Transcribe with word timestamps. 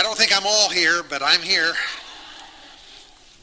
I 0.00 0.02
don't 0.02 0.16
think 0.16 0.34
I'm 0.34 0.46
all 0.46 0.70
here, 0.70 1.02
but 1.02 1.22
I'm 1.22 1.42
here. 1.42 1.74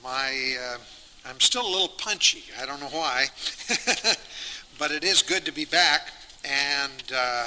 My, 0.03 0.55
uh, 0.59 0.77
I'm 1.23 1.39
still 1.39 1.61
a 1.61 1.69
little 1.69 1.87
punchy. 1.87 2.45
I 2.59 2.65
don't 2.65 2.79
know 2.79 2.87
why, 2.87 3.27
but 4.79 4.89
it 4.89 5.03
is 5.03 5.21
good 5.21 5.45
to 5.45 5.51
be 5.51 5.65
back. 5.65 6.11
And 6.43 7.13
uh, 7.15 7.45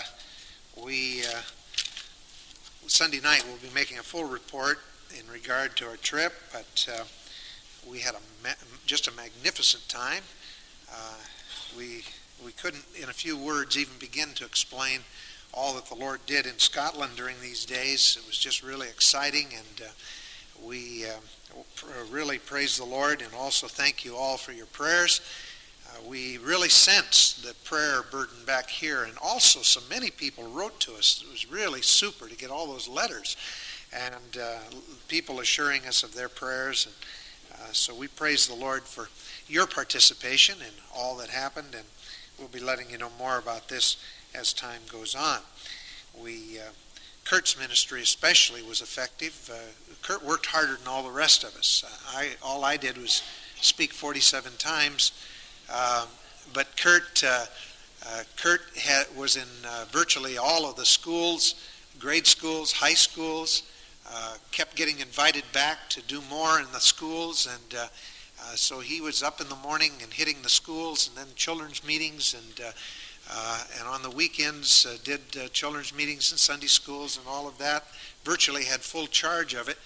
we 0.80 1.22
uh, 1.22 1.40
Sunday 2.86 3.18
night 3.18 3.44
we'll 3.48 3.56
be 3.56 3.74
making 3.74 3.98
a 3.98 4.02
full 4.04 4.26
report 4.26 4.78
in 5.18 5.28
regard 5.28 5.74
to 5.78 5.88
our 5.88 5.96
trip, 5.96 6.32
but 6.52 6.86
uh, 6.96 7.02
we 7.90 7.98
had 7.98 8.14
a 8.14 8.20
ma- 8.44 8.50
just 8.86 9.08
a 9.08 9.12
magnificent 9.16 9.88
time. 9.88 10.22
Uh, 10.88 11.16
we 11.76 12.04
we 12.44 12.52
couldn't, 12.52 12.84
in 12.94 13.08
a 13.08 13.12
few 13.12 13.36
words, 13.36 13.76
even 13.76 13.94
begin 13.98 14.28
to 14.36 14.44
explain 14.44 15.00
all 15.52 15.74
that 15.74 15.86
the 15.86 15.94
Lord 15.94 16.20
did 16.26 16.46
in 16.46 16.58
Scotland 16.58 17.12
during 17.16 17.36
these 17.40 17.64
days. 17.64 18.16
It 18.20 18.26
was 18.26 18.38
just 18.38 18.62
really 18.62 18.88
exciting, 18.88 19.46
and 19.52 19.88
uh, 19.88 19.90
we 20.64 21.04
uh, 21.04 22.04
really 22.10 22.38
praise 22.38 22.76
the 22.76 22.84
Lord 22.84 23.22
and 23.22 23.32
also 23.34 23.66
thank 23.66 24.04
you 24.04 24.16
all 24.16 24.36
for 24.36 24.52
your 24.52 24.66
prayers. 24.66 25.20
Uh, 25.88 26.08
we 26.08 26.38
really 26.38 26.68
sense 26.68 27.32
the 27.32 27.54
prayer 27.64 28.02
burden 28.10 28.36
back 28.46 28.70
here, 28.70 29.04
and 29.04 29.14
also 29.22 29.60
so 29.60 29.80
many 29.88 30.10
people 30.10 30.44
wrote 30.44 30.78
to 30.80 30.94
us. 30.94 31.22
It 31.26 31.30
was 31.30 31.50
really 31.50 31.82
super 31.82 32.28
to 32.28 32.36
get 32.36 32.50
all 32.50 32.66
those 32.66 32.88
letters 32.88 33.36
and 33.92 34.38
uh, 34.40 34.58
people 35.08 35.40
assuring 35.40 35.84
us 35.86 36.04
of 36.04 36.14
their 36.14 36.28
prayers. 36.28 36.86
And 36.86 37.60
uh, 37.60 37.72
so 37.72 37.94
we 37.94 38.06
praise 38.06 38.46
the 38.46 38.54
Lord 38.54 38.82
for 38.82 39.08
your 39.48 39.66
participation 39.66 40.58
in 40.60 40.72
all 40.94 41.16
that 41.16 41.30
happened, 41.30 41.74
and 41.74 41.84
we'll 42.38 42.48
be 42.48 42.60
letting 42.60 42.90
you 42.90 42.98
know 42.98 43.10
more 43.18 43.38
about 43.38 43.68
this 43.68 43.96
as 44.34 44.52
time 44.52 44.80
goes 44.90 45.14
on. 45.14 45.40
We, 46.18 46.58
uh, 46.58 46.70
Kurt's 47.24 47.58
ministry 47.58 48.02
especially 48.02 48.62
was 48.62 48.80
effective. 48.80 49.50
Uh, 49.52 49.56
Kurt 50.02 50.24
worked 50.24 50.46
harder 50.46 50.76
than 50.76 50.88
all 50.88 51.02
the 51.02 51.10
rest 51.10 51.44
of 51.44 51.56
us. 51.56 51.84
Uh, 51.86 52.18
I, 52.18 52.30
all 52.42 52.64
I 52.64 52.76
did 52.76 52.98
was 52.98 53.22
speak 53.60 53.92
47 53.92 54.52
times, 54.58 55.12
um, 55.72 56.08
but 56.52 56.76
Kurt, 56.76 57.22
uh, 57.24 57.46
uh, 58.06 58.22
Kurt 58.36 58.62
had, 58.76 59.04
was 59.16 59.36
in 59.36 59.48
uh, 59.66 59.84
virtually 59.90 60.38
all 60.38 60.68
of 60.68 60.76
the 60.76 60.84
schools, 60.84 61.54
grade 61.98 62.26
schools, 62.26 62.72
high 62.72 62.94
schools, 62.94 63.62
kept 64.50 64.74
getting 64.74 64.98
invited 64.98 65.44
back 65.52 65.88
to 65.88 66.02
do 66.02 66.20
more 66.28 66.58
in 66.58 66.66
the 66.72 66.80
schools, 66.80 67.46
and 67.46 67.80
so 68.56 68.80
he 68.80 69.00
was 69.00 69.22
up 69.22 69.40
in 69.40 69.48
the 69.48 69.56
morning 69.56 69.92
and 70.02 70.12
hitting 70.12 70.42
the 70.42 70.48
schools 70.48 71.06
and 71.06 71.16
then 71.16 71.32
children's 71.36 71.84
meetings 71.84 72.34
and 72.34 72.66
uh, 72.66 72.72
and 73.78 73.88
on 73.88 74.02
the 74.02 74.10
weekends 74.10 74.86
uh, 74.86 74.96
did 75.04 75.20
uh, 75.36 75.48
children's 75.48 75.94
meetings 75.94 76.32
in 76.32 76.38
Sunday 76.38 76.66
schools 76.66 77.16
and 77.16 77.26
all 77.28 77.46
of 77.46 77.58
that. 77.58 77.84
Virtually 78.24 78.64
had 78.64 78.80
full 78.80 79.06
charge 79.06 79.54
of 79.54 79.68
it, 79.68 79.78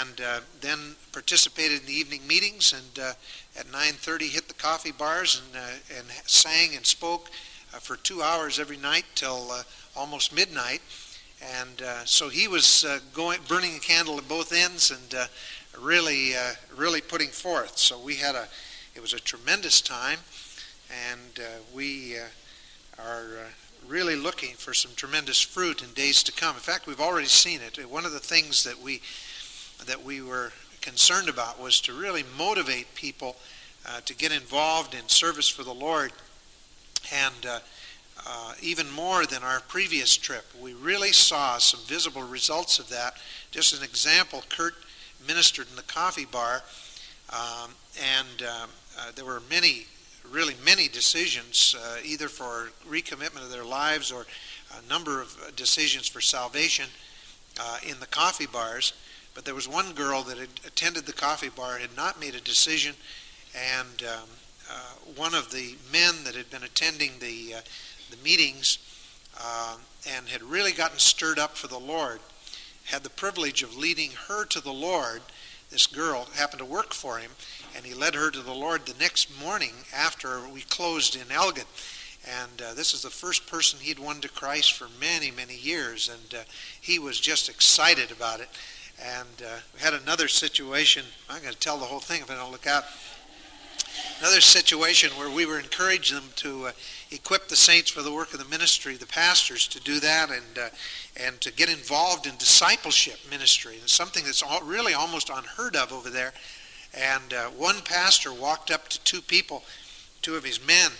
and 0.00 0.20
uh, 0.20 0.40
then 0.60 0.96
participated 1.12 1.80
in 1.80 1.86
the 1.86 1.92
evening 1.92 2.26
meetings. 2.26 2.72
And 2.72 3.04
uh, 3.04 3.12
at 3.58 3.66
9:30 3.66 4.30
hit 4.30 4.48
the 4.48 4.54
coffee 4.54 4.92
bars 4.92 5.42
and 5.44 5.62
uh, 5.62 5.98
and 5.98 6.06
sang 6.26 6.74
and 6.74 6.86
spoke 6.86 7.30
for 7.80 7.96
two 7.96 8.22
hours 8.22 8.58
every 8.58 8.76
night 8.76 9.04
till 9.14 9.50
almost 9.96 10.34
midnight. 10.34 10.80
And 11.42 11.82
so 12.04 12.28
he 12.28 12.46
was 12.46 12.86
going, 13.12 13.40
burning 13.48 13.74
a 13.74 13.80
candle 13.80 14.16
at 14.16 14.28
both 14.28 14.52
ends, 14.52 14.92
and 14.92 15.28
really, 15.78 16.34
really 16.76 17.00
putting 17.00 17.30
forth. 17.30 17.76
So 17.76 17.98
we 17.98 18.14
had 18.14 18.36
a, 18.36 18.46
it 18.94 19.00
was 19.00 19.12
a 19.12 19.18
tremendous 19.18 19.80
time, 19.80 20.20
and 21.10 21.44
we 21.74 22.16
are 22.98 23.38
uh, 23.38 23.48
really 23.88 24.16
looking 24.16 24.54
for 24.54 24.72
some 24.72 24.92
tremendous 24.96 25.40
fruit 25.40 25.82
in 25.82 25.92
days 25.92 26.22
to 26.22 26.32
come. 26.32 26.54
In 26.54 26.60
fact, 26.60 26.86
we've 26.86 27.00
already 27.00 27.26
seen 27.26 27.60
it. 27.60 27.78
One 27.90 28.04
of 28.04 28.12
the 28.12 28.20
things 28.20 28.64
that 28.64 28.80
we 28.80 29.00
that 29.86 30.02
we 30.02 30.22
were 30.22 30.52
concerned 30.80 31.28
about 31.28 31.60
was 31.60 31.80
to 31.80 31.92
really 31.92 32.24
motivate 32.38 32.94
people 32.94 33.36
uh, 33.86 34.00
to 34.04 34.14
get 34.14 34.32
involved 34.32 34.94
in 34.94 35.08
service 35.08 35.48
for 35.48 35.62
the 35.62 35.74
Lord, 35.74 36.12
and 37.12 37.46
uh, 37.46 37.58
uh, 38.26 38.52
even 38.62 38.90
more 38.90 39.26
than 39.26 39.42
our 39.42 39.60
previous 39.60 40.16
trip, 40.16 40.44
we 40.60 40.72
really 40.72 41.12
saw 41.12 41.58
some 41.58 41.80
visible 41.86 42.22
results 42.22 42.78
of 42.78 42.88
that. 42.88 43.14
Just 43.50 43.76
an 43.76 43.82
example: 43.82 44.42
Kurt 44.48 44.74
ministered 45.26 45.66
in 45.68 45.76
the 45.76 45.82
coffee 45.82 46.26
bar, 46.26 46.62
um, 47.30 47.70
and 48.00 48.42
um, 48.42 48.70
uh, 48.98 49.10
there 49.14 49.24
were 49.24 49.42
many 49.50 49.86
really 50.30 50.54
many 50.64 50.88
decisions, 50.88 51.74
uh, 51.78 51.96
either 52.04 52.28
for 52.28 52.70
recommitment 52.88 53.42
of 53.42 53.50
their 53.50 53.64
lives 53.64 54.10
or 54.10 54.26
a 54.78 54.88
number 54.88 55.20
of 55.20 55.52
decisions 55.56 56.08
for 56.08 56.20
salvation 56.20 56.86
uh, 57.60 57.78
in 57.86 58.00
the 58.00 58.06
coffee 58.06 58.46
bars. 58.46 58.92
But 59.34 59.44
there 59.44 59.54
was 59.54 59.68
one 59.68 59.92
girl 59.92 60.22
that 60.22 60.38
had 60.38 60.48
attended 60.66 61.06
the 61.06 61.12
coffee 61.12 61.50
bar, 61.50 61.78
had 61.78 61.96
not 61.96 62.20
made 62.20 62.34
a 62.34 62.40
decision, 62.40 62.94
and 63.54 64.02
um, 64.02 64.28
uh, 64.70 64.74
one 65.16 65.34
of 65.34 65.50
the 65.50 65.76
men 65.92 66.24
that 66.24 66.34
had 66.34 66.50
been 66.50 66.62
attending 66.62 67.12
the, 67.20 67.54
uh, 67.56 67.60
the 68.10 68.16
meetings 68.22 68.78
uh, 69.40 69.76
and 70.08 70.28
had 70.28 70.42
really 70.42 70.72
gotten 70.72 70.98
stirred 70.98 71.38
up 71.38 71.56
for 71.56 71.66
the 71.66 71.78
Lord 71.78 72.20
had 72.84 73.02
the 73.02 73.10
privilege 73.10 73.62
of 73.62 73.76
leading 73.76 74.10
her 74.28 74.44
to 74.44 74.60
the 74.60 74.72
Lord. 74.72 75.22
This 75.74 75.88
girl 75.88 76.28
happened 76.36 76.60
to 76.60 76.64
work 76.64 76.94
for 76.94 77.18
him, 77.18 77.32
and 77.74 77.84
he 77.84 77.94
led 77.94 78.14
her 78.14 78.30
to 78.30 78.42
the 78.42 78.54
Lord 78.54 78.86
the 78.86 78.94
next 79.00 79.28
morning 79.40 79.72
after 79.92 80.48
we 80.48 80.60
closed 80.60 81.16
in 81.16 81.32
Elgin. 81.32 81.64
And 82.24 82.62
uh, 82.62 82.74
this 82.74 82.94
is 82.94 83.02
the 83.02 83.10
first 83.10 83.48
person 83.48 83.80
he'd 83.80 83.98
won 83.98 84.20
to 84.20 84.28
Christ 84.28 84.74
for 84.74 84.86
many, 85.00 85.32
many 85.32 85.56
years, 85.56 86.08
and 86.08 86.42
uh, 86.42 86.44
he 86.80 87.00
was 87.00 87.18
just 87.18 87.48
excited 87.48 88.12
about 88.12 88.38
it. 88.38 88.48
And 89.02 89.44
uh, 89.44 89.56
we 89.74 89.80
had 89.80 89.94
another 89.94 90.28
situation. 90.28 91.06
I'm 91.28 91.42
going 91.42 91.52
to 91.52 91.58
tell 91.58 91.78
the 91.78 91.86
whole 91.86 91.98
thing 91.98 92.22
if 92.22 92.30
I 92.30 92.36
don't 92.36 92.52
look 92.52 92.68
out. 92.68 92.84
Another 94.20 94.40
situation 94.40 95.10
where 95.18 95.28
we 95.28 95.44
were 95.44 95.58
encouraging 95.58 96.18
them 96.18 96.28
to 96.36 96.66
uh, 96.66 96.72
equip 97.14 97.48
the 97.48 97.56
saints 97.56 97.90
for 97.90 98.02
the 98.02 98.12
work 98.12 98.32
of 98.32 98.38
the 98.38 98.48
ministry, 98.48 98.96
the 98.96 99.06
pastors 99.06 99.66
to 99.68 99.80
do 99.80 100.00
that, 100.00 100.30
and 100.30 100.58
uh, 100.58 100.68
and 101.16 101.40
to 101.40 101.52
get 101.52 101.68
involved 101.68 102.26
in 102.26 102.36
discipleship 102.36 103.18
ministry. 103.30 103.76
It's 103.82 103.94
something 103.94 104.24
that's 104.24 104.42
all, 104.42 104.60
really 104.62 104.94
almost 104.94 105.30
unheard 105.30 105.76
of 105.76 105.92
over 105.92 106.10
there. 106.10 106.32
And 106.92 107.32
uh, 107.32 107.44
one 107.50 107.80
pastor 107.82 108.32
walked 108.32 108.70
up 108.70 108.88
to 108.88 109.02
two 109.02 109.20
people, 109.20 109.64
two 110.22 110.36
of 110.36 110.44
his 110.44 110.64
men, 110.64 110.90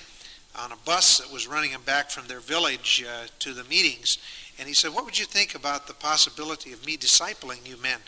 on 0.58 0.72
a 0.72 0.76
bus 0.84 1.19
that 1.19 1.32
was 1.32 1.47
running 1.47 1.72
them 1.72 1.82
back 1.82 2.10
from 2.10 2.26
their 2.26 2.41
village 2.41 3.04
uh, 3.08 3.26
to 3.41 3.52
the 3.52 3.64
meetings. 3.64 4.19
And 4.58 4.69
he 4.69 4.75
said, 4.75 4.94
What 4.94 5.04
would 5.04 5.19
you 5.19 5.25
think 5.25 5.54
about 5.54 5.86
the 5.86 5.94
possibility 5.94 6.72
of 6.72 6.86
me 6.86 6.96
discipling 6.96 7.66
you 7.66 7.76
men? 7.81 7.98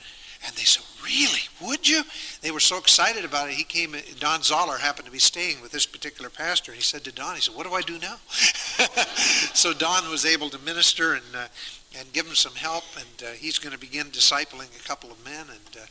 And 0.46 0.54
they 0.54 0.62
said, 0.62 0.84
Really? 1.04 1.40
Would 1.62 1.88
you? 1.88 2.02
They 2.40 2.50
were 2.50 2.60
so 2.60 2.78
excited 2.78 3.24
about 3.24 3.48
it. 3.48 3.54
He 3.54 3.64
came, 3.64 3.94
Don 4.18 4.42
Zoller 4.42 4.78
happened 4.78 5.06
to 5.06 5.12
be 5.12 5.18
staying 5.18 5.60
with 5.60 5.72
this 5.72 5.86
particular 5.86 6.30
pastor. 6.30 6.72
And 6.72 6.76
he 6.76 6.82
said 6.82 7.04
to 7.04 7.12
Don, 7.12 7.34
He 7.34 7.40
said, 7.40 7.54
What 7.54 7.66
do 7.66 7.74
I 7.74 7.82
do 7.82 7.98
now? 7.98 8.16
so 9.54 9.72
Don 9.72 10.08
was 10.10 10.24
able 10.24 10.50
to 10.50 10.58
minister 10.60 11.14
and, 11.14 11.24
uh, 11.34 11.46
and 11.98 12.12
give 12.12 12.26
him 12.26 12.34
some 12.34 12.54
help. 12.54 12.84
And 12.96 13.28
uh, 13.28 13.32
he's 13.32 13.58
going 13.58 13.72
to 13.72 13.78
begin 13.78 14.06
discipling 14.06 14.68
a 14.78 14.88
couple 14.88 15.10
of 15.10 15.24
men. 15.24 15.46
And 15.48 15.82
uh, 15.82 15.86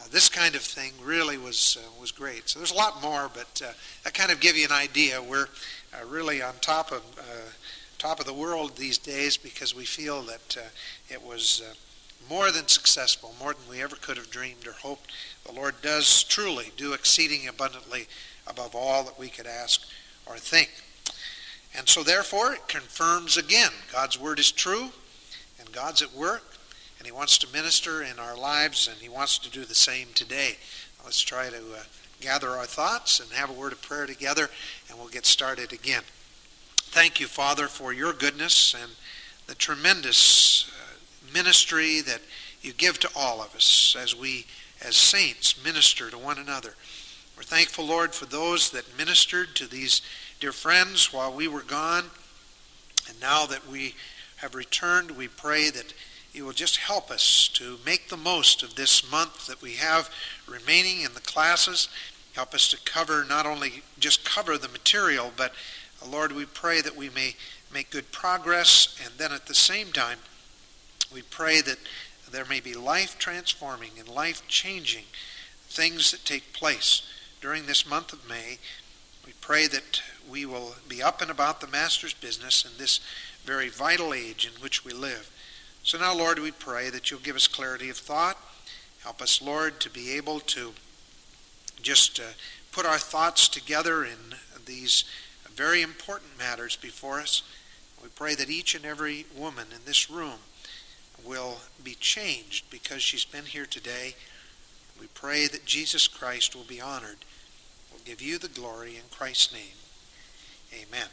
uh, 0.00 0.04
this 0.10 0.28
kind 0.28 0.54
of 0.54 0.62
thing 0.62 0.92
really 1.02 1.38
was 1.38 1.78
uh, 1.80 2.00
was 2.00 2.10
great. 2.10 2.48
So 2.48 2.58
there's 2.58 2.72
a 2.72 2.76
lot 2.76 3.02
more, 3.02 3.30
but 3.32 3.62
uh, 3.64 3.72
that 4.04 4.14
kind 4.14 4.30
of 4.30 4.40
give 4.40 4.56
you 4.56 4.64
an 4.64 4.72
idea. 4.72 5.22
We're 5.22 5.48
uh, 5.92 6.06
really 6.06 6.42
on 6.42 6.54
top 6.60 6.90
of 6.92 7.02
top 7.98 8.18
of 8.18 8.24
the 8.24 8.32
world 8.32 8.76
these 8.76 8.96
days 8.96 9.36
because 9.36 9.76
we 9.76 9.84
feel 9.84 10.22
that 10.22 10.56
it 11.10 11.22
was 11.22 11.62
more 12.30 12.52
than 12.52 12.68
successful, 12.68 13.34
more 13.40 13.52
than 13.52 13.68
we 13.68 13.82
ever 13.82 13.96
could 13.96 14.16
have 14.16 14.30
dreamed 14.30 14.66
or 14.66 14.72
hoped. 14.72 15.12
The 15.44 15.52
Lord 15.52 15.74
does 15.82 16.22
truly 16.22 16.70
do 16.76 16.92
exceeding 16.92 17.48
abundantly 17.48 18.06
above 18.46 18.74
all 18.74 19.02
that 19.04 19.18
we 19.18 19.28
could 19.28 19.46
ask 19.46 19.82
or 20.26 20.36
think. 20.36 20.70
And 21.76 21.88
so, 21.88 22.02
therefore, 22.02 22.52
it 22.52 22.68
confirms 22.68 23.36
again 23.36 23.72
God's 23.92 24.18
word 24.18 24.38
is 24.38 24.52
true 24.52 24.90
and 25.58 25.72
God's 25.72 26.02
at 26.02 26.14
work 26.14 26.44
and 27.00 27.06
He 27.06 27.12
wants 27.12 27.38
to 27.38 27.48
minister 27.50 28.02
in 28.02 28.18
our 28.18 28.36
lives, 28.36 28.86
and 28.86 28.98
He 28.98 29.08
wants 29.08 29.38
to 29.38 29.50
do 29.50 29.64
the 29.64 29.74
same 29.74 30.08
today. 30.14 30.58
Let's 31.02 31.22
try 31.22 31.48
to 31.48 31.56
uh, 31.56 31.82
gather 32.20 32.50
our 32.50 32.66
thoughts 32.66 33.20
and 33.20 33.32
have 33.32 33.48
a 33.48 33.54
word 33.54 33.72
of 33.72 33.80
prayer 33.80 34.04
together, 34.04 34.50
and 34.88 34.98
we'll 34.98 35.08
get 35.08 35.24
started 35.24 35.72
again. 35.72 36.02
Thank 36.76 37.18
you, 37.18 37.26
Father, 37.26 37.68
for 37.68 37.94
your 37.94 38.12
goodness 38.12 38.74
and 38.74 38.92
the 39.46 39.54
tremendous 39.54 40.70
uh, 40.70 40.89
ministry 41.32 42.00
that 42.00 42.20
you 42.62 42.72
give 42.72 42.98
to 43.00 43.10
all 43.16 43.40
of 43.40 43.54
us 43.54 43.96
as 43.98 44.14
we, 44.14 44.46
as 44.84 44.96
saints, 44.96 45.62
minister 45.64 46.10
to 46.10 46.18
one 46.18 46.38
another. 46.38 46.74
We're 47.36 47.42
thankful, 47.42 47.86
Lord, 47.86 48.14
for 48.14 48.26
those 48.26 48.70
that 48.70 48.98
ministered 48.98 49.54
to 49.56 49.66
these 49.66 50.02
dear 50.40 50.52
friends 50.52 51.12
while 51.12 51.32
we 51.32 51.48
were 51.48 51.62
gone. 51.62 52.04
And 53.08 53.20
now 53.20 53.46
that 53.46 53.66
we 53.66 53.94
have 54.36 54.54
returned, 54.54 55.12
we 55.12 55.28
pray 55.28 55.70
that 55.70 55.94
you 56.32 56.44
will 56.44 56.52
just 56.52 56.76
help 56.76 57.10
us 57.10 57.48
to 57.54 57.78
make 57.84 58.08
the 58.08 58.16
most 58.16 58.62
of 58.62 58.74
this 58.74 59.10
month 59.10 59.46
that 59.46 59.62
we 59.62 59.72
have 59.74 60.10
remaining 60.46 61.00
in 61.00 61.14
the 61.14 61.20
classes. 61.20 61.88
Help 62.34 62.54
us 62.54 62.70
to 62.70 62.78
cover, 62.84 63.24
not 63.24 63.46
only 63.46 63.82
just 63.98 64.24
cover 64.24 64.56
the 64.56 64.68
material, 64.68 65.32
but 65.36 65.52
Lord, 66.08 66.32
we 66.32 66.46
pray 66.46 66.80
that 66.80 66.96
we 66.96 67.10
may 67.10 67.34
make 67.72 67.90
good 67.90 68.12
progress. 68.12 68.96
And 69.04 69.14
then 69.18 69.32
at 69.32 69.46
the 69.46 69.54
same 69.54 69.92
time, 69.92 70.18
we 71.12 71.22
pray 71.22 71.60
that 71.60 71.78
there 72.30 72.44
may 72.44 72.60
be 72.60 72.74
life 72.74 73.18
transforming 73.18 73.92
and 73.98 74.08
life 74.08 74.46
changing 74.46 75.04
things 75.68 76.10
that 76.10 76.24
take 76.24 76.52
place 76.52 77.02
during 77.40 77.66
this 77.66 77.88
month 77.88 78.12
of 78.12 78.28
May. 78.28 78.58
We 79.26 79.32
pray 79.40 79.66
that 79.66 80.02
we 80.28 80.46
will 80.46 80.74
be 80.88 81.02
up 81.02 81.20
and 81.20 81.30
about 81.30 81.60
the 81.60 81.66
Master's 81.66 82.14
business 82.14 82.64
in 82.64 82.70
this 82.78 83.00
very 83.44 83.68
vital 83.68 84.14
age 84.14 84.46
in 84.46 84.62
which 84.62 84.84
we 84.84 84.92
live. 84.92 85.30
So 85.82 85.98
now, 85.98 86.14
Lord, 86.14 86.38
we 86.38 86.50
pray 86.50 86.90
that 86.90 87.10
you'll 87.10 87.20
give 87.20 87.36
us 87.36 87.48
clarity 87.48 87.88
of 87.88 87.96
thought. 87.96 88.36
Help 89.02 89.22
us, 89.22 89.40
Lord, 89.40 89.80
to 89.80 89.90
be 89.90 90.12
able 90.12 90.40
to 90.40 90.72
just 91.80 92.20
uh, 92.20 92.24
put 92.70 92.84
our 92.84 92.98
thoughts 92.98 93.48
together 93.48 94.04
in 94.04 94.36
these 94.66 95.04
very 95.54 95.82
important 95.82 96.38
matters 96.38 96.76
before 96.76 97.18
us. 97.18 97.42
We 98.02 98.08
pray 98.10 98.34
that 98.34 98.50
each 98.50 98.74
and 98.74 98.84
every 98.84 99.26
woman 99.34 99.66
in 99.74 99.80
this 99.86 100.10
room 100.10 100.38
will 101.24 101.58
be 101.82 101.94
changed 101.94 102.70
because 102.70 103.02
she's 103.02 103.24
been 103.24 103.46
here 103.46 103.66
today. 103.66 104.14
We 105.00 105.06
pray 105.14 105.46
that 105.46 105.64
Jesus 105.64 106.08
Christ 106.08 106.54
will 106.54 106.64
be 106.64 106.80
honored. 106.80 107.18
We'll 107.90 108.02
give 108.04 108.20
you 108.20 108.38
the 108.38 108.48
glory 108.48 108.96
in 108.96 109.02
Christ's 109.10 109.52
name. 109.52 109.80
Amen. 110.72 111.08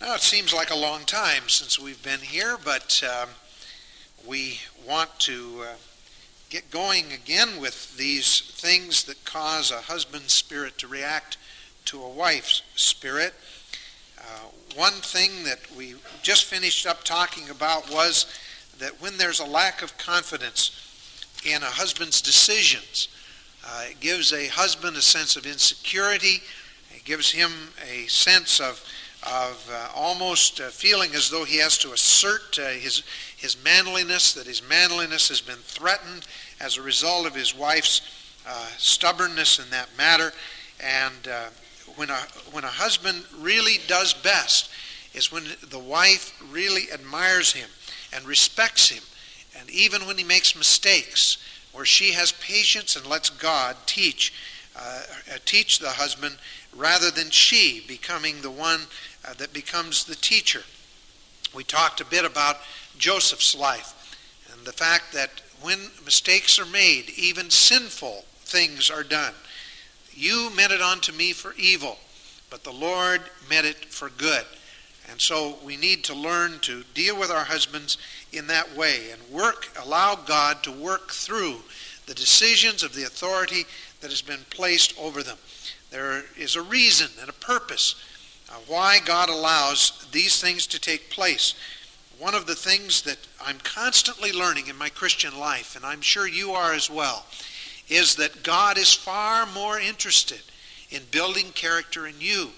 Now, 0.00 0.14
it 0.14 0.20
seems 0.20 0.52
like 0.52 0.70
a 0.70 0.76
long 0.76 1.04
time 1.04 1.48
since 1.48 1.78
we've 1.78 2.02
been 2.02 2.20
here, 2.20 2.56
but 2.62 3.02
um, 3.04 3.30
we 4.26 4.60
want 4.86 5.18
to 5.20 5.62
uh, 5.62 5.74
get 6.50 6.70
going 6.70 7.12
again 7.12 7.60
with 7.60 7.96
these 7.96 8.40
things 8.40 9.04
that 9.04 9.24
cause 9.24 9.70
a 9.70 9.82
husband's 9.82 10.32
spirit 10.32 10.78
to 10.78 10.86
react 10.86 11.36
to 11.86 12.02
a 12.02 12.08
wife's 12.08 12.62
spirit. 12.74 13.34
Uh, 14.18 14.48
one 14.76 14.92
thing 14.92 15.44
that 15.44 15.58
we 15.76 15.94
just 16.22 16.44
finished 16.44 16.86
up 16.86 17.04
talking 17.04 17.50
about 17.50 17.90
was 17.92 18.26
that 18.78 19.00
when 19.00 19.16
there's 19.16 19.40
a 19.40 19.46
lack 19.46 19.82
of 19.82 19.96
confidence 19.98 20.80
in 21.44 21.62
a 21.62 21.66
husband's 21.66 22.20
decisions, 22.20 23.08
uh, 23.66 23.84
it 23.90 24.00
gives 24.00 24.32
a 24.32 24.46
husband 24.48 24.96
a 24.96 25.02
sense 25.02 25.36
of 25.36 25.46
insecurity. 25.46 26.42
It 26.94 27.04
gives 27.04 27.30
him 27.30 27.50
a 27.90 28.06
sense 28.06 28.60
of 28.60 28.84
of 29.26 29.70
uh, 29.72 29.88
almost 29.94 30.60
uh, 30.60 30.68
feeling 30.68 31.14
as 31.14 31.30
though 31.30 31.44
he 31.44 31.56
has 31.56 31.78
to 31.78 31.92
assert 31.92 32.58
uh, 32.58 32.68
his 32.68 33.02
his 33.36 33.56
manliness, 33.64 34.34
that 34.34 34.46
his 34.46 34.62
manliness 34.68 35.28
has 35.28 35.40
been 35.40 35.56
threatened 35.56 36.26
as 36.60 36.76
a 36.76 36.82
result 36.82 37.26
of 37.26 37.34
his 37.34 37.54
wife's 37.54 38.02
uh, 38.46 38.66
stubbornness 38.76 39.58
in 39.58 39.70
that 39.70 39.88
matter. 39.96 40.32
And 40.80 41.28
when 41.96 42.10
a 42.10 42.18
when 42.52 42.64
a 42.64 42.68
husband 42.68 43.24
really 43.38 43.78
does 43.86 44.14
best 44.14 44.70
is 45.14 45.30
when 45.30 45.44
the 45.70 45.78
wife 45.78 46.32
really 46.50 46.90
admires 46.92 47.52
him 47.52 47.68
and 48.12 48.24
respects 48.26 48.88
him, 48.88 49.02
and 49.58 49.70
even 49.70 50.06
when 50.06 50.18
he 50.18 50.24
makes 50.24 50.56
mistakes, 50.56 51.38
where 51.72 51.84
she 51.84 52.12
has 52.12 52.32
patience 52.32 52.96
and 52.96 53.06
lets 53.06 53.30
God 53.30 53.76
teach 53.86 54.32
uh, 54.76 55.02
uh, 55.32 55.38
teach 55.44 55.78
the 55.78 55.90
husband 55.90 56.36
rather 56.74 57.10
than 57.10 57.30
she 57.30 57.84
becoming 57.86 58.40
the 58.40 58.50
one 58.50 58.80
uh, 59.24 59.34
that 59.34 59.52
becomes 59.52 60.04
the 60.04 60.16
teacher. 60.16 60.62
We 61.54 61.62
talked 61.62 62.00
a 62.00 62.04
bit 62.04 62.24
about 62.24 62.56
Joseph's 62.98 63.54
life 63.54 63.92
and 64.52 64.66
the 64.66 64.72
fact 64.72 65.12
that 65.12 65.30
when 65.62 65.78
mistakes 66.04 66.58
are 66.58 66.66
made, 66.66 67.10
even 67.10 67.50
sinful 67.50 68.24
things 68.40 68.90
are 68.90 69.04
done. 69.04 69.34
You 70.14 70.50
meant 70.54 70.72
it 70.72 70.80
unto 70.80 71.12
me 71.12 71.32
for 71.32 71.54
evil, 71.58 71.98
but 72.50 72.64
the 72.64 72.72
Lord 72.72 73.20
meant 73.50 73.66
it 73.66 73.84
for 73.86 74.08
good. 74.10 74.44
And 75.10 75.20
so 75.20 75.58
we 75.64 75.76
need 75.76 76.04
to 76.04 76.14
learn 76.14 76.60
to 76.60 76.84
deal 76.94 77.18
with 77.18 77.30
our 77.30 77.44
husbands 77.44 77.98
in 78.32 78.46
that 78.46 78.74
way 78.74 79.10
and 79.10 79.20
work, 79.30 79.68
allow 79.82 80.14
God 80.14 80.62
to 80.62 80.72
work 80.72 81.10
through 81.10 81.58
the 82.06 82.14
decisions 82.14 82.82
of 82.82 82.94
the 82.94 83.04
authority 83.04 83.64
that 84.00 84.10
has 84.10 84.22
been 84.22 84.44
placed 84.50 84.98
over 84.98 85.22
them. 85.22 85.38
There 85.90 86.24
is 86.38 86.56
a 86.56 86.62
reason 86.62 87.08
and 87.20 87.28
a 87.28 87.34
purpose 87.34 87.96
why 88.66 89.00
God 89.04 89.28
allows 89.28 90.06
these 90.12 90.40
things 90.40 90.66
to 90.68 90.80
take 90.80 91.10
place. 91.10 91.54
One 92.18 92.34
of 92.34 92.46
the 92.46 92.54
things 92.54 93.02
that 93.02 93.18
I'm 93.44 93.58
constantly 93.58 94.32
learning 94.32 94.68
in 94.68 94.76
my 94.76 94.88
Christian 94.88 95.38
life, 95.38 95.76
and 95.76 95.84
I'm 95.84 96.00
sure 96.00 96.28
you 96.28 96.52
are 96.52 96.72
as 96.72 96.88
well, 96.88 97.26
is 97.88 98.16
that 98.16 98.42
God 98.42 98.78
is 98.78 98.92
far 98.92 99.46
more 99.46 99.78
interested 99.78 100.40
in 100.90 101.02
building 101.10 101.50
character 101.54 102.06
in 102.06 102.14
you 102.18 102.50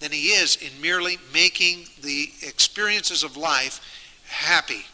than 0.00 0.12
he 0.12 0.28
is 0.28 0.56
in 0.56 0.80
merely 0.80 1.18
making 1.32 1.86
the 2.02 2.30
experiences 2.42 3.22
of 3.22 3.36
life 3.36 3.80
happy, 4.28 4.84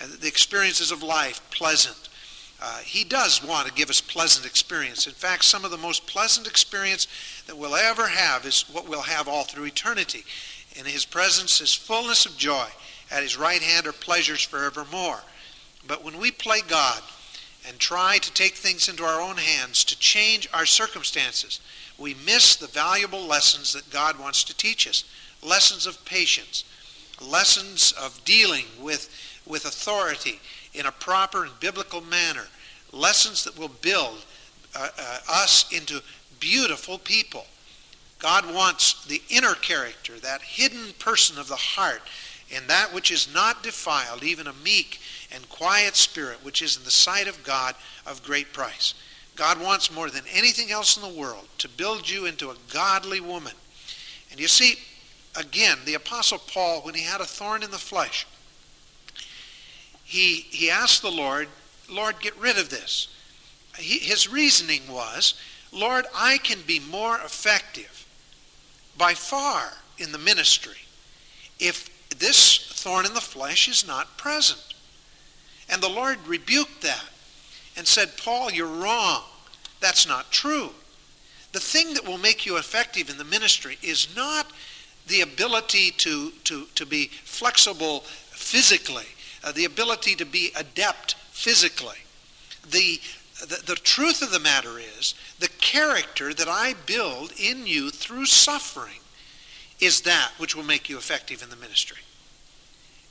uh, 0.00 0.06
the 0.20 0.28
experiences 0.28 0.90
of 0.90 1.02
life 1.02 1.40
pleasant. 1.50 2.08
Uh, 2.62 2.78
he 2.78 3.04
does 3.04 3.44
want 3.44 3.66
to 3.66 3.74
give 3.74 3.90
us 3.90 4.00
pleasant 4.00 4.46
experience. 4.46 5.06
In 5.06 5.12
fact, 5.12 5.44
some 5.44 5.64
of 5.64 5.70
the 5.70 5.76
most 5.76 6.06
pleasant 6.06 6.46
experience 6.46 7.08
that 7.46 7.56
we'll 7.56 7.74
ever 7.74 8.06
have 8.06 8.46
is 8.46 8.64
what 8.72 8.88
we'll 8.88 9.02
have 9.02 9.28
all 9.28 9.44
through 9.44 9.66
eternity. 9.66 10.24
In 10.76 10.86
his 10.86 11.04
presence 11.04 11.60
is 11.60 11.74
fullness 11.74 12.26
of 12.26 12.36
joy. 12.36 12.66
At 13.10 13.22
his 13.22 13.36
right 13.36 13.60
hand 13.60 13.86
are 13.86 13.92
pleasures 13.92 14.42
forevermore. 14.42 15.20
But 15.86 16.02
when 16.02 16.18
we 16.18 16.30
play 16.30 16.60
God 16.66 17.02
and 17.66 17.78
try 17.78 18.18
to 18.18 18.32
take 18.32 18.54
things 18.54 18.88
into 18.88 19.04
our 19.04 19.20
own 19.20 19.36
hands 19.36 19.84
to 19.84 19.98
change 19.98 20.48
our 20.52 20.66
circumstances, 20.66 21.60
we 21.98 22.14
miss 22.26 22.56
the 22.56 22.66
valuable 22.66 23.24
lessons 23.24 23.72
that 23.72 23.90
God 23.90 24.18
wants 24.18 24.44
to 24.44 24.56
teach 24.56 24.88
us. 24.88 25.04
Lessons 25.42 25.86
of 25.86 26.04
patience, 26.04 26.64
lessons 27.20 27.92
of 27.92 28.24
dealing 28.24 28.64
with, 28.80 29.10
with 29.46 29.64
authority 29.64 30.40
in 30.72 30.86
a 30.86 30.92
proper 30.92 31.44
and 31.44 31.60
biblical 31.60 32.00
manner, 32.00 32.46
lessons 32.92 33.44
that 33.44 33.58
will 33.58 33.68
build 33.68 34.24
uh, 34.74 34.88
uh, 34.98 35.18
us 35.28 35.70
into 35.72 36.00
beautiful 36.40 36.98
people. 36.98 37.46
God 38.18 38.52
wants 38.54 39.04
the 39.04 39.22
inner 39.28 39.54
character, 39.54 40.18
that 40.20 40.40
hidden 40.40 40.94
person 40.98 41.38
of 41.38 41.48
the 41.48 41.56
heart, 41.56 42.00
and 42.52 42.68
that 42.68 42.92
which 42.92 43.10
is 43.10 43.32
not 43.32 43.62
defiled, 43.62 44.22
even 44.22 44.46
a 44.46 44.52
meek 44.52 45.00
and 45.32 45.48
quiet 45.48 45.96
spirit, 45.96 46.44
which 46.44 46.62
is 46.62 46.76
in 46.76 46.84
the 46.84 46.90
sight 46.90 47.26
of 47.26 47.42
God 47.42 47.74
of 48.06 48.22
great 48.22 48.52
price. 48.52 48.94
God 49.36 49.60
wants 49.60 49.92
more 49.92 50.10
than 50.10 50.24
anything 50.32 50.70
else 50.70 50.96
in 50.96 51.02
the 51.02 51.20
world 51.20 51.48
to 51.58 51.68
build 51.68 52.08
you 52.08 52.26
into 52.26 52.50
a 52.50 52.56
godly 52.72 53.20
woman. 53.20 53.54
And 54.30 54.38
you 54.38 54.48
see, 54.48 54.76
again, 55.36 55.78
the 55.84 55.94
Apostle 55.94 56.38
Paul, 56.38 56.82
when 56.82 56.94
he 56.94 57.02
had 57.02 57.20
a 57.20 57.26
thorn 57.26 57.62
in 57.62 57.70
the 57.70 57.78
flesh, 57.78 58.26
he, 60.04 60.46
he 60.50 60.70
asked 60.70 61.02
the 61.02 61.10
Lord, 61.10 61.48
Lord, 61.90 62.20
get 62.20 62.36
rid 62.38 62.58
of 62.58 62.70
this. 62.70 63.08
He, 63.76 63.98
his 63.98 64.30
reasoning 64.30 64.82
was, 64.88 65.34
Lord, 65.72 66.06
I 66.14 66.38
can 66.38 66.60
be 66.66 66.78
more 66.78 67.16
effective 67.16 68.06
by 68.96 69.14
far 69.14 69.72
in 69.98 70.12
the 70.12 70.18
ministry 70.18 70.76
if 71.58 71.90
this 72.18 72.58
thorn 72.58 73.06
in 73.06 73.14
the 73.14 73.20
flesh 73.20 73.68
is 73.68 73.86
not 73.86 74.16
present. 74.16 74.74
And 75.68 75.82
the 75.82 75.88
Lord 75.88 76.18
rebuked 76.26 76.82
that 76.82 77.04
and 77.76 77.86
said, 77.86 78.16
Paul, 78.16 78.50
you're 78.50 78.66
wrong. 78.66 79.22
That's 79.80 80.06
not 80.06 80.30
true. 80.30 80.70
The 81.52 81.60
thing 81.60 81.94
that 81.94 82.06
will 82.06 82.18
make 82.18 82.46
you 82.46 82.56
effective 82.56 83.08
in 83.08 83.16
the 83.16 83.24
ministry 83.24 83.78
is 83.82 84.14
not 84.16 84.46
the 85.06 85.20
ability 85.20 85.92
to, 85.92 86.30
to, 86.44 86.66
to 86.74 86.86
be 86.86 87.06
flexible 87.06 88.00
physically, 88.00 89.06
uh, 89.42 89.52
the 89.52 89.64
ability 89.64 90.14
to 90.16 90.24
be 90.24 90.50
adept 90.56 91.14
physically. 91.30 91.98
The, 92.68 93.00
the, 93.40 93.62
the 93.66 93.74
truth 93.74 94.22
of 94.22 94.30
the 94.30 94.40
matter 94.40 94.78
is 94.78 95.14
the 95.38 95.48
character 95.60 96.32
that 96.32 96.48
I 96.48 96.74
build 96.86 97.32
in 97.38 97.66
you 97.66 97.90
through 97.90 98.26
suffering 98.26 99.00
is 99.80 100.02
that 100.02 100.32
which 100.38 100.56
will 100.56 100.64
make 100.64 100.88
you 100.88 100.96
effective 100.96 101.42
in 101.42 101.50
the 101.50 101.56
ministry. 101.56 101.98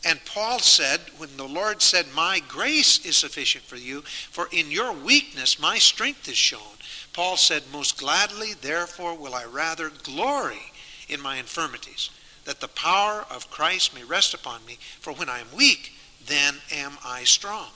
And 0.05 0.19
Paul 0.25 0.59
said, 0.59 0.99
when 1.17 1.37
the 1.37 1.47
Lord 1.47 1.81
said, 1.81 2.07
My 2.13 2.41
grace 2.47 3.05
is 3.05 3.15
sufficient 3.15 3.63
for 3.63 3.77
you, 3.77 4.01
for 4.01 4.49
in 4.51 4.69
your 4.69 4.91
weakness 4.91 5.59
my 5.59 5.77
strength 5.77 6.27
is 6.27 6.35
shown, 6.35 6.77
Paul 7.13 7.37
said, 7.37 7.63
Most 7.71 7.97
gladly, 7.97 8.53
therefore, 8.53 9.15
will 9.15 9.33
I 9.33 9.45
rather 9.45 9.89
glory 9.89 10.73
in 11.07 11.21
my 11.21 11.37
infirmities, 11.37 12.09
that 12.45 12.59
the 12.59 12.67
power 12.67 13.25
of 13.31 13.49
Christ 13.49 13.95
may 13.95 14.03
rest 14.03 14.33
upon 14.33 14.65
me. 14.65 14.77
For 14.99 15.13
when 15.13 15.29
I 15.29 15.39
am 15.39 15.47
weak, 15.55 15.93
then 16.25 16.55
am 16.71 16.97
I 17.05 17.23
strong. 17.23 17.69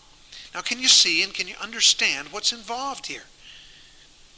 Now, 0.54 0.62
can 0.62 0.80
you 0.80 0.88
see 0.88 1.24
and 1.24 1.34
can 1.34 1.48
you 1.48 1.56
understand 1.62 2.30
what's 2.30 2.52
involved 2.52 3.08
here? 3.08 3.26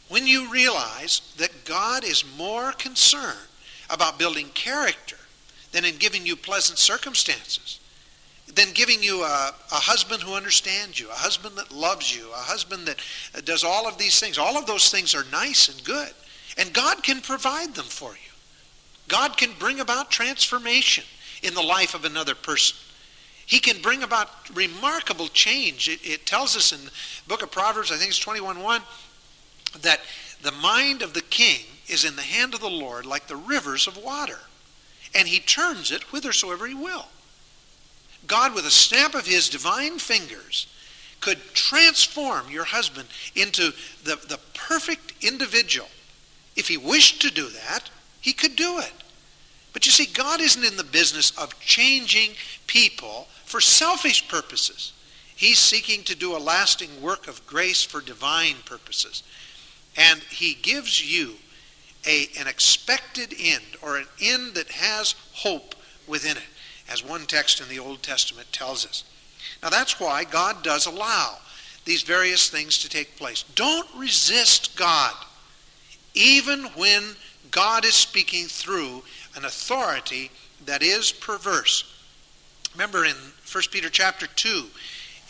When 0.10 0.27
you 0.27 0.51
realize 0.51 1.22
that 1.38 1.65
God 1.65 2.03
is 2.03 2.25
more 2.38 2.72
concerned 2.74 3.48
about 3.89 4.19
building 4.19 4.50
character 4.50 5.18
than 5.71 5.85
in 5.85 5.97
giving 5.97 6.25
you 6.25 6.35
pleasant 6.35 6.79
circumstances, 6.79 7.79
than 8.47 8.71
giving 8.73 9.03
you 9.03 9.23
a, 9.23 9.53
a 9.71 9.75
husband 9.75 10.23
who 10.23 10.33
understands 10.33 10.99
you, 10.99 11.09
a 11.09 11.13
husband 11.13 11.55
that 11.57 11.71
loves 11.71 12.15
you, 12.15 12.27
a 12.31 12.38
husband 12.38 12.88
that 12.88 12.97
uh, 13.35 13.41
does 13.41 13.63
all 13.63 13.88
of 13.88 13.97
these 13.97 14.19
things. 14.19 14.38
All 14.38 14.57
of 14.57 14.65
those 14.65 14.89
things 14.89 15.13
are 15.13 15.25
nice 15.31 15.69
and 15.69 15.83
good. 15.83 16.11
And 16.57 16.73
God 16.73 17.03
can 17.03 17.21
provide 17.21 17.75
them 17.75 17.85
for 17.85 18.11
you. 18.11 18.31
God 19.07 19.38
can 19.38 19.51
bring 19.59 19.79
about 19.79 20.11
transformation 20.11 21.03
in 21.41 21.53
the 21.53 21.61
life 21.61 21.93
of 21.93 22.05
another 22.05 22.35
person. 22.35 22.77
He 23.45 23.59
can 23.59 23.81
bring 23.81 24.03
about 24.03 24.29
remarkable 24.55 25.27
change. 25.27 25.89
It, 25.89 25.99
it 26.03 26.25
tells 26.25 26.55
us 26.55 26.71
in 26.71 26.85
the 26.85 26.91
book 27.27 27.41
of 27.41 27.51
Proverbs, 27.51 27.91
I 27.91 27.95
think 27.95 28.09
it's 28.09 28.23
21.1, 28.23 28.81
that 29.81 30.01
the 30.41 30.51
mind 30.51 31.01
of 31.01 31.13
the 31.13 31.21
king 31.21 31.61
is 31.88 32.05
in 32.05 32.15
the 32.15 32.21
hand 32.21 32.53
of 32.53 32.59
the 32.59 32.69
Lord 32.69 33.05
like 33.05 33.27
the 33.27 33.35
rivers 33.35 33.88
of 33.88 33.97
water, 33.97 34.39
and 35.15 35.27
he 35.27 35.39
turns 35.39 35.91
it 35.91 36.03
whithersoever 36.03 36.67
he 36.67 36.75
will. 36.75 37.07
God, 38.27 38.53
with 38.53 38.65
a 38.65 38.71
snap 38.71 39.15
of 39.15 39.25
his 39.25 39.49
divine 39.49 39.97
fingers, 39.97 40.67
could 41.19 41.39
transform 41.53 42.49
your 42.49 42.63
husband 42.63 43.07
into 43.35 43.71
the, 44.03 44.15
the 44.27 44.39
perfect 44.53 45.13
individual. 45.21 45.89
If 46.55 46.67
he 46.67 46.77
wished 46.77 47.21
to 47.23 47.31
do 47.31 47.47
that, 47.49 47.89
he 48.21 48.33
could 48.33 48.55
do 48.55 48.79
it. 48.79 48.93
But 49.73 49.85
you 49.85 49.91
see, 49.91 50.05
God 50.05 50.41
isn't 50.41 50.63
in 50.63 50.77
the 50.77 50.83
business 50.83 51.31
of 51.37 51.59
changing 51.59 52.31
people 52.67 53.27
for 53.45 53.61
selfish 53.61 54.27
purposes. 54.27 54.93
He's 55.35 55.59
seeking 55.59 56.03
to 56.03 56.15
do 56.15 56.35
a 56.35 56.39
lasting 56.39 57.01
work 57.01 57.27
of 57.27 57.45
grace 57.47 57.83
for 57.83 58.01
divine 58.01 58.57
purposes. 58.65 59.23
And 59.95 60.19
he 60.23 60.53
gives 60.53 61.01
you 61.01 61.35
a, 62.05 62.29
an 62.39 62.47
expected 62.47 63.33
end, 63.39 63.63
or 63.81 63.97
an 63.97 64.07
end 64.21 64.55
that 64.55 64.71
has 64.71 65.15
hope 65.33 65.75
within 66.07 66.37
it, 66.37 66.43
as 66.89 67.03
one 67.03 67.25
text 67.25 67.61
in 67.61 67.67
the 67.67 67.79
Old 67.79 68.01
Testament 68.01 68.51
tells 68.51 68.85
us. 68.85 69.03
Now 69.61 69.69
that's 69.69 69.99
why 69.99 70.23
God 70.23 70.63
does 70.63 70.85
allow 70.85 71.37
these 71.85 72.03
various 72.03 72.49
things 72.49 72.77
to 72.79 72.89
take 72.89 73.17
place. 73.17 73.43
Don't 73.55 73.87
resist 73.97 74.75
God, 74.77 75.13
even 76.13 76.65
when 76.75 77.15
God 77.51 77.85
is 77.85 77.95
speaking 77.95 78.45
through 78.45 79.03
an 79.35 79.45
authority 79.45 80.31
that 80.65 80.83
is 80.83 81.11
perverse. 81.11 81.83
Remember 82.73 83.05
in 83.05 83.15
1 83.51 83.63
Peter 83.71 83.89
chapter 83.89 84.27
2, 84.27 84.65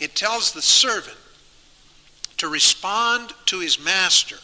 it 0.00 0.14
tells 0.14 0.52
the 0.52 0.62
servant 0.62 1.16
to 2.36 2.48
respond 2.48 3.32
to 3.46 3.60
his 3.60 3.78
master, 3.78 4.36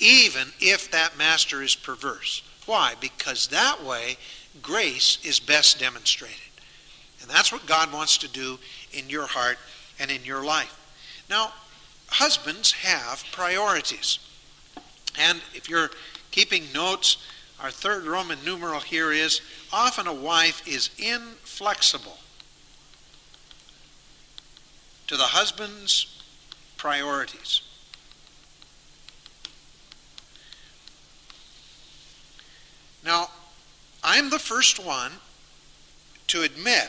even 0.00 0.48
if 0.60 0.90
that 0.90 1.16
master 1.16 1.62
is 1.62 1.76
perverse. 1.76 2.42
Why? 2.66 2.94
Because 3.00 3.48
that 3.48 3.84
way 3.84 4.16
grace 4.62 5.18
is 5.22 5.38
best 5.38 5.78
demonstrated. 5.78 6.36
And 7.20 7.30
that's 7.30 7.52
what 7.52 7.66
God 7.66 7.92
wants 7.92 8.18
to 8.18 8.28
do 8.28 8.58
in 8.92 9.08
your 9.10 9.26
heart 9.26 9.58
and 9.98 10.10
in 10.10 10.24
your 10.24 10.44
life. 10.44 10.76
Now, 11.28 11.52
husbands 12.08 12.72
have 12.72 13.22
priorities. 13.30 14.18
And 15.18 15.40
if 15.54 15.68
you're 15.68 15.90
keeping 16.30 16.64
notes, 16.74 17.18
our 17.60 17.70
third 17.70 18.04
Roman 18.04 18.38
numeral 18.44 18.80
here 18.80 19.12
is 19.12 19.42
often 19.72 20.06
a 20.06 20.14
wife 20.14 20.66
is 20.66 20.90
inflexible 20.98 22.18
to 25.06 25.16
the 25.16 25.24
husband's 25.24 26.22
priorities. 26.76 27.62
Now, 33.04 33.30
I'm 34.02 34.30
the 34.30 34.38
first 34.38 34.84
one 34.84 35.12
to 36.28 36.42
admit 36.42 36.88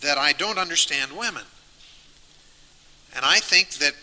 that 0.00 0.18
I 0.18 0.32
don't 0.32 0.58
understand 0.58 1.16
women. 1.16 1.44
And 3.14 3.24
I 3.24 3.38
think 3.38 3.70
that 3.74 3.94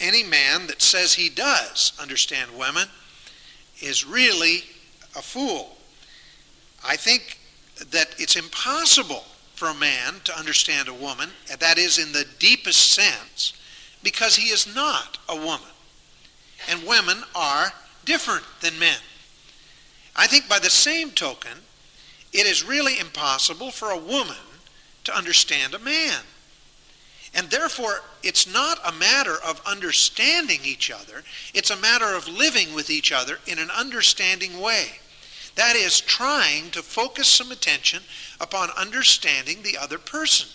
any 0.00 0.22
man 0.22 0.66
that 0.66 0.82
says 0.82 1.14
he 1.14 1.28
does 1.28 1.92
understand 2.00 2.50
women 2.58 2.88
is 3.80 4.04
really 4.04 4.64
a 5.16 5.22
fool. 5.22 5.76
I 6.86 6.96
think 6.96 7.38
that 7.90 8.14
it's 8.18 8.36
impossible 8.36 9.24
for 9.54 9.68
a 9.68 9.74
man 9.74 10.14
to 10.24 10.36
understand 10.36 10.88
a 10.88 10.94
woman, 10.94 11.30
and 11.50 11.60
that 11.60 11.78
is 11.78 11.98
in 11.98 12.12
the 12.12 12.26
deepest 12.38 12.92
sense, 12.92 13.52
because 14.02 14.36
he 14.36 14.48
is 14.48 14.74
not 14.74 15.18
a 15.28 15.36
woman. 15.36 15.68
And 16.68 16.86
women 16.86 17.18
are 17.34 17.72
different 18.04 18.44
than 18.60 18.78
men. 18.78 18.98
I 20.16 20.26
think 20.26 20.48
by 20.48 20.58
the 20.58 20.70
same 20.70 21.10
token, 21.10 21.58
it 22.32 22.46
is 22.46 22.64
really 22.64 22.98
impossible 22.98 23.70
for 23.70 23.90
a 23.90 23.98
woman 23.98 24.36
to 25.04 25.16
understand 25.16 25.74
a 25.74 25.78
man. 25.78 26.20
And 27.34 27.50
therefore, 27.50 28.00
it's 28.22 28.52
not 28.52 28.78
a 28.84 28.92
matter 28.92 29.34
of 29.44 29.60
understanding 29.66 30.60
each 30.64 30.90
other, 30.90 31.24
it's 31.52 31.70
a 31.70 31.76
matter 31.76 32.14
of 32.14 32.28
living 32.28 32.74
with 32.74 32.90
each 32.90 33.12
other 33.12 33.38
in 33.46 33.58
an 33.58 33.70
understanding 33.70 34.60
way. 34.60 34.86
That 35.56 35.76
is, 35.76 36.00
trying 36.00 36.70
to 36.70 36.82
focus 36.82 37.28
some 37.28 37.52
attention 37.52 38.02
upon 38.40 38.70
understanding 38.70 39.62
the 39.62 39.78
other 39.78 39.98
person. 39.98 40.48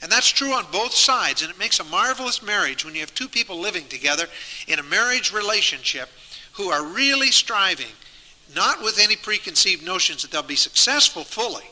And 0.00 0.12
that's 0.12 0.28
true 0.28 0.52
on 0.52 0.66
both 0.70 0.92
sides, 0.92 1.42
and 1.42 1.50
it 1.50 1.58
makes 1.58 1.80
a 1.80 1.84
marvelous 1.84 2.42
marriage 2.42 2.84
when 2.84 2.94
you 2.94 3.00
have 3.00 3.14
two 3.14 3.28
people 3.28 3.58
living 3.58 3.88
together 3.88 4.26
in 4.66 4.78
a 4.78 4.82
marriage 4.82 5.32
relationship 5.32 6.08
who 6.52 6.70
are 6.70 6.84
really 6.84 7.28
striving, 7.28 7.92
not 8.54 8.82
with 8.82 8.98
any 8.98 9.16
preconceived 9.16 9.84
notions 9.84 10.22
that 10.22 10.30
they'll 10.30 10.42
be 10.42 10.56
successful 10.56 11.24
fully, 11.24 11.64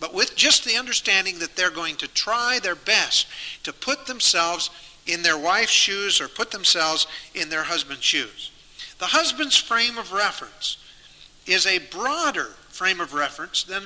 but 0.00 0.14
with 0.14 0.36
just 0.36 0.64
the 0.64 0.76
understanding 0.76 1.38
that 1.38 1.56
they're 1.56 1.70
going 1.70 1.96
to 1.96 2.08
try 2.08 2.58
their 2.62 2.74
best 2.74 3.26
to 3.64 3.72
put 3.72 4.06
themselves 4.06 4.70
in 5.06 5.22
their 5.22 5.38
wife's 5.38 5.72
shoes 5.72 6.20
or 6.20 6.28
put 6.28 6.50
themselves 6.50 7.06
in 7.34 7.48
their 7.48 7.64
husband's 7.64 8.04
shoes. 8.04 8.50
The 8.98 9.06
husband's 9.06 9.56
frame 9.56 9.98
of 9.98 10.12
reference 10.12 10.76
is 11.46 11.66
a 11.66 11.78
broader 11.78 12.54
frame 12.68 13.00
of 13.00 13.14
reference 13.14 13.64
than 13.64 13.84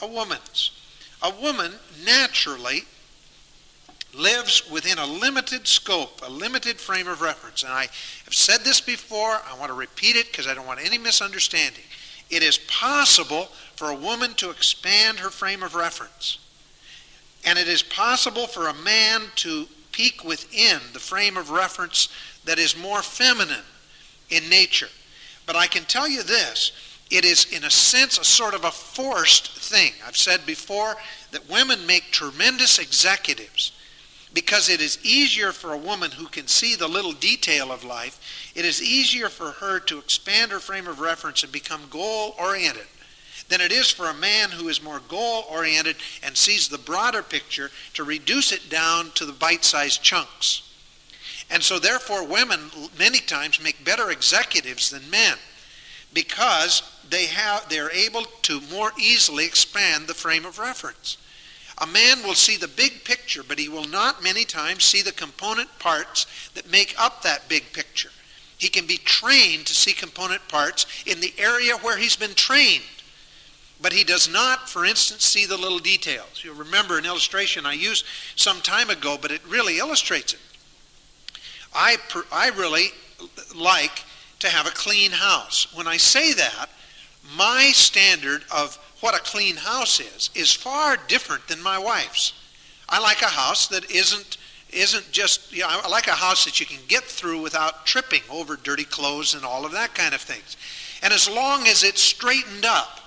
a 0.00 0.06
woman's. 0.06 0.70
A 1.22 1.30
woman 1.30 1.72
naturally 2.04 2.84
lives 4.14 4.70
within 4.70 4.98
a 4.98 5.06
limited 5.06 5.66
scope, 5.66 6.20
a 6.26 6.30
limited 6.30 6.78
frame 6.78 7.08
of 7.08 7.22
reference. 7.22 7.62
And 7.62 7.72
I 7.72 7.82
have 8.24 8.34
said 8.34 8.60
this 8.60 8.80
before, 8.80 9.40
I 9.48 9.56
want 9.58 9.70
to 9.70 9.76
repeat 9.76 10.16
it 10.16 10.30
because 10.30 10.46
I 10.46 10.54
don't 10.54 10.66
want 10.66 10.84
any 10.84 10.98
misunderstanding. 10.98 11.84
It 12.30 12.42
is 12.42 12.58
possible 12.58 13.48
for 13.76 13.90
a 13.90 13.96
woman 13.96 14.34
to 14.34 14.50
expand 14.50 15.18
her 15.18 15.30
frame 15.30 15.62
of 15.62 15.74
reference. 15.74 16.38
And 17.44 17.58
it 17.58 17.68
is 17.68 17.82
possible 17.82 18.46
for 18.46 18.68
a 18.68 18.74
man 18.74 19.22
to 19.36 19.66
peek 19.92 20.24
within 20.24 20.80
the 20.92 20.98
frame 20.98 21.36
of 21.36 21.50
reference 21.50 22.08
that 22.44 22.58
is 22.58 22.76
more 22.76 23.02
feminine 23.02 23.64
in 24.30 24.48
nature. 24.48 24.88
But 25.46 25.56
I 25.56 25.66
can 25.66 25.84
tell 25.84 26.08
you 26.08 26.22
this 26.22 26.72
it 27.10 27.26
is, 27.26 27.52
in 27.52 27.64
a 27.64 27.70
sense, 27.70 28.16
a 28.16 28.24
sort 28.24 28.54
of 28.54 28.64
a 28.64 28.70
forced 28.70 29.48
thing. 29.58 29.92
I've 30.06 30.16
said 30.16 30.46
before 30.46 30.96
that 31.30 31.50
women 31.50 31.86
make 31.86 32.04
tremendous 32.10 32.78
executives 32.78 33.72
because 34.34 34.68
it 34.68 34.80
is 34.80 34.98
easier 35.04 35.52
for 35.52 35.72
a 35.72 35.78
woman 35.78 36.10
who 36.10 36.26
can 36.26 36.46
see 36.46 36.74
the 36.74 36.88
little 36.88 37.12
detail 37.12 37.70
of 37.70 37.84
life, 37.84 38.52
it 38.54 38.64
is 38.64 38.82
easier 38.82 39.28
for 39.28 39.50
her 39.52 39.78
to 39.80 39.98
expand 39.98 40.52
her 40.52 40.60
frame 40.60 40.86
of 40.86 41.00
reference 41.00 41.42
and 41.42 41.52
become 41.52 41.82
goal 41.90 42.34
oriented 42.38 42.86
than 43.48 43.60
it 43.60 43.72
is 43.72 43.90
for 43.90 44.06
a 44.06 44.14
man 44.14 44.50
who 44.50 44.68
is 44.68 44.82
more 44.82 45.00
goal 45.08 45.44
oriented 45.50 45.96
and 46.22 46.36
sees 46.36 46.68
the 46.68 46.78
broader 46.78 47.22
picture 47.22 47.70
to 47.92 48.04
reduce 48.04 48.52
it 48.52 48.70
down 48.70 49.10
to 49.14 49.26
the 49.26 49.32
bite 49.32 49.64
sized 49.64 50.02
chunks. 50.02 50.62
And 51.50 51.62
so, 51.62 51.78
therefore, 51.78 52.26
women 52.26 52.70
many 52.98 53.18
times 53.18 53.62
make 53.62 53.84
better 53.84 54.10
executives 54.10 54.88
than 54.88 55.10
men 55.10 55.36
because 56.14 56.82
they 57.10 57.26
have, 57.26 57.68
they're 57.68 57.92
able 57.92 58.24
to 58.42 58.60
more 58.72 58.92
easily 58.98 59.44
expand 59.44 60.06
the 60.06 60.14
frame 60.14 60.46
of 60.46 60.58
reference. 60.58 61.18
A 61.82 61.86
man 61.86 62.22
will 62.22 62.34
see 62.34 62.56
the 62.56 62.68
big 62.68 63.04
picture, 63.04 63.42
but 63.42 63.58
he 63.58 63.68
will 63.68 63.84
not 63.84 64.22
many 64.22 64.44
times 64.44 64.84
see 64.84 65.02
the 65.02 65.10
component 65.10 65.80
parts 65.80 66.26
that 66.54 66.70
make 66.70 66.94
up 66.96 67.22
that 67.22 67.48
big 67.48 67.72
picture. 67.72 68.10
He 68.56 68.68
can 68.68 68.86
be 68.86 68.98
trained 68.98 69.66
to 69.66 69.74
see 69.74 69.92
component 69.92 70.46
parts 70.46 70.86
in 71.06 71.20
the 71.20 71.34
area 71.36 71.76
where 71.78 71.98
he's 71.98 72.14
been 72.14 72.34
trained. 72.34 72.84
But 73.80 73.92
he 73.92 74.04
does 74.04 74.30
not, 74.30 74.70
for 74.70 74.84
instance, 74.84 75.24
see 75.24 75.44
the 75.44 75.56
little 75.56 75.80
details. 75.80 76.42
You'll 76.44 76.54
remember 76.54 76.98
an 76.98 77.04
illustration 77.04 77.66
I 77.66 77.72
used 77.72 78.04
some 78.36 78.60
time 78.60 78.88
ago, 78.88 79.18
but 79.20 79.32
it 79.32 79.40
really 79.48 79.80
illustrates 79.80 80.34
it. 80.34 80.40
I, 81.74 81.96
I 82.30 82.50
really 82.50 82.90
like 83.56 84.04
to 84.38 84.48
have 84.48 84.68
a 84.68 84.70
clean 84.70 85.10
house. 85.10 85.66
When 85.74 85.88
I 85.88 85.96
say 85.96 86.32
that, 86.34 86.68
my 87.36 87.72
standard 87.72 88.44
of 88.54 88.78
what 89.02 89.16
a 89.16 89.20
clean 89.20 89.56
house 89.56 90.00
is 90.00 90.30
is 90.34 90.54
far 90.54 90.96
different 91.08 91.46
than 91.48 91.60
my 91.60 91.76
wife's. 91.76 92.32
I 92.88 93.00
like 93.00 93.20
a 93.20 93.26
house 93.26 93.66
that 93.68 93.90
isn't 93.90 94.38
isn't 94.70 95.10
just 95.10 95.52
you 95.52 95.60
know, 95.60 95.68
I 95.68 95.88
like 95.88 96.06
a 96.06 96.12
house 96.12 96.44
that 96.44 96.60
you 96.60 96.66
can 96.66 96.78
get 96.88 97.02
through 97.04 97.42
without 97.42 97.84
tripping 97.84 98.22
over 98.30 98.56
dirty 98.56 98.84
clothes 98.84 99.34
and 99.34 99.44
all 99.44 99.66
of 99.66 99.72
that 99.72 99.94
kind 99.94 100.14
of 100.14 100.20
things. 100.20 100.56
And 101.02 101.12
as 101.12 101.28
long 101.28 101.66
as 101.66 101.82
it's 101.82 102.00
straightened 102.00 102.64
up 102.64 103.00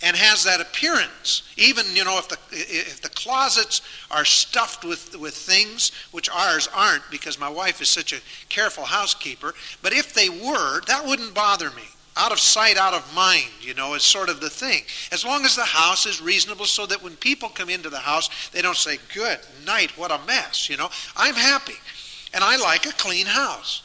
and 0.00 0.16
has 0.16 0.44
that 0.44 0.60
appearance, 0.60 1.42
even 1.56 1.84
you 1.92 2.04
know 2.04 2.18
if 2.18 2.28
the 2.28 2.38
if 2.52 3.02
the 3.02 3.08
closets 3.08 3.82
are 4.12 4.24
stuffed 4.24 4.84
with 4.84 5.16
with 5.18 5.34
things 5.34 5.90
which 6.12 6.30
ours 6.30 6.68
aren't 6.72 7.10
because 7.10 7.38
my 7.38 7.48
wife 7.48 7.82
is 7.82 7.88
such 7.88 8.12
a 8.12 8.20
careful 8.48 8.84
housekeeper, 8.84 9.54
but 9.82 9.92
if 9.92 10.14
they 10.14 10.28
were, 10.28 10.82
that 10.82 11.04
wouldn't 11.04 11.34
bother 11.34 11.70
me 11.70 11.82
out 12.16 12.32
of 12.32 12.40
sight, 12.40 12.78
out 12.78 12.94
of 12.94 13.14
mind, 13.14 13.50
you 13.60 13.74
know, 13.74 13.94
is 13.94 14.02
sort 14.02 14.30
of 14.30 14.40
the 14.40 14.48
thing. 14.48 14.82
As 15.12 15.24
long 15.24 15.44
as 15.44 15.54
the 15.54 15.64
house 15.64 16.06
is 16.06 16.22
reasonable 16.22 16.64
so 16.64 16.86
that 16.86 17.02
when 17.02 17.14
people 17.16 17.48
come 17.48 17.68
into 17.68 17.90
the 17.90 17.98
house, 17.98 18.50
they 18.50 18.62
don't 18.62 18.76
say, 18.76 18.98
good 19.14 19.38
night, 19.66 19.96
what 19.98 20.10
a 20.10 20.18
mess, 20.26 20.70
you 20.70 20.76
know. 20.76 20.88
I'm 21.14 21.34
happy. 21.34 21.74
And 22.32 22.42
I 22.42 22.56
like 22.56 22.86
a 22.86 22.92
clean 22.92 23.26
house. 23.26 23.82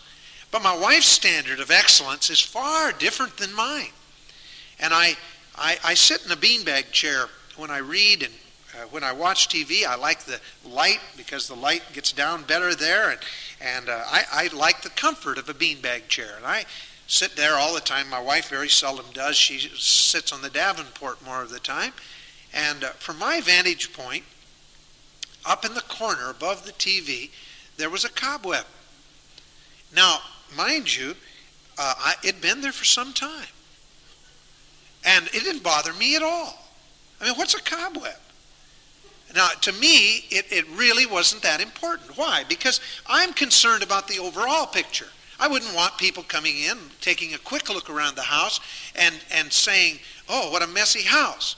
But 0.49 0.63
my 0.63 0.77
wife's 0.77 1.07
standard 1.07 1.59
of 1.59 1.71
excellence 1.71 2.29
is 2.29 2.39
far 2.39 2.91
different 2.91 3.37
than 3.37 3.53
mine. 3.53 3.91
And 4.79 4.93
I, 4.93 5.15
I, 5.55 5.77
I 5.83 5.93
sit 5.93 6.25
in 6.25 6.31
a 6.31 6.35
beanbag 6.35 6.91
chair 6.91 7.25
when 7.57 7.69
I 7.69 7.77
read 7.77 8.23
and 8.23 8.33
uh, 8.73 8.85
when 8.87 9.03
I 9.03 9.11
watch 9.11 9.49
TV. 9.49 9.85
I 9.85 9.95
like 9.95 10.21
the 10.21 10.39
light 10.65 10.99
because 11.17 11.47
the 11.47 11.55
light 11.55 11.83
gets 11.93 12.11
down 12.11 12.43
better 12.43 12.75
there. 12.75 13.11
And, 13.11 13.19
and 13.61 13.89
uh, 13.89 14.03
I, 14.07 14.23
I 14.31 14.55
like 14.55 14.81
the 14.81 14.89
comfort 14.89 15.37
of 15.37 15.49
a 15.49 15.53
beanbag 15.53 16.07
chair. 16.07 16.33
And 16.37 16.45
I 16.45 16.65
sit 17.11 17.35
there 17.35 17.55
all 17.55 17.73
the 17.73 17.81
time. 17.81 18.09
My 18.09 18.21
wife 18.21 18.47
very 18.47 18.69
seldom 18.69 19.05
does. 19.13 19.35
She 19.35 19.59
sits 19.59 20.31
on 20.31 20.41
the 20.41 20.49
Davenport 20.49 21.23
more 21.25 21.43
of 21.43 21.49
the 21.49 21.59
time. 21.59 21.91
And 22.53 22.85
uh, 22.85 22.89
from 22.91 23.19
my 23.19 23.41
vantage 23.41 23.91
point, 23.91 24.23
up 25.45 25.65
in 25.65 25.73
the 25.73 25.81
corner 25.81 26.29
above 26.29 26.65
the 26.65 26.71
TV, 26.71 27.29
there 27.75 27.89
was 27.89 28.05
a 28.05 28.09
cobweb. 28.09 28.63
Now, 29.93 30.19
mind 30.55 30.95
you, 30.95 31.15
uh, 31.77 31.93
I, 31.97 32.13
it'd 32.23 32.39
been 32.39 32.61
there 32.61 32.71
for 32.71 32.85
some 32.85 33.11
time. 33.11 33.49
And 35.03 35.27
it 35.33 35.43
didn't 35.43 35.63
bother 35.63 35.91
me 35.91 36.15
at 36.15 36.23
all. 36.23 36.57
I 37.19 37.25
mean, 37.25 37.33
what's 37.35 37.55
a 37.55 37.61
cobweb? 37.61 38.15
Now, 39.35 39.49
to 39.49 39.73
me, 39.73 40.27
it, 40.29 40.45
it 40.49 40.65
really 40.69 41.05
wasn't 41.05 41.41
that 41.41 41.59
important. 41.59 42.17
Why? 42.17 42.45
Because 42.47 42.79
I'm 43.05 43.33
concerned 43.33 43.83
about 43.83 44.07
the 44.07 44.19
overall 44.19 44.65
picture. 44.65 45.07
I 45.41 45.47
wouldn't 45.47 45.75
want 45.75 45.97
people 45.97 46.21
coming 46.21 46.59
in, 46.59 46.77
taking 47.01 47.33
a 47.33 47.39
quick 47.39 47.67
look 47.67 47.89
around 47.89 48.15
the 48.15 48.21
house, 48.21 48.59
and, 48.95 49.15
and 49.31 49.51
saying, 49.51 49.97
oh, 50.29 50.51
what 50.51 50.61
a 50.61 50.67
messy 50.67 51.01
house. 51.01 51.55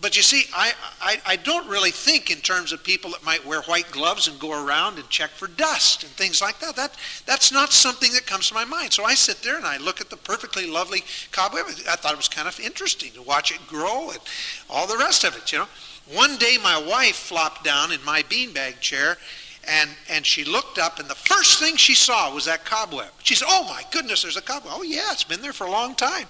But 0.00 0.16
you 0.16 0.22
see, 0.22 0.44
I, 0.54 0.72
I, 1.00 1.20
I, 1.26 1.36
don't 1.36 1.68
really 1.68 1.90
think 1.90 2.30
in 2.30 2.38
terms 2.38 2.72
of 2.72 2.84
people 2.84 3.12
that 3.12 3.24
might 3.24 3.44
wear 3.44 3.62
white 3.62 3.90
gloves 3.90 4.28
and 4.28 4.38
go 4.38 4.52
around 4.52 4.98
and 4.98 5.08
check 5.08 5.30
for 5.30 5.46
dust 5.46 6.02
and 6.04 6.12
things 6.12 6.42
like 6.42 6.58
that. 6.60 6.76
that. 6.76 6.96
That's 7.26 7.50
not 7.50 7.72
something 7.72 8.12
that 8.12 8.26
comes 8.26 8.48
to 8.48 8.54
my 8.54 8.64
mind. 8.64 8.92
So 8.92 9.04
I 9.04 9.14
sit 9.14 9.42
there 9.42 9.56
and 9.56 9.64
I 9.64 9.78
look 9.78 10.00
at 10.00 10.10
the 10.10 10.16
perfectly 10.16 10.66
lovely 10.66 11.04
cobweb. 11.32 11.66
I 11.88 11.96
thought 11.96 12.12
it 12.12 12.16
was 12.16 12.28
kind 12.28 12.46
of 12.46 12.58
interesting 12.60 13.12
to 13.12 13.22
watch 13.22 13.50
it 13.50 13.66
grow 13.66 14.10
and 14.10 14.18
all 14.68 14.86
the 14.86 14.98
rest 14.98 15.24
of 15.24 15.36
it, 15.36 15.50
you 15.52 15.58
know. 15.58 15.68
One 16.12 16.36
day 16.36 16.58
my 16.62 16.76
wife 16.76 17.16
flopped 17.16 17.64
down 17.64 17.90
in 17.90 18.04
my 18.04 18.22
beanbag 18.24 18.80
chair 18.80 19.16
and, 19.68 19.90
and 20.10 20.24
she 20.26 20.44
looked 20.44 20.78
up, 20.78 20.98
and 20.98 21.08
the 21.08 21.14
first 21.14 21.60
thing 21.60 21.76
she 21.76 21.94
saw 21.94 22.32
was 22.32 22.44
that 22.46 22.64
cobweb. 22.64 23.08
She 23.22 23.34
said, 23.34 23.48
Oh 23.48 23.64
my 23.64 23.82
goodness, 23.90 24.22
there's 24.22 24.36
a 24.36 24.42
cobweb. 24.42 24.72
Oh, 24.74 24.82
yeah, 24.82 25.12
it's 25.12 25.24
been 25.24 25.42
there 25.42 25.52
for 25.52 25.66
a 25.66 25.70
long 25.70 25.94
time. 25.94 26.26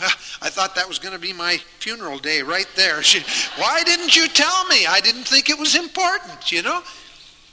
I 0.42 0.48
thought 0.48 0.74
that 0.76 0.88
was 0.88 0.98
going 0.98 1.14
to 1.14 1.20
be 1.20 1.32
my 1.32 1.58
funeral 1.80 2.18
day 2.18 2.42
right 2.42 2.68
there. 2.76 3.02
She, 3.02 3.20
Why 3.60 3.82
didn't 3.84 4.16
you 4.16 4.28
tell 4.28 4.64
me? 4.66 4.86
I 4.86 5.00
didn't 5.00 5.24
think 5.24 5.50
it 5.50 5.58
was 5.58 5.74
important, 5.74 6.52
you 6.52 6.62
know? 6.62 6.82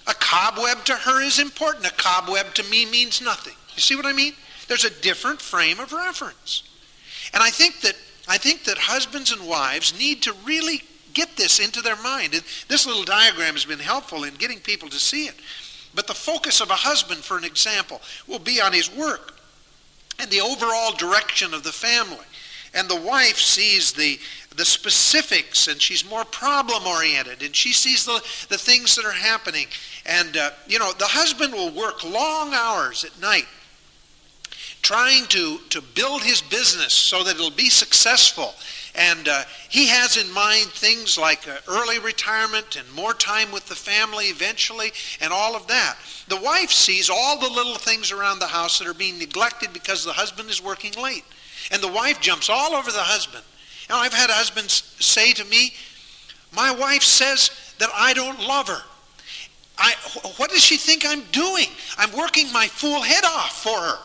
A 0.08 0.14
cobweb 0.14 0.84
to 0.86 0.94
her 0.94 1.22
is 1.22 1.40
important. 1.40 1.88
A 1.88 1.94
cobweb 1.94 2.54
to 2.56 2.64
me 2.64 2.86
means 2.86 3.22
nothing. 3.22 3.56
You 3.76 3.82
see 3.82 3.96
what 3.96 4.06
I 4.06 4.14
mean? 4.14 4.34
There's 4.68 4.86
a 4.86 5.02
different 5.02 5.42
frame 5.42 5.80
of 5.80 5.94
reference. 5.94 6.64
And 7.34 7.42
I 7.42 7.50
think 7.50 7.82
that 7.82 7.96
I 8.28 8.38
think 8.38 8.64
that 8.64 8.78
husbands 8.78 9.32
and 9.32 9.48
wives 9.48 9.98
need 9.98 10.24
to 10.24 10.34
really 10.46 10.82
get 11.16 11.36
this 11.36 11.60
into 11.60 11.82
their 11.82 12.00
mind. 12.04 12.36
And 12.36 12.44
this 12.68 12.86
little 12.86 13.04
diagram 13.04 13.54
has 13.54 13.66
been 13.66 13.80
helpful 13.80 14.24
in 14.24 14.36
getting 14.36 14.60
people 14.60 14.90
to 14.90 15.00
see 15.00 15.26
it. 15.26 15.36
But 15.96 16.06
the 16.06 16.14
focus 16.14 16.62
of 16.62 16.70
a 16.70 16.76
husband, 16.76 17.24
for 17.24 17.38
an 17.38 17.44
example, 17.44 18.02
will 18.28 18.40
be 18.40 18.62
on 18.62 18.74
his 18.74 18.94
work 18.94 19.40
and 20.20 20.30
the 20.30 20.42
overall 20.42 20.92
direction 20.92 21.54
of 21.54 21.64
the 21.64 21.72
family. 21.72 22.26
And 22.74 22.90
the 22.90 23.00
wife 23.00 23.38
sees 23.38 23.94
the, 23.94 24.20
the 24.56 24.66
specifics 24.66 25.68
and 25.70 25.82
she's 25.82 26.08
more 26.08 26.26
problem 26.26 26.86
oriented 26.86 27.42
and 27.42 27.56
she 27.56 27.72
sees 27.72 28.06
the, 28.06 28.22
the 28.50 28.58
things 28.58 28.96
that 28.96 29.06
are 29.06 29.12
happening. 29.12 29.68
And, 30.06 30.36
uh, 30.36 30.52
you 30.68 30.78
know, 30.78 30.92
the 30.92 31.06
husband 31.06 31.54
will 31.54 31.72
work 31.72 32.04
long 32.04 32.54
hours 32.54 33.06
at 33.06 33.20
night 33.22 33.48
trying 34.82 35.26
to, 35.26 35.58
to 35.70 35.82
build 35.82 36.22
his 36.22 36.42
business 36.42 36.94
so 36.94 37.24
that 37.24 37.36
it'll 37.36 37.50
be 37.50 37.70
successful 37.70 38.54
and 38.98 39.28
uh, 39.28 39.44
he 39.70 39.88
has 39.88 40.18
in 40.18 40.32
mind 40.34 40.68
things 40.68 41.18
like 41.18 41.48
uh, 41.48 41.58
early 41.68 42.00
retirement 42.00 42.76
and 42.76 42.92
more 42.94 43.14
time 43.14 43.52
with 43.52 43.68
the 43.68 43.76
family 43.76 44.26
eventually 44.26 44.92
and 45.22 45.32
all 45.34 45.56
of 45.56 45.68
that. 45.68 45.98
The 46.28 46.40
wife 46.42 46.72
sees 46.72 47.10
all 47.10 47.40
the 47.40 47.50
little 47.50 47.76
things 47.76 48.12
around 48.12 48.40
the 48.40 48.48
house 48.48 48.80
that 48.80 48.88
are 48.88 48.94
being 48.94 49.20
neglected 49.20 49.74
because 49.74 50.04
the 50.04 50.14
husband 50.14 50.50
is 50.50 50.64
working 50.64 50.94
late. 50.94 51.24
And 51.72 51.82
the 51.82 51.92
wife 51.92 52.22
jumps 52.22 52.50
all 52.50 52.74
over 52.74 52.92
the 52.92 53.00
husband. 53.00 53.44
Now, 53.90 53.98
I've 53.98 54.14
had 54.14 54.30
husbands 54.30 54.96
say 55.00 55.34
to 55.34 55.46
me, 55.46 55.74
My 56.52 56.72
wife 56.72 57.04
says 57.04 57.52
that 57.80 57.90
I 57.94 58.14
don't 58.14 58.40
love 58.40 58.68
her. 58.68 58.82
I, 59.78 59.94
what 60.38 60.50
does 60.50 60.64
she 60.64 60.78
think 60.78 61.06
I'm 61.06 61.24
doing? 61.32 61.68
I'm 61.98 62.16
working 62.16 62.52
my 62.52 62.68
fool 62.68 63.02
head 63.02 63.26
off 63.26 63.62
for 63.62 63.78
her. 63.78 63.98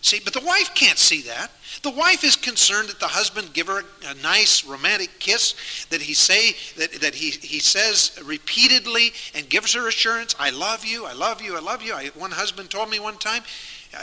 See, 0.00 0.20
but 0.24 0.32
the 0.32 0.40
wife 0.40 0.74
can't 0.74 0.98
see 0.98 1.22
that. 1.22 1.50
The 1.82 1.90
wife 1.90 2.22
is 2.22 2.36
concerned 2.36 2.88
that 2.88 3.00
the 3.00 3.08
husband 3.08 3.52
give 3.52 3.66
her 3.66 3.80
a, 3.80 4.10
a 4.10 4.14
nice 4.22 4.64
romantic 4.64 5.18
kiss 5.18 5.86
that 5.90 6.00
he 6.00 6.14
say 6.14 6.54
that, 6.76 7.00
that 7.00 7.14
he, 7.16 7.30
he 7.30 7.58
says 7.58 8.18
repeatedly 8.24 9.12
and 9.34 9.48
gives 9.48 9.74
her 9.74 9.88
assurance, 9.88 10.36
I 10.38 10.50
love 10.50 10.84
you, 10.84 11.04
I 11.04 11.14
love 11.14 11.42
you, 11.42 11.56
I 11.56 11.60
love 11.60 11.82
you. 11.82 11.94
I, 11.94 12.06
one 12.14 12.30
husband 12.30 12.70
told 12.70 12.90
me 12.90 13.00
one 13.00 13.18
time, 13.18 13.42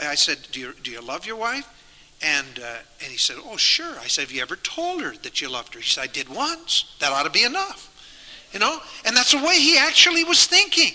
I, 0.02 0.16
said, 0.16 0.38
do 0.52 0.60
you, 0.60 0.74
do 0.82 0.90
you 0.90 1.00
love 1.00 1.26
your 1.26 1.36
wife? 1.36 1.66
And, 2.22 2.58
uh, 2.58 2.78
and 3.02 3.10
he 3.10 3.18
said, 3.18 3.36
Oh, 3.44 3.56
sure. 3.56 3.98
I 4.00 4.06
said, 4.06 4.22
Have 4.22 4.32
you 4.32 4.40
ever 4.40 4.56
told 4.56 5.02
her 5.02 5.12
that 5.22 5.42
you 5.42 5.50
loved 5.50 5.74
her? 5.74 5.80
He 5.80 5.86
said, 5.86 6.04
I 6.04 6.06
did 6.06 6.28
once. 6.28 6.96
That 7.00 7.12
ought 7.12 7.24
to 7.24 7.30
be 7.30 7.44
enough. 7.44 7.92
You 8.52 8.58
know? 8.58 8.80
And 9.04 9.14
that's 9.14 9.32
the 9.32 9.46
way 9.46 9.56
he 9.56 9.76
actually 9.76 10.24
was 10.24 10.46
thinking. 10.46 10.94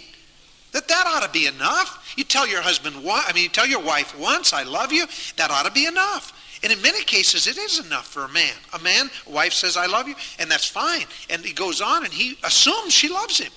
That 0.71 0.87
that 0.87 1.05
ought 1.05 1.23
to 1.23 1.29
be 1.29 1.47
enough. 1.47 2.13
You 2.17 2.23
tell 2.23 2.47
your 2.47 2.61
husband, 2.61 2.95
I 2.97 3.31
mean, 3.33 3.43
you 3.43 3.49
tell 3.49 3.67
your 3.67 3.83
wife 3.83 4.17
once, 4.17 4.53
I 4.53 4.63
love 4.63 4.91
you, 4.91 5.05
that 5.37 5.51
ought 5.51 5.65
to 5.65 5.71
be 5.71 5.85
enough. 5.85 6.37
And 6.63 6.71
in 6.71 6.81
many 6.81 7.03
cases, 7.03 7.47
it 7.47 7.57
is 7.57 7.83
enough 7.85 8.07
for 8.07 8.23
a 8.23 8.29
man. 8.29 8.53
A 8.73 8.79
man, 8.79 9.09
a 9.27 9.31
wife 9.31 9.53
says, 9.53 9.75
I 9.75 9.87
love 9.87 10.07
you, 10.07 10.15
and 10.39 10.49
that's 10.49 10.67
fine. 10.67 11.05
And 11.29 11.43
he 11.43 11.53
goes 11.53 11.81
on 11.81 12.05
and 12.05 12.13
he 12.13 12.37
assumes 12.43 12.93
she 12.93 13.09
loves 13.09 13.39
him. 13.39 13.51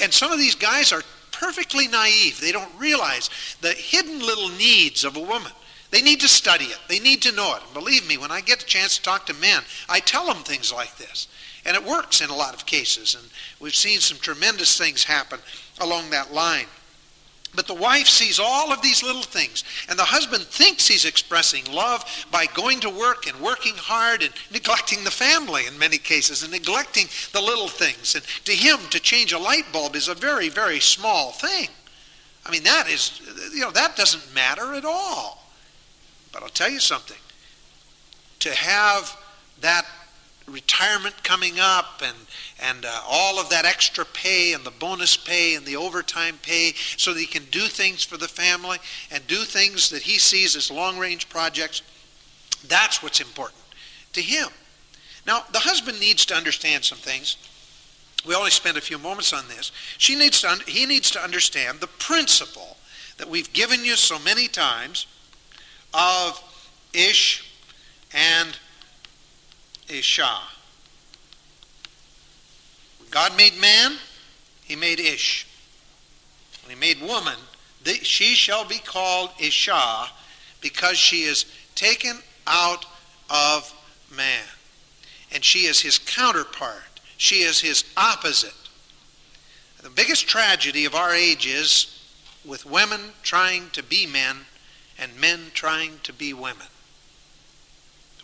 And 0.00 0.12
some 0.12 0.32
of 0.32 0.38
these 0.38 0.54
guys 0.54 0.92
are 0.92 1.02
perfectly 1.32 1.86
naive. 1.86 2.40
They 2.40 2.52
don't 2.52 2.72
realize 2.78 3.30
the 3.60 3.72
hidden 3.72 4.20
little 4.20 4.48
needs 4.50 5.04
of 5.04 5.16
a 5.16 5.20
woman. 5.20 5.52
They 5.90 6.02
need 6.02 6.20
to 6.20 6.28
study 6.28 6.64
it. 6.64 6.78
They 6.88 6.98
need 6.98 7.22
to 7.22 7.32
know 7.32 7.54
it. 7.56 7.62
And 7.62 7.74
believe 7.74 8.08
me, 8.08 8.18
when 8.18 8.30
I 8.30 8.40
get 8.40 8.62
a 8.62 8.66
chance 8.66 8.96
to 8.96 9.02
talk 9.02 9.26
to 9.26 9.34
men, 9.34 9.62
I 9.88 10.00
tell 10.00 10.26
them 10.26 10.42
things 10.42 10.72
like 10.72 10.96
this. 10.96 11.28
And 11.64 11.76
it 11.76 11.84
works 11.84 12.20
in 12.20 12.30
a 12.30 12.36
lot 12.36 12.54
of 12.54 12.66
cases. 12.66 13.14
And 13.14 13.24
we've 13.60 13.74
seen 13.74 14.00
some 14.00 14.18
tremendous 14.18 14.76
things 14.76 15.04
happen 15.04 15.40
along 15.80 16.10
that 16.10 16.32
line. 16.32 16.66
But 17.54 17.66
the 17.66 17.74
wife 17.74 18.06
sees 18.06 18.38
all 18.38 18.70
of 18.70 18.82
these 18.82 19.02
little 19.02 19.22
things, 19.22 19.64
and 19.88 19.98
the 19.98 20.04
husband 20.04 20.44
thinks 20.44 20.86
he's 20.86 21.06
expressing 21.06 21.64
love 21.72 22.04
by 22.30 22.46
going 22.46 22.80
to 22.80 22.90
work 22.90 23.26
and 23.26 23.40
working 23.40 23.74
hard 23.76 24.22
and 24.22 24.32
neglecting 24.52 25.04
the 25.04 25.10
family 25.10 25.66
in 25.66 25.78
many 25.78 25.96
cases 25.96 26.42
and 26.42 26.52
neglecting 26.52 27.06
the 27.32 27.40
little 27.40 27.68
things. 27.68 28.14
And 28.14 28.24
to 28.44 28.52
him, 28.52 28.78
to 28.90 29.00
change 29.00 29.32
a 29.32 29.38
light 29.38 29.72
bulb 29.72 29.96
is 29.96 30.08
a 30.08 30.14
very, 30.14 30.50
very 30.50 30.80
small 30.80 31.32
thing. 31.32 31.68
I 32.44 32.50
mean, 32.50 32.62
that 32.64 32.88
is, 32.88 33.20
you 33.54 33.60
know, 33.60 33.70
that 33.70 33.96
doesn't 33.96 34.34
matter 34.34 34.74
at 34.74 34.84
all. 34.84 35.42
But 36.32 36.42
I'll 36.42 36.48
tell 36.50 36.70
you 36.70 36.80
something. 36.80 37.16
To 38.40 38.54
have 38.54 39.16
that 39.62 39.86
retirement 40.48 41.22
coming 41.24 41.54
up 41.58 42.02
and, 42.04 42.16
and 42.60 42.84
uh, 42.84 43.00
all 43.08 43.38
of 43.40 43.48
that 43.50 43.64
extra 43.64 44.04
pay 44.04 44.52
and 44.52 44.64
the 44.64 44.70
bonus 44.70 45.16
pay 45.16 45.54
and 45.54 45.66
the 45.66 45.76
overtime 45.76 46.38
pay 46.42 46.72
so 46.96 47.12
that 47.12 47.20
he 47.20 47.26
can 47.26 47.44
do 47.50 47.62
things 47.62 48.04
for 48.04 48.16
the 48.16 48.28
family 48.28 48.78
and 49.10 49.26
do 49.26 49.38
things 49.38 49.90
that 49.90 50.02
he 50.02 50.18
sees 50.18 50.54
as 50.54 50.70
long 50.70 50.98
range 50.98 51.28
projects. 51.28 51.82
That's 52.68 53.02
what's 53.02 53.20
important 53.20 53.60
to 54.12 54.22
him. 54.22 54.48
Now, 55.26 55.44
the 55.52 55.58
husband 55.58 55.98
needs 55.98 56.24
to 56.26 56.34
understand 56.34 56.84
some 56.84 56.98
things. 56.98 57.36
We 58.24 58.34
only 58.34 58.50
spent 58.50 58.76
a 58.76 58.80
few 58.80 58.98
moments 58.98 59.32
on 59.32 59.48
this. 59.48 59.72
She 59.98 60.14
needs 60.14 60.40
to, 60.42 60.48
he 60.66 60.86
needs 60.86 61.10
to 61.12 61.20
understand 61.20 61.80
the 61.80 61.86
principle 61.86 62.76
that 63.18 63.28
we've 63.28 63.52
given 63.52 63.84
you 63.84 63.96
so 63.96 64.18
many 64.18 64.46
times 64.46 65.06
of 65.92 66.42
Ish 66.92 67.50
and 68.12 68.56
Isha. 69.88 70.40
When 72.98 73.10
God 73.10 73.36
made 73.36 73.58
man, 73.58 73.96
he 74.64 74.76
made 74.76 75.00
Ish. 75.00 75.46
When 76.64 76.74
he 76.74 76.80
made 76.80 77.00
woman, 77.00 77.36
she 78.02 78.34
shall 78.34 78.64
be 78.64 78.78
called 78.78 79.30
Isha 79.38 80.08
because 80.60 80.98
she 80.98 81.22
is 81.22 81.44
taken 81.74 82.18
out 82.46 82.84
of 83.30 83.72
man. 84.14 84.44
And 85.32 85.44
she 85.44 85.66
is 85.66 85.80
his 85.80 85.98
counterpart. 85.98 87.00
She 87.16 87.42
is 87.42 87.60
his 87.60 87.84
opposite. 87.96 88.54
The 89.82 89.90
biggest 89.90 90.26
tragedy 90.26 90.84
of 90.84 90.96
our 90.96 91.14
age 91.14 91.46
is 91.46 92.00
with 92.44 92.66
women 92.66 93.12
trying 93.22 93.70
to 93.70 93.82
be 93.82 94.06
men 94.06 94.46
and 94.98 95.16
men 95.16 95.52
trying 95.54 96.00
to 96.02 96.12
be 96.12 96.32
women. 96.32 96.66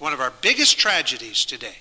One 0.03 0.12
of 0.12 0.21
our 0.21 0.33
biggest 0.41 0.81
tragedies 0.81 1.45
today. 1.45 1.77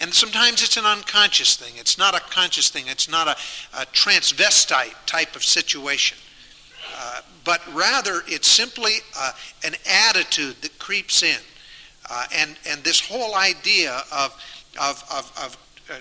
And 0.00 0.12
sometimes 0.12 0.60
it's 0.60 0.76
an 0.76 0.86
unconscious 0.86 1.54
thing. 1.54 1.74
It's 1.76 1.96
not 1.96 2.16
a 2.16 2.20
conscious 2.20 2.68
thing. 2.68 2.88
It's 2.88 3.08
not 3.08 3.28
a, 3.28 3.36
a 3.80 3.86
transvestite 3.86 4.96
type 5.06 5.36
of 5.36 5.44
situation. 5.44 6.18
Uh, 6.98 7.20
but 7.44 7.60
rather, 7.72 8.22
it's 8.26 8.48
simply 8.48 8.94
uh, 9.16 9.30
an 9.62 9.74
attitude 9.88 10.56
that 10.62 10.80
creeps 10.80 11.22
in. 11.22 11.38
Uh, 12.10 12.24
and, 12.34 12.56
and 12.68 12.82
this 12.82 12.98
whole 13.08 13.36
idea 13.36 14.02
of, 14.10 14.36
of, 14.80 15.04
of, 15.08 15.32
of 15.40 15.56
uh, 15.88 15.94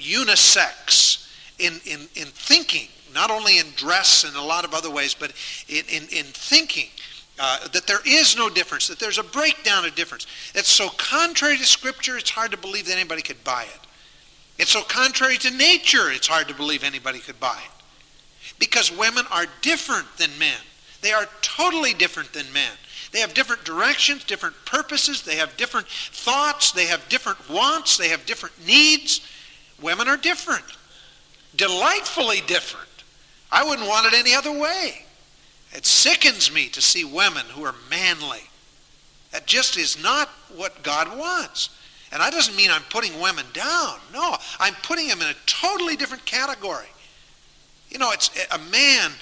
unisex 0.00 1.30
in, 1.60 1.74
in, 1.86 2.08
in 2.16 2.26
thinking, 2.26 2.88
not 3.14 3.30
only 3.30 3.58
in 3.58 3.66
dress 3.76 4.24
and 4.24 4.34
a 4.34 4.42
lot 4.42 4.64
of 4.64 4.74
other 4.74 4.90
ways, 4.90 5.14
but 5.14 5.32
in, 5.68 5.84
in, 5.88 6.02
in 6.08 6.24
thinking. 6.24 6.88
Uh, 7.38 7.66
that 7.68 7.86
there 7.86 8.00
is 8.06 8.36
no 8.36 8.50
difference, 8.50 8.88
that 8.88 8.98
there's 8.98 9.18
a 9.18 9.22
breakdown 9.22 9.86
of 9.86 9.94
difference. 9.94 10.26
It's 10.54 10.68
so 10.68 10.90
contrary 10.90 11.56
to 11.56 11.64
Scripture, 11.64 12.18
it's 12.18 12.30
hard 12.30 12.50
to 12.50 12.58
believe 12.58 12.86
that 12.86 12.92
anybody 12.92 13.22
could 13.22 13.42
buy 13.42 13.62
it. 13.62 13.80
It's 14.58 14.70
so 14.70 14.82
contrary 14.82 15.38
to 15.38 15.50
nature, 15.50 16.10
it's 16.10 16.26
hard 16.26 16.46
to 16.48 16.54
believe 16.54 16.84
anybody 16.84 17.20
could 17.20 17.40
buy 17.40 17.58
it. 17.64 18.54
Because 18.58 18.92
women 18.92 19.24
are 19.30 19.46
different 19.62 20.06
than 20.18 20.30
men. 20.38 20.58
They 21.00 21.12
are 21.12 21.26
totally 21.40 21.94
different 21.94 22.32
than 22.32 22.52
men. 22.52 22.70
They 23.12 23.20
have 23.20 23.34
different 23.34 23.64
directions, 23.64 24.24
different 24.24 24.54
purposes, 24.64 25.22
they 25.22 25.36
have 25.36 25.56
different 25.56 25.86
thoughts, 25.88 26.72
they 26.72 26.86
have 26.86 27.08
different 27.08 27.50
wants, 27.50 27.96
they 27.96 28.08
have 28.08 28.24
different 28.24 28.54
needs. 28.66 29.20
Women 29.80 30.06
are 30.08 30.16
different, 30.16 30.64
delightfully 31.56 32.42
different. 32.46 32.88
I 33.50 33.64
wouldn't 33.64 33.88
want 33.88 34.06
it 34.06 34.14
any 34.14 34.34
other 34.34 34.52
way. 34.52 35.01
It 35.72 35.86
sickens 35.86 36.52
me 36.52 36.68
to 36.68 36.82
see 36.82 37.04
women 37.04 37.46
who 37.46 37.64
are 37.64 37.74
manly. 37.90 38.42
That 39.30 39.46
just 39.46 39.78
is 39.78 40.02
not 40.02 40.28
what 40.54 40.82
God 40.82 41.16
wants. 41.16 41.70
And 42.12 42.20
that 42.20 42.32
doesn't 42.32 42.54
mean 42.54 42.70
I'm 42.70 42.82
putting 42.90 43.18
women 43.20 43.46
down. 43.54 43.96
No, 44.12 44.36
I'm 44.60 44.74
putting 44.82 45.08
them 45.08 45.22
in 45.22 45.28
a 45.28 45.34
totally 45.46 45.96
different 45.96 46.26
category. 46.26 46.88
You 47.88 47.98
know, 47.98 48.10
it's 48.12 48.30
a 48.50 48.58
man. 48.58 49.12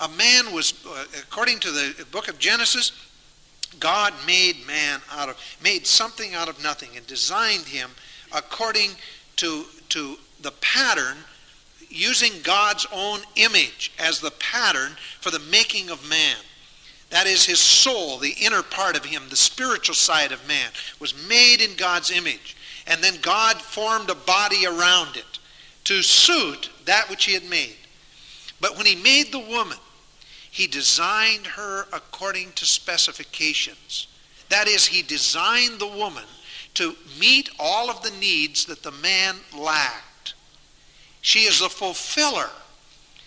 A 0.00 0.08
man 0.08 0.54
was, 0.54 0.74
uh, 0.86 1.04
according 1.20 1.58
to 1.60 1.70
the 1.70 2.06
book 2.10 2.28
of 2.28 2.38
Genesis, 2.38 2.92
God 3.80 4.14
made 4.26 4.66
man 4.66 5.00
out 5.10 5.28
of, 5.28 5.36
made 5.62 5.86
something 5.86 6.34
out 6.34 6.48
of 6.48 6.62
nothing 6.62 6.90
and 6.96 7.06
designed 7.06 7.64
him 7.64 7.90
according 8.32 8.92
to, 9.36 9.64
to 9.90 10.16
the 10.40 10.52
pattern 10.60 11.18
using 11.88 12.32
God's 12.42 12.86
own 12.92 13.20
image 13.36 13.92
as 13.98 14.20
the 14.20 14.30
pattern 14.32 14.92
for 15.20 15.30
the 15.30 15.38
making 15.38 15.90
of 15.90 16.08
man. 16.08 16.36
That 17.10 17.26
is 17.26 17.46
his 17.46 17.60
soul, 17.60 18.18
the 18.18 18.36
inner 18.40 18.62
part 18.62 18.96
of 18.96 19.04
him, 19.04 19.22
the 19.30 19.36
spiritual 19.36 19.94
side 19.94 20.32
of 20.32 20.46
man, 20.46 20.70
was 21.00 21.14
made 21.28 21.60
in 21.60 21.76
God's 21.76 22.10
image. 22.10 22.56
And 22.86 23.02
then 23.02 23.14
God 23.22 23.60
formed 23.60 24.10
a 24.10 24.14
body 24.14 24.66
around 24.66 25.16
it 25.16 25.38
to 25.84 26.02
suit 26.02 26.70
that 26.84 27.08
which 27.08 27.24
he 27.24 27.32
had 27.32 27.48
made. 27.48 27.76
But 28.60 28.76
when 28.76 28.86
he 28.86 28.94
made 28.94 29.32
the 29.32 29.38
woman, 29.38 29.78
he 30.50 30.66
designed 30.66 31.46
her 31.46 31.86
according 31.92 32.52
to 32.52 32.66
specifications. 32.66 34.08
That 34.48 34.66
is, 34.66 34.86
he 34.86 35.02
designed 35.02 35.78
the 35.78 35.86
woman 35.86 36.24
to 36.74 36.96
meet 37.18 37.50
all 37.58 37.90
of 37.90 38.02
the 38.02 38.10
needs 38.18 38.64
that 38.66 38.82
the 38.82 38.92
man 38.92 39.36
lacked. 39.56 40.04
She 41.28 41.40
is 41.40 41.60
the 41.60 41.68
fulfiller. 41.68 42.48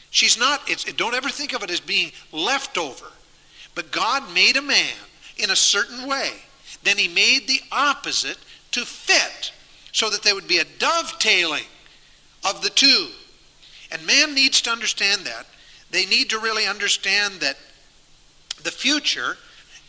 She's 0.10 0.36
not, 0.36 0.68
don't 0.96 1.14
ever 1.14 1.30
think 1.30 1.54
of 1.54 1.62
it 1.62 1.70
as 1.70 1.80
being 1.80 2.12
leftover. 2.32 3.06
But 3.76 3.92
God 3.92 4.34
made 4.34 4.58
a 4.58 4.62
man 4.64 4.96
in 5.38 5.52
a 5.52 5.56
certain 5.56 6.10
way. 6.10 6.32
Then 6.82 6.98
he 6.98 7.08
made 7.08 7.48
the 7.48 7.62
opposite 7.72 8.40
to 8.72 8.86
fit 8.86 9.52
so 9.92 10.10
that 10.10 10.24
there 10.24 10.34
would 10.34 10.48
be 10.48 10.58
a 10.58 10.66
dovetailing 10.80 11.66
of 12.44 12.64
the 12.64 12.72
two. 12.72 13.10
And 13.92 14.04
man 14.08 14.34
needs 14.34 14.62
to 14.62 14.72
understand 14.72 15.22
that. 15.26 15.46
They 15.92 16.08
need 16.08 16.32
to 16.32 16.40
really 16.40 16.66
understand 16.66 17.36
that 17.42 17.60
the 18.64 18.72
future 18.72 19.38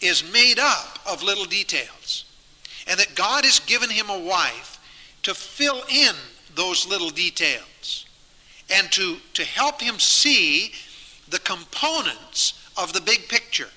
is 0.03 0.31
made 0.31 0.59
up 0.59 0.99
of 1.11 1.23
little 1.23 1.47
details. 1.47 2.27
And 2.87 3.01
that 3.01 3.15
God 3.15 3.47
has 3.47 3.59
given 3.61 3.89
him 3.89 4.11
a 4.11 4.19
wife 4.19 4.79
to 5.23 5.33
fill 5.33 5.83
in 5.89 6.15
those 6.55 6.87
little 6.87 7.09
details 7.09 7.65
and 8.73 8.91
to, 8.93 9.17
to 9.35 9.45
help 9.45 9.81
him 9.81 9.99
see 9.99 10.73
the 11.29 11.39
components 11.39 12.69
of 12.77 12.93
the 12.93 13.01
big 13.01 13.29
picture. 13.29 13.69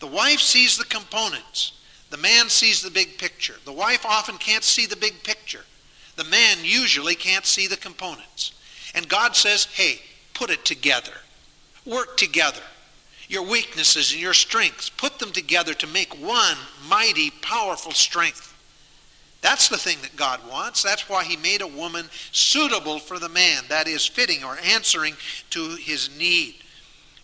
The 0.00 0.06
wife 0.06 0.40
sees 0.40 0.78
the 0.78 0.84
components. 0.84 1.72
The 2.10 2.16
man 2.16 2.48
sees 2.48 2.80
the 2.82 2.90
big 2.90 3.18
picture. 3.18 3.56
The 3.64 3.72
wife 3.72 4.06
often 4.06 4.38
can't 4.38 4.64
see 4.64 4.86
the 4.86 4.96
big 4.96 5.22
picture. 5.24 5.64
The 6.16 6.24
man 6.24 6.58
usually 6.62 7.14
can't 7.14 7.46
see 7.46 7.66
the 7.66 7.76
components. 7.76 8.52
And 8.94 9.08
God 9.08 9.36
says, 9.36 9.64
hey, 9.64 10.00
put 10.34 10.50
it 10.50 10.64
together. 10.64 11.12
Work 11.84 12.16
together. 12.16 12.62
Your 13.28 13.42
weaknesses 13.42 14.12
and 14.12 14.20
your 14.20 14.34
strengths, 14.34 14.88
put 14.88 15.18
them 15.18 15.32
together 15.32 15.74
to 15.74 15.86
make 15.86 16.14
one 16.14 16.56
mighty, 16.88 17.30
powerful 17.42 17.92
strength. 17.92 18.47
That's 19.40 19.68
the 19.68 19.76
thing 19.76 19.98
that 20.02 20.16
God 20.16 20.40
wants. 20.50 20.82
That's 20.82 21.08
why 21.08 21.24
he 21.24 21.36
made 21.36 21.62
a 21.62 21.66
woman 21.66 22.06
suitable 22.32 22.98
for 22.98 23.18
the 23.18 23.28
man, 23.28 23.64
that 23.68 23.86
is, 23.86 24.04
fitting 24.04 24.42
or 24.42 24.58
answering 24.64 25.14
to 25.50 25.76
his 25.76 26.10
need. 26.18 26.56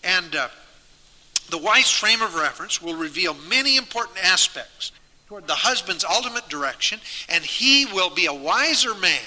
And 0.04 0.36
uh, 0.36 0.48
the 1.50 1.58
wife's 1.58 1.90
frame 1.90 2.22
of 2.22 2.34
reference 2.34 2.80
will 2.80 2.94
reveal 2.94 3.34
many 3.34 3.76
important 3.76 4.24
aspects 4.24 4.92
toward 5.26 5.46
the 5.46 5.54
husband's 5.54 6.04
ultimate 6.04 6.48
direction, 6.48 7.00
and 7.28 7.44
he 7.44 7.86
will 7.86 8.10
be 8.10 8.26
a 8.26 8.34
wiser 8.34 8.94
man 8.94 9.20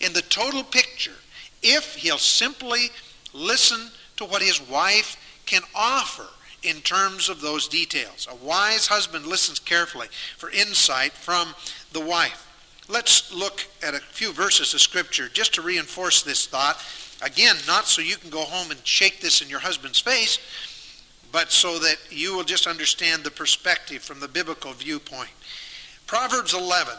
in 0.00 0.12
the 0.12 0.22
total 0.22 0.64
picture 0.64 1.16
if 1.62 1.96
he'll 1.96 2.18
simply 2.18 2.88
listen 3.34 3.90
to 4.16 4.24
what 4.24 4.40
his 4.40 4.60
wife 4.68 5.16
can 5.44 5.62
offer 5.74 6.26
in 6.62 6.76
terms 6.82 7.28
of 7.28 7.40
those 7.40 7.68
details. 7.68 8.28
A 8.30 8.34
wise 8.34 8.86
husband 8.86 9.26
listens 9.26 9.58
carefully 9.58 10.08
for 10.36 10.50
insight 10.50 11.12
from 11.12 11.54
the 11.92 12.00
wife. 12.00 12.46
Let's 12.88 13.32
look 13.32 13.66
at 13.82 13.94
a 13.94 14.00
few 14.00 14.32
verses 14.32 14.74
of 14.74 14.80
Scripture 14.80 15.28
just 15.28 15.54
to 15.54 15.62
reinforce 15.62 16.22
this 16.22 16.46
thought. 16.46 16.84
Again, 17.22 17.56
not 17.66 17.86
so 17.86 18.02
you 18.02 18.16
can 18.16 18.30
go 18.30 18.42
home 18.42 18.70
and 18.70 18.84
shake 18.86 19.20
this 19.20 19.42
in 19.42 19.48
your 19.48 19.60
husband's 19.60 20.00
face, 20.00 20.38
but 21.30 21.52
so 21.52 21.78
that 21.78 21.98
you 22.10 22.34
will 22.34 22.44
just 22.44 22.66
understand 22.66 23.22
the 23.22 23.30
perspective 23.30 24.02
from 24.02 24.20
the 24.20 24.28
biblical 24.28 24.72
viewpoint. 24.72 25.30
Proverbs 26.06 26.54
11 26.54 26.94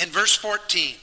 and 0.00 0.10
verse 0.10 0.34
14. 0.34 0.94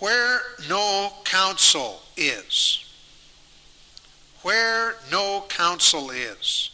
Where 0.00 0.40
no 0.68 1.12
counsel 1.24 2.02
is, 2.16 2.84
where 4.42 4.94
no 5.10 5.44
counsel 5.48 6.10
is, 6.10 6.70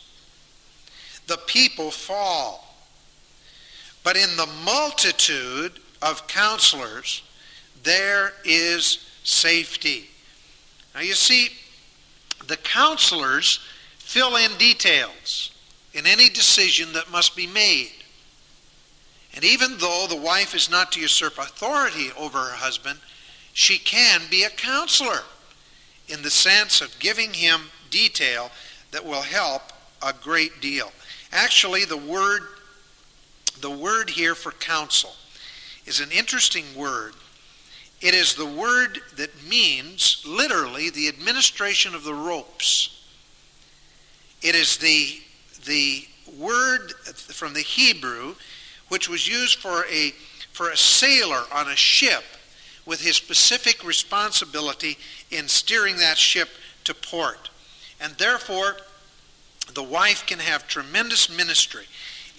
the 1.27 1.39
people 1.47 1.91
fall. 1.91 2.75
But 4.03 4.17
in 4.17 4.37
the 4.37 4.49
multitude 4.65 5.81
of 6.01 6.27
counselors, 6.29 7.23
there 7.83 8.33
is 8.45 9.05
safety. 9.25 10.09
Now 10.95 11.01
you 11.01 11.15
see, 11.15 11.51
the 12.47 12.57
counselors 12.57 13.61
fill 13.99 14.37
in 14.37 14.57
details 14.57 15.51
in 15.93 16.07
any 16.07 16.29
decision 16.29 16.93
that 16.95 17.11
must 17.11 17.37
be 17.37 17.47
made. 17.47 17.93
And 19.35 19.45
even 19.45 19.77
though 19.79 20.07
the 20.09 20.17
wife 20.17 20.55
is 20.55 20.71
not 20.71 20.93
to 20.93 21.01
usurp 21.01 21.39
authority 21.39 22.09
over 22.17 22.39
her 22.39 22.57
husband, 22.57 22.99
she 23.53 23.79
can 23.79 24.23
be 24.31 24.45
a 24.45 24.51
counselor 24.51 25.23
in 26.09 26.23
the 26.23 26.31
sense 26.31 26.81
of 26.81 26.99
giving 26.99 27.33
him 27.33 27.61
detail 27.90 28.51
that 28.90 29.05
will 29.05 29.23
help 29.23 29.62
a 30.03 30.12
great 30.12 30.61
deal. 30.61 30.92
Actually, 31.33 31.85
the 31.85 31.97
word 31.97 32.42
the 33.61 33.71
word 33.71 34.11
here 34.11 34.37
for 34.37 34.53
counsel 34.53 35.11
is 35.85 35.99
an 35.99 36.12
interesting 36.12 36.64
word. 36.77 37.14
It 38.01 38.14
is 38.14 38.35
the 38.35 38.47
word 38.47 39.01
that 39.16 39.31
means 39.49 40.23
literally 40.25 40.90
the 40.90 41.09
administration 41.09 41.94
of 41.94 42.05
the 42.05 42.14
ropes. 42.14 43.05
It 44.42 44.55
is 44.55 44.77
the 44.77 45.21
the 45.64 46.07
word 46.38 46.92
from 47.16 47.55
the 47.55 47.62
Hebrew 47.62 48.37
which 48.88 49.09
was 49.09 49.27
used 49.27 49.59
for 49.59 49.85
a 49.87 50.12
for 50.53 50.71
a 50.71 50.77
sailor 50.77 51.42
on 51.53 51.68
a 51.68 51.77
ship 51.77 52.25
with 52.88 53.03
his 53.03 53.16
specific 53.16 53.85
responsibility 53.85 54.96
in 55.31 55.46
steering 55.46 55.98
that 55.98 56.16
ship 56.16 56.48
to 56.85 56.94
port. 56.94 57.51
And 58.01 58.14
therefore, 58.14 58.79
the 59.74 59.83
wife 59.83 60.24
can 60.27 60.38
have 60.38 60.66
tremendous 60.66 61.29
ministry 61.29 61.85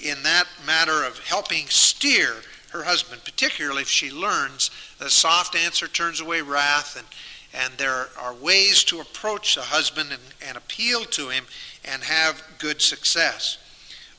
in 0.03 0.23
that 0.23 0.47
matter 0.65 1.03
of 1.03 1.19
helping 1.19 1.67
steer 1.67 2.33
her 2.71 2.83
husband, 2.83 3.23
particularly 3.23 3.83
if 3.83 3.89
she 3.89 4.09
learns 4.09 4.71
the 4.97 5.11
soft 5.11 5.55
answer 5.55 5.87
turns 5.87 6.19
away 6.19 6.41
wrath 6.41 6.97
and, 6.97 7.05
and 7.53 7.77
there 7.77 8.07
are 8.19 8.33
ways 8.33 8.83
to 8.85 9.01
approach 9.01 9.55
a 9.55 9.61
husband 9.61 10.11
and, 10.11 10.21
and 10.47 10.57
appeal 10.57 11.03
to 11.05 11.29
him 11.29 11.45
and 11.85 12.01
have 12.01 12.41
good 12.57 12.81
success. 12.81 13.59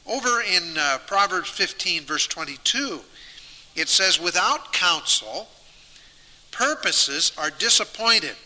Over 0.06 0.42
in 0.42 0.76
uh, 0.78 0.98
Proverbs 1.08 1.50
15, 1.50 2.04
verse 2.04 2.28
22, 2.28 3.00
it 3.74 3.88
says, 3.88 4.20
Without 4.20 4.72
counsel, 4.72 5.48
purposes 6.50 7.32
are 7.38 7.50
disappointed. 7.50 8.36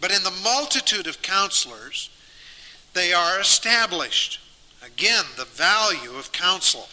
But 0.00 0.12
in 0.12 0.22
the 0.22 0.30
multitude 0.42 1.06
of 1.06 1.22
counselors, 1.22 2.10
they 2.92 3.12
are 3.12 3.40
established. 3.40 4.40
Again, 4.84 5.24
the 5.36 5.44
value 5.44 6.16
of 6.16 6.32
counsel. 6.32 6.88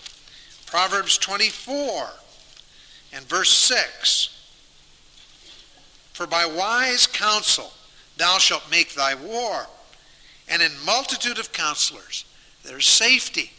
Proverbs 0.65 1.17
24 1.17 2.10
and 3.13 3.26
verse 3.26 3.52
6 3.52 4.30
For 6.13 6.26
by 6.26 6.45
wise 6.45 7.06
counsel 7.08 7.71
thou 8.17 8.38
shalt 8.38 8.69
make 8.71 8.93
thy 8.93 9.15
war, 9.15 9.67
and 10.49 10.62
in 10.62 10.71
multitude 10.86 11.39
of 11.39 11.54
counselors 11.54 12.26
there's 12.63 12.88
safety. 12.88 13.52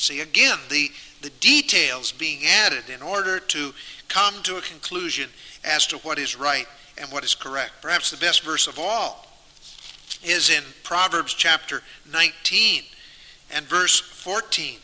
See, 0.00 0.20
again, 0.20 0.56
the, 0.70 0.90
the 1.20 1.28
details 1.28 2.10
being 2.10 2.46
added 2.46 2.88
in 2.88 3.02
order 3.02 3.38
to 3.38 3.74
come 4.08 4.42
to 4.44 4.56
a 4.56 4.62
conclusion 4.62 5.28
as 5.62 5.86
to 5.88 5.98
what 5.98 6.18
is 6.18 6.36
right 6.36 6.66
and 6.96 7.12
what 7.12 7.22
is 7.22 7.34
correct. 7.34 7.72
Perhaps 7.82 8.10
the 8.10 8.16
best 8.16 8.42
verse 8.42 8.66
of 8.66 8.78
all 8.78 9.26
is 10.24 10.48
in 10.48 10.62
Proverbs 10.84 11.34
chapter 11.34 11.82
19 12.10 12.82
and 13.52 13.66
verse 13.66 14.00
14, 14.00 14.78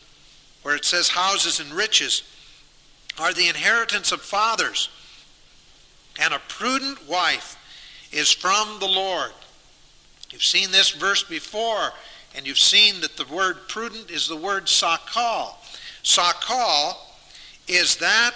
where 0.61 0.75
it 0.75 0.85
says, 0.85 1.09
Houses 1.09 1.59
and 1.59 1.71
riches 1.71 2.21
are 3.17 3.33
the 3.33 3.47
inheritance 3.47 4.11
of 4.11 4.21
fathers, 4.21 4.87
and 6.21 6.31
a 6.31 6.41
prudent 6.47 7.07
wife 7.09 7.57
is 8.11 8.31
from 8.31 8.77
the 8.79 8.87
Lord. 8.87 9.31
You've 10.29 10.43
seen 10.43 10.69
this 10.69 10.91
verse 10.91 11.23
before, 11.23 11.91
and 12.35 12.45
you've 12.45 12.59
seen 12.59 13.01
that 13.01 13.17
the 13.17 13.25
word 13.33 13.67
prudent 13.67 14.11
is 14.11 14.27
the 14.27 14.35
word 14.35 14.65
sakal. 14.65 15.55
Sakal 16.03 16.95
is 17.67 17.97
that 17.97 18.33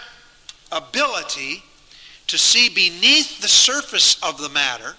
ability 0.71 1.63
to 2.27 2.37
see 2.37 2.69
beneath 2.69 3.41
the 3.41 3.47
surface 3.47 4.21
of 4.23 4.37
the 4.37 4.49
matter 4.49 4.95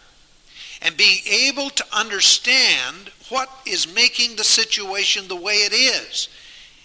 and 0.83 0.97
being 0.97 1.21
able 1.27 1.71
to 1.71 1.85
understand 1.93 3.11
what 3.29 3.49
is 3.67 3.93
making 3.95 4.37
the 4.37 4.45
situation 4.45 5.29
the 5.29 5.37
way 5.37 5.55
it 5.55 5.73
is. 5.73 6.29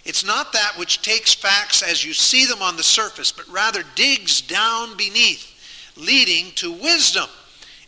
It's 0.05 0.23
not 0.23 0.53
that 0.53 0.77
which 0.77 1.01
takes 1.01 1.33
facts 1.33 1.83
as 1.83 2.05
you 2.05 2.13
see 2.13 2.45
them 2.45 2.61
on 2.61 2.77
the 2.77 2.83
surface, 2.83 3.31
but 3.31 3.47
rather 3.49 3.83
digs 3.95 4.39
down 4.39 4.95
beneath, 4.95 5.93
leading 5.97 6.51
to 6.53 6.71
wisdom 6.71 7.27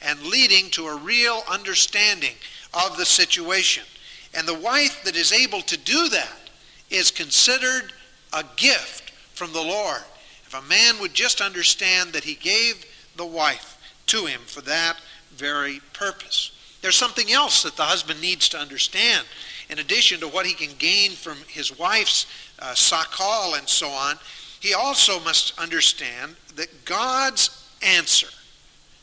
and 0.02 0.22
leading 0.24 0.70
to 0.72 0.88
a 0.88 0.98
real 0.98 1.44
understanding 1.50 2.34
of 2.74 2.98
the 2.98 3.06
situation. 3.06 3.84
And 4.34 4.48
the 4.48 4.60
wife 4.60 5.04
that 5.04 5.16
is 5.16 5.34
able 5.34 5.62
to 5.62 5.78
do 5.78 6.10
that 6.10 6.50
is 6.90 7.12
considered 7.12 7.92
a 8.34 8.44
gift 8.56 9.12
from 9.34 9.54
the 9.54 9.62
Lord. 9.62 10.02
If 10.46 10.54
a 10.54 10.62
man 10.68 11.00
would 11.00 11.14
just 11.14 11.42
understand 11.42 12.14
that 12.14 12.24
he 12.24 12.36
gave 12.36 12.86
the 13.16 13.26
wife 13.26 13.78
to 14.08 14.26
him 14.26 14.42
for 14.46 14.62
that 14.62 14.98
very 15.36 15.80
purpose. 15.94 16.52
There's 16.82 16.96
something 16.96 17.32
else 17.32 17.64
that 17.64 17.76
the 17.76 17.84
husband 17.84 18.22
needs 18.22 18.50
to 18.50 18.58
understand. 18.58 19.26
In 19.70 19.80
addition 19.80 20.20
to 20.22 20.28
what 20.28 20.46
he 20.46 20.54
can 20.54 20.76
gain 20.78 21.12
from 21.12 21.38
his 21.48 21.78
wife's 21.78 22.26
uh, 22.60 22.74
sakal 22.74 23.58
and 23.58 23.68
so 23.68 23.90
on, 23.90 24.16
he 24.60 24.74
also 24.74 25.20
must 25.20 25.58
understand 25.60 26.36
that 26.56 26.86
God's 26.86 27.66
answer 27.82 28.28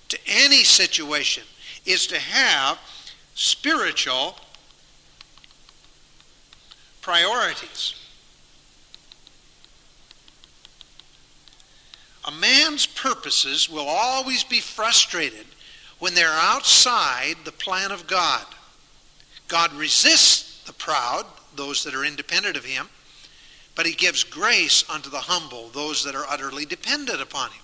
to 0.08 0.18
any 0.26 0.64
situation 0.64 1.44
is 1.84 2.06
to 2.08 2.18
have 2.18 2.78
spiritual 3.34 4.36
priorities. 7.07 7.95
A 12.25 12.33
man's 12.33 12.85
purposes 12.85 13.71
will 13.71 13.87
always 13.87 14.42
be 14.42 14.59
frustrated 14.59 15.47
when 16.01 16.14
they're 16.14 16.27
outside 16.33 17.37
the 17.45 17.53
plan 17.53 17.92
of 17.92 18.09
God. 18.09 18.45
God 19.47 19.73
resists 19.75 20.64
the 20.64 20.73
proud, 20.73 21.27
those 21.55 21.85
that 21.85 21.95
are 21.95 22.05
independent 22.05 22.57
of 22.57 22.64
him, 22.64 22.88
but 23.77 23.87
he 23.87 23.92
gives 23.92 24.25
grace 24.25 24.83
unto 24.90 25.09
the 25.09 25.21
humble, 25.21 25.69
those 25.69 26.03
that 26.03 26.16
are 26.16 26.27
utterly 26.29 26.66
dependent 26.66 27.23
upon 27.23 27.53
him. 27.53 27.62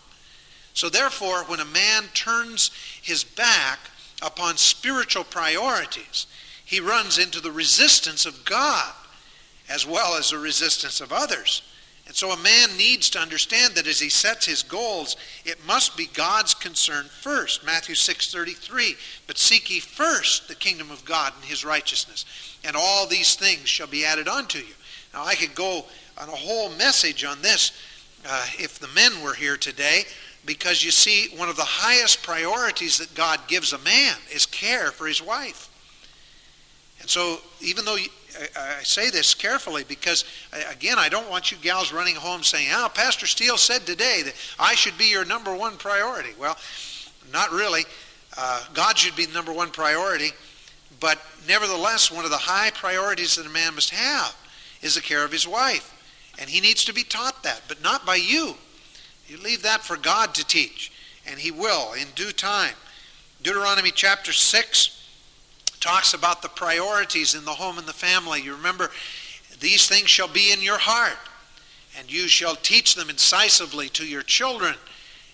So 0.73 0.89
therefore, 0.89 1.43
when 1.47 1.59
a 1.59 1.65
man 1.65 2.05
turns 2.15 2.71
his 3.03 3.25
back 3.25 3.91
upon 4.23 4.57
spiritual 4.57 5.25
priorities, 5.25 6.29
he 6.65 6.79
runs 6.79 7.19
into 7.19 7.41
the 7.41 7.51
resistance 7.51 8.25
of 8.25 8.45
God 8.45 8.95
as 9.73 9.87
well 9.87 10.17
as 10.17 10.31
the 10.31 10.39
resistance 10.39 11.01
of 11.01 11.13
others. 11.13 11.63
And 12.07 12.15
so 12.15 12.31
a 12.31 12.37
man 12.37 12.77
needs 12.77 13.09
to 13.11 13.19
understand 13.19 13.75
that 13.75 13.87
as 13.87 13.99
he 13.99 14.11
sets 14.11 14.45
his 14.45 14.63
goals, 14.63 15.17
it 15.47 15.65
must 15.67 15.97
be 15.97 16.09
God's 16.13 16.53
concern 16.53 17.07
first. 17.07 17.65
Matthew 17.65 17.95
6:33, 17.95 18.99
but 19.27 19.39
seek 19.39 19.71
ye 19.71 19.81
first 19.81 20.47
the 20.47 20.55
kingdom 20.55 20.91
of 20.91 21.07
God 21.07 21.33
and 21.35 21.45
his 21.47 21.65
righteousness, 21.65 22.27
and 22.63 22.77
all 22.77 23.07
these 23.07 23.35
things 23.35 23.69
shall 23.69 23.87
be 23.87 24.05
added 24.05 24.29
unto 24.29 24.59
you. 24.59 24.75
Now 25.15 25.25
I 25.25 25.37
could 25.37 25.55
go 25.55 25.87
on 26.19 26.29
a 26.29 26.37
whole 26.37 26.69
message 26.71 27.25
on 27.25 27.41
this 27.41 27.73
uh, 28.27 28.47
if 28.59 28.79
the 28.79 28.89
men 28.89 29.23
were 29.23 29.35
here 29.35 29.57
today, 29.57 30.05
because 30.45 30.85
you 30.85 30.91
see, 30.91 31.29
one 31.37 31.49
of 31.49 31.57
the 31.57 31.65
highest 31.65 32.23
priorities 32.23 32.99
that 32.99 33.15
God 33.15 33.41
gives 33.49 33.73
a 33.73 33.79
man 33.79 34.17
is 34.31 34.45
care 34.45 34.91
for 34.91 35.07
his 35.07 35.23
wife. 35.23 35.71
And 37.01 37.09
so, 37.09 37.41
even 37.61 37.85
though 37.85 37.97
I 38.57 38.83
say 38.83 39.11
this 39.11 39.35
carefully 39.35 39.85
because, 39.85 40.25
again, 40.71 40.99
I 40.99 41.09
don't 41.09 41.29
want 41.31 41.51
you 41.51 41.59
gals 41.59 41.93
running 41.93 42.17
home 42.17 42.43
saying, 42.43 42.69
oh, 42.73 42.91
Pastor 42.93 43.27
Steele 43.27 43.59
said 43.59 43.87
today 43.87 44.23
that 44.25 44.35
I 44.59 44.75
should 44.75 44.97
be 44.99 45.07
your 45.07 45.25
number 45.25 45.55
one 45.55 45.77
priority. 45.77 46.31
Well, 46.39 46.57
not 47.33 47.51
really. 47.51 47.85
Uh, 48.37 48.65
God 48.75 48.99
should 48.99 49.17
be 49.17 49.27
the 49.27 49.35
number 49.35 49.53
one 49.53 49.71
priority. 49.71 50.31
But 51.01 51.19
nevertheless, 51.49 52.13
one 52.13 52.25
of 52.25 52.31
the 52.31 52.37
high 52.37 52.71
priorities 52.71 53.37
that 53.37 53.47
a 53.47 53.51
man 53.51 53.75
must 53.75 53.91
have 53.91 54.37
is 54.83 54.95
the 54.95 55.01
care 55.01 55.25
of 55.25 55.33
his 55.33 55.47
wife. 55.47 55.89
And 56.39 56.49
he 56.49 56.61
needs 56.61 56.85
to 56.85 56.95
be 56.95 57.03
taught 57.03 57.43
that, 57.43 57.63
but 57.69 57.83
not 57.83 58.07
by 58.07 58.17
you. 58.17 58.55
You 59.27 59.39
leave 59.39 59.63
that 59.63 59.83
for 59.83 59.97
God 59.97 60.35
to 60.35 60.45
teach, 60.47 60.93
and 61.27 61.41
he 61.41 61.51
will 61.51 61.93
in 61.93 62.09
due 62.15 62.33
time. 62.33 62.75
Deuteronomy 63.43 63.91
chapter 63.91 64.33
6 64.33 65.02
talks 65.83 66.15
about 66.15 66.41
the 66.41 66.49
priorities 66.49 67.35
in 67.35 67.45
the 67.45 67.51
home 67.51 67.77
and 67.77 67.87
the 67.87 67.93
family. 67.93 68.41
You 68.41 68.55
remember, 68.55 68.91
these 69.59 69.89
things 69.89 70.09
shall 70.09 70.29
be 70.29 70.53
in 70.53 70.63
your 70.63 70.79
heart, 70.79 71.19
and 71.99 72.11
you 72.11 72.29
shall 72.29 72.55
teach 72.55 72.95
them 72.95 73.11
incisively 73.11 73.89
to 73.91 74.07
your 74.07 74.23
children. 74.23 74.75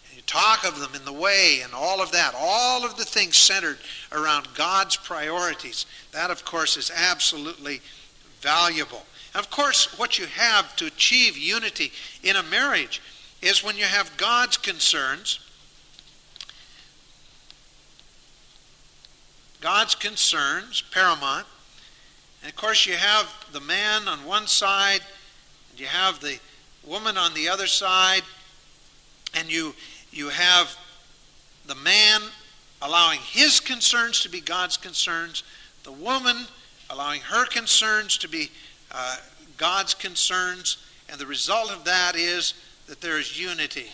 And 0.09 0.17
you 0.17 0.23
talk 0.23 0.67
of 0.67 0.81
them 0.81 0.95
in 0.95 1.05
the 1.05 1.13
way, 1.13 1.61
and 1.63 1.75
all 1.75 2.01
of 2.01 2.13
that. 2.13 2.35
All 2.37 2.85
of 2.85 2.97
the 2.97 3.05
things 3.05 3.37
centered 3.37 3.79
around 4.11 4.49
God's 4.55 4.97
priorities. 4.97 5.85
That, 6.13 6.31
of 6.31 6.45
course, 6.47 6.79
is 6.79 6.91
absolutely 6.97 7.83
valuable. 8.41 9.05
Of 9.35 9.51
course, 9.51 9.99
what 9.99 10.19
you 10.19 10.27
have 10.27 10.75
to 10.77 10.87
achieve 10.87 11.37
unity 11.37 11.93
in 12.23 12.37
a 12.37 12.43
marriage 12.43 13.03
is 13.43 13.63
when 13.63 13.77
you 13.77 13.85
have 13.85 14.17
God's 14.17 14.57
concerns 14.57 15.41
God's 19.69 19.95
concerns, 19.95 20.81
paramount. 20.81 21.47
And 22.41 22.49
of 22.49 22.57
course, 22.57 22.87
you 22.87 22.95
have 22.95 23.31
the 23.53 23.61
man 23.61 24.09
on 24.09 24.25
one 24.25 24.47
side, 24.47 25.01
and 25.71 25.79
you 25.79 25.85
have 25.85 26.21
the 26.21 26.39
woman 26.87 27.19
on 27.19 27.35
the 27.35 27.51
other 27.51 27.67
side, 27.67 28.23
and 29.35 29.53
you, 29.53 29.75
you 30.11 30.31
have 30.31 30.75
the 31.67 31.75
man 31.75 32.23
allowing 32.81 33.19
his 33.21 33.61
concerns 33.61 34.21
to 34.21 34.31
be 34.31 34.41
God's 34.41 34.79
concerns, 34.79 35.43
the 35.85 35.93
woman 35.93 36.47
allowing 36.89 37.21
her 37.21 37.45
concerns 37.45 38.17
to 38.17 38.29
be 38.29 38.51
uh, 38.91 39.17
God's 39.59 39.93
concerns, 39.93 40.79
and 41.11 41.21
the 41.21 41.27
result 41.27 41.71
of 41.71 41.85
that 41.85 42.17
is 42.17 42.55
that 42.87 43.03
there 43.03 43.19
is 43.19 43.39
unity 43.39 43.89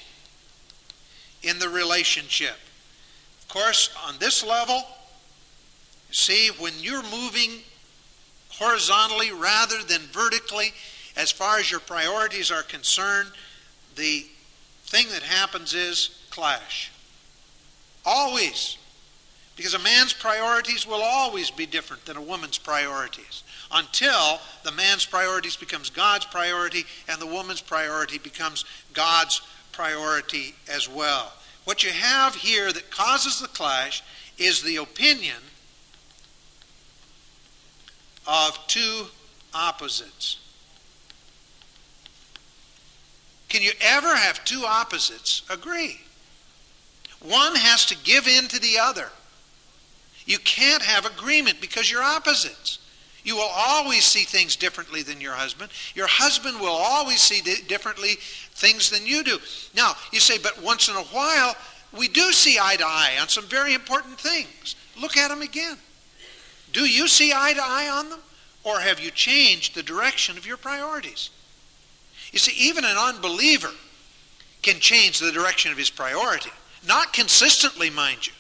in 1.42 1.58
the 1.58 1.68
relationship. 1.68 2.54
Of 3.40 3.48
course, 3.48 3.92
on 4.06 4.14
this 4.20 4.46
level, 4.46 4.84
See, 6.10 6.50
when 6.58 6.72
you're 6.78 7.02
moving 7.02 7.50
horizontally 8.50 9.32
rather 9.32 9.82
than 9.82 10.00
vertically, 10.12 10.72
as 11.16 11.30
far 11.30 11.58
as 11.58 11.70
your 11.70 11.80
priorities 11.80 12.50
are 12.50 12.62
concerned, 12.62 13.30
the 13.96 14.26
thing 14.84 15.08
that 15.10 15.22
happens 15.22 15.74
is 15.74 16.10
clash. 16.30 16.90
Always. 18.04 18.78
Because 19.56 19.74
a 19.74 19.78
man's 19.78 20.12
priorities 20.12 20.86
will 20.86 21.02
always 21.02 21.50
be 21.50 21.66
different 21.66 22.04
than 22.06 22.16
a 22.16 22.22
woman's 22.22 22.58
priorities 22.58 23.44
until 23.72 24.40
the 24.64 24.72
man's 24.72 25.06
priorities 25.06 25.56
becomes 25.56 25.90
God's 25.90 26.26
priority 26.26 26.84
and 27.08 27.20
the 27.20 27.26
woman's 27.26 27.60
priority 27.60 28.18
becomes 28.18 28.64
God's 28.92 29.42
priority 29.72 30.54
as 30.68 30.88
well. 30.88 31.32
What 31.64 31.82
you 31.82 31.90
have 31.90 32.34
here 32.34 32.72
that 32.72 32.90
causes 32.90 33.40
the 33.40 33.48
clash 33.48 34.02
is 34.38 34.62
the 34.62 34.76
opinion 34.76 35.36
of 38.26 38.58
two 38.66 39.06
opposites. 39.52 40.38
Can 43.48 43.62
you 43.62 43.72
ever 43.80 44.14
have 44.14 44.44
two 44.44 44.64
opposites 44.66 45.42
agree? 45.48 46.00
One 47.22 47.54
has 47.54 47.87
to 47.87 47.96
give 47.98 48.26
in 48.26 48.48
to 48.48 48.60
the 48.60 48.78
other. 48.80 49.08
You 50.26 50.38
can't 50.38 50.82
have 50.82 51.06
agreement 51.06 51.60
because 51.60 51.90
you're 51.90 52.02
opposites. 52.02 52.78
You 53.22 53.37
will 53.37 53.50
always 53.54 54.04
see 54.04 54.24
things 54.24 54.56
differently 54.56 55.02
than 55.02 55.20
your 55.20 55.32
husband. 55.32 55.70
Your 55.94 56.06
husband 56.06 56.60
will 56.60 56.68
always 56.68 57.20
see 57.20 57.40
differently 57.66 58.16
things 58.52 58.90
than 58.90 59.06
you 59.06 59.24
do. 59.24 59.38
Now, 59.74 59.94
you 60.12 60.20
say, 60.20 60.37
but 60.37 60.62
once 60.62 60.88
in 60.88 60.96
a 60.96 61.04
while, 61.04 61.54
we 61.96 62.08
do 62.08 62.32
see 62.32 62.58
eye 62.60 62.76
to 62.76 62.84
eye 62.84 63.16
on 63.20 63.28
some 63.28 63.44
very 63.44 63.72
important 63.72 64.18
things. 64.18 64.76
Look 65.00 65.16
at 65.16 65.28
them 65.28 65.40
again. 65.40 65.78
Do 66.74 66.84
you 66.84 67.08
see 67.08 67.32
eye 67.32 67.54
to 67.54 67.62
eye 67.62 67.88
on 67.88 68.10
them? 68.10 68.18
Or 68.64 68.80
have 68.80 68.98
you 68.98 69.10
changed 69.10 69.74
the 69.74 69.82
direction 69.82 70.37
of 70.37 70.46
your 70.46 70.56
priorities? 70.56 71.30
You 72.32 72.38
see, 72.38 72.68
even 72.68 72.84
an 72.84 72.96
unbeliever 72.96 73.70
can 74.62 74.80
change 74.80 75.20
the 75.20 75.30
direction 75.30 75.70
of 75.70 75.78
his 75.78 75.90
priority. 75.90 76.50
Not 76.87 77.12
consistently, 77.12 77.90
mind 77.90 78.26
you. 78.26 78.32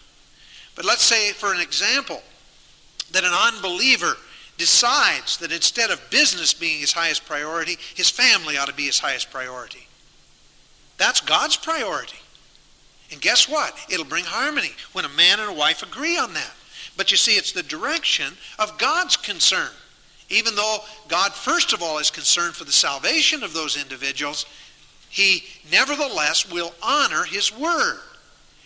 But 0.74 0.84
let's 0.84 1.04
say, 1.04 1.30
for 1.30 1.54
an 1.54 1.60
example, 1.60 2.22
that 3.12 3.24
an 3.24 3.32
unbeliever 3.32 4.16
decides 4.58 5.36
that 5.38 5.52
instead 5.52 5.90
of 5.90 6.10
business 6.10 6.52
being 6.54 6.80
his 6.80 6.92
highest 6.92 7.24
priority, 7.26 7.76
his 7.94 8.10
family 8.10 8.56
ought 8.56 8.68
to 8.68 8.74
be 8.74 8.86
his 8.86 8.98
highest 8.98 9.30
priority. 9.30 9.86
That's 10.96 11.20
God's 11.20 11.56
priority. 11.56 12.18
And 13.12 13.20
guess 13.20 13.48
what? 13.48 13.76
It'll 13.88 14.04
bring 14.04 14.24
harmony 14.24 14.72
when 14.92 15.04
a 15.04 15.08
man 15.10 15.38
and 15.38 15.50
a 15.50 15.54
wife 15.54 15.82
agree 15.82 16.16
on 16.16 16.34
that. 16.34 16.52
But 16.96 17.10
you 17.10 17.16
see, 17.16 17.32
it's 17.36 17.52
the 17.52 17.62
direction 17.62 18.34
of 18.58 18.78
God's 18.78 19.16
concern. 19.16 19.70
Even 20.28 20.54
though 20.54 20.78
God, 21.08 21.32
first 21.32 21.72
of 21.72 21.82
all, 21.82 21.98
is 21.98 22.10
concerned 22.10 22.54
for 22.54 22.64
the 22.64 22.72
salvation 22.72 23.42
of 23.42 23.52
those 23.52 23.80
individuals, 23.80 24.46
he 25.10 25.44
nevertheless 25.70 26.50
will 26.50 26.74
honor 26.82 27.24
his 27.24 27.56
word. 27.56 27.98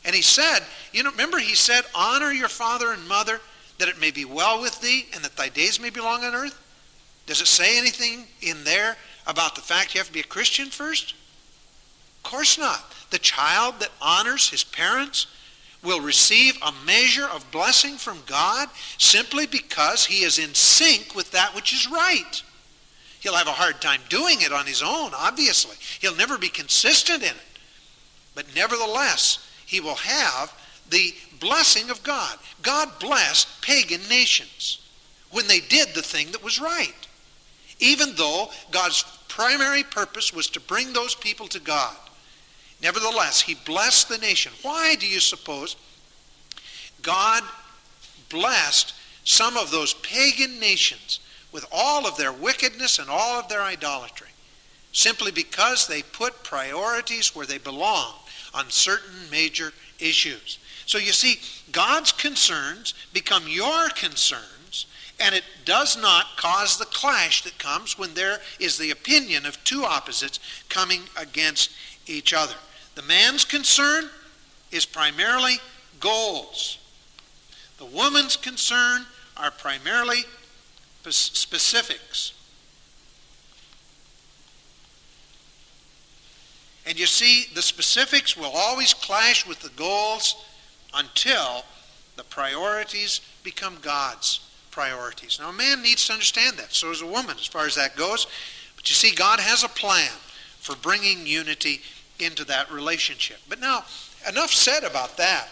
And 0.05 0.15
he 0.15 0.23
said, 0.23 0.61
you 0.93 1.03
know, 1.03 1.11
remember 1.11 1.39
he 1.39 1.55
said, 1.55 1.83
honor 1.95 2.31
your 2.33 2.49
father 2.49 2.93
and 2.93 3.07
mother 3.09 3.41
that 3.79 3.89
it 3.89 4.01
may 4.01 4.11
be 4.11 4.25
well 4.25 4.61
with 4.61 4.81
thee 4.81 5.07
and 5.15 5.25
that 5.25 5.37
thy 5.37 5.49
days 5.49 5.81
may 5.81 5.91
be 5.91 6.01
long 6.01 6.25
on 6.25 6.35
earth? 6.35 6.59
Does 7.27 7.41
it 7.41 7.47
say 7.47 7.77
anything 7.77 8.25
in 8.41 8.65
there 8.65 8.97
about 9.27 9.55
the 9.55 9.61
fact 9.61 9.95
you 9.95 10.01
have 10.01 10.07
to 10.07 10.13
be 10.13 10.21
a 10.21 10.25
Christian 10.25 10.69
first? 10.69 11.15
Of 12.17 12.31
course 12.31 12.59
not. 12.59 12.93
The 13.11 13.19
child 13.19 13.81
that 13.81 13.91
honors 14.01 14.49
his 14.49 14.65
parents 14.65 15.27
will 15.83 16.01
receive 16.01 16.59
a 16.63 16.73
measure 16.85 17.27
of 17.27 17.51
blessing 17.51 17.97
from 17.97 18.19
God 18.27 18.69
simply 18.99 19.47
because 19.47 20.07
he 20.07 20.25
is 20.25 20.39
in 20.39 20.55
sync 20.55 21.15
with 21.15 21.31
that 21.33 21.55
which 21.55 21.73
is 21.73 21.89
right. 21.89 22.43
He'll 23.21 23.35
have 23.35 23.47
a 23.49 23.53
hard 23.53 23.81
time 23.81 24.01
doing 24.09 24.41
it 24.41 24.53
on 24.53 24.67
his 24.67 24.83
own, 24.83 25.13
obviously. 25.15 25.77
He'll 26.01 26.17
never 26.17 26.39
be 26.39 26.49
consistent 26.49 27.23
in 27.23 27.31
it. 27.31 27.59
But 28.35 28.55
nevertheless, 28.55 29.39
he 29.67 29.81
will 29.81 29.97
have 29.97 30.53
the 30.91 31.15
blessing 31.41 31.91
of 31.91 32.03
God. 32.03 32.39
God 32.63 32.89
blessed 33.01 33.63
pagan 33.63 34.01
nations 34.09 34.81
when 35.31 35.47
they 35.47 35.61
did 35.61 35.95
the 35.95 36.03
thing 36.03 36.33
that 36.33 36.43
was 36.43 36.61
right. 36.61 36.95
Even 37.81 38.15
though 38.17 38.51
God's 38.71 39.05
primary 39.29 39.83
purpose 39.83 40.33
was 40.33 40.49
to 40.51 40.61
bring 40.61 40.93
those 40.93 41.15
people 41.15 41.47
to 41.49 41.61
God. 41.61 41.97
Nevertheless, 42.83 43.41
he 43.41 43.55
blessed 43.55 44.09
the 44.09 44.19
nation. 44.19 44.53
Why 44.63 44.95
do 44.95 45.07
you 45.07 45.21
suppose 45.21 45.77
God 47.03 47.43
blessed 48.29 48.95
some 49.25 49.57
of 49.57 49.71
those 49.71 49.95
pagan 49.95 50.61
nations 50.61 51.21
with 51.51 51.67
all 51.73 52.07
of 52.07 52.17
their 52.17 52.33
wickedness 52.33 52.99
and 52.99 53.11
all 53.11 53.41
of 53.41 53.49
their 53.49 53.63
idolatry? 53.63 54.29
Simply 54.93 55.33
because 55.33 55.87
they 55.87 56.03
put 56.03 56.45
priorities 56.45 57.35
where 57.35 57.47
they 57.47 57.59
belong 57.59 58.15
on 58.55 58.71
certain 58.71 59.29
major 59.31 59.73
issues. 59.99 60.59
So 60.87 60.99
you 60.99 61.13
see, 61.13 61.41
God's 61.73 62.13
concerns 62.13 62.95
become 63.13 63.47
your 63.47 63.91
concerns, 63.91 64.87
and 65.21 65.35
it 65.35 65.45
does 65.65 66.01
not 66.01 66.37
cause 66.37 66.79
the 66.79 66.87
clash 66.87 67.43
that 67.43 67.59
comes 67.59 67.99
when 67.99 68.15
there 68.15 68.41
is 68.59 68.79
the 68.79 68.91
opinion 68.91 69.45
of 69.45 69.63
two 69.65 69.85
opposites 69.85 70.39
coming 70.69 71.03
against 71.17 71.71
each 72.07 72.33
other. 72.33 72.55
The 72.99 73.05
man's 73.05 73.45
concern 73.45 74.11
is 74.73 74.85
primarily 74.85 75.59
goals. 76.01 76.79
The 77.79 77.85
woman's 77.85 78.37
concern 78.37 79.07
are 79.37 79.53
primarily 79.53 80.25
specifics. 81.09 82.33
And 86.87 86.99
you 86.99 87.07
see, 87.07 87.45
the 87.55 87.63
specifics 87.63 88.37
will 88.37 88.51
always 88.53 88.95
clash 88.95 89.47
with 89.47 89.61
the 89.61 89.71
goals 89.77 90.35
until 90.93 91.65
the 92.17 92.25
priorities 92.25 93.21
become 93.45 93.77
God's 93.81 94.41
priorities. 94.73 95.39
Now, 95.41 95.51
a 95.51 95.53
man 95.53 95.83
needs 95.83 96.09
to 96.09 96.15
understand 96.15 96.57
that. 96.57 96.75
So 96.75 96.89
does 96.89 97.01
a 97.01 97.07
woman, 97.07 97.37
as 97.39 97.47
far 97.47 97.65
as 97.65 97.77
that 97.77 97.95
goes. 97.95 98.27
But 98.75 98.91
you 98.91 98.97
see, 98.97 99.15
God 99.15 99.39
has 99.39 99.63
a 99.63 99.69
plan 99.69 100.11
for 100.59 100.75
bringing 100.75 101.29
unity 101.29 101.81
into 102.21 102.45
that 102.45 102.71
relationship. 102.71 103.39
But 103.49 103.61
now, 103.61 103.85
enough 104.29 104.53
said 104.53 104.85
about 104.85 105.17
that. 105.17 105.49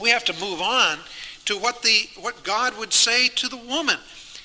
We 0.00 0.10
have 0.10 0.24
to 0.24 0.40
move 0.40 0.60
on 0.60 0.98
to 1.46 1.58
what, 1.58 1.82
the, 1.82 2.08
what 2.20 2.42
God 2.44 2.76
would 2.78 2.92
say 2.92 3.28
to 3.28 3.48
the 3.48 3.56
woman. 3.56 3.96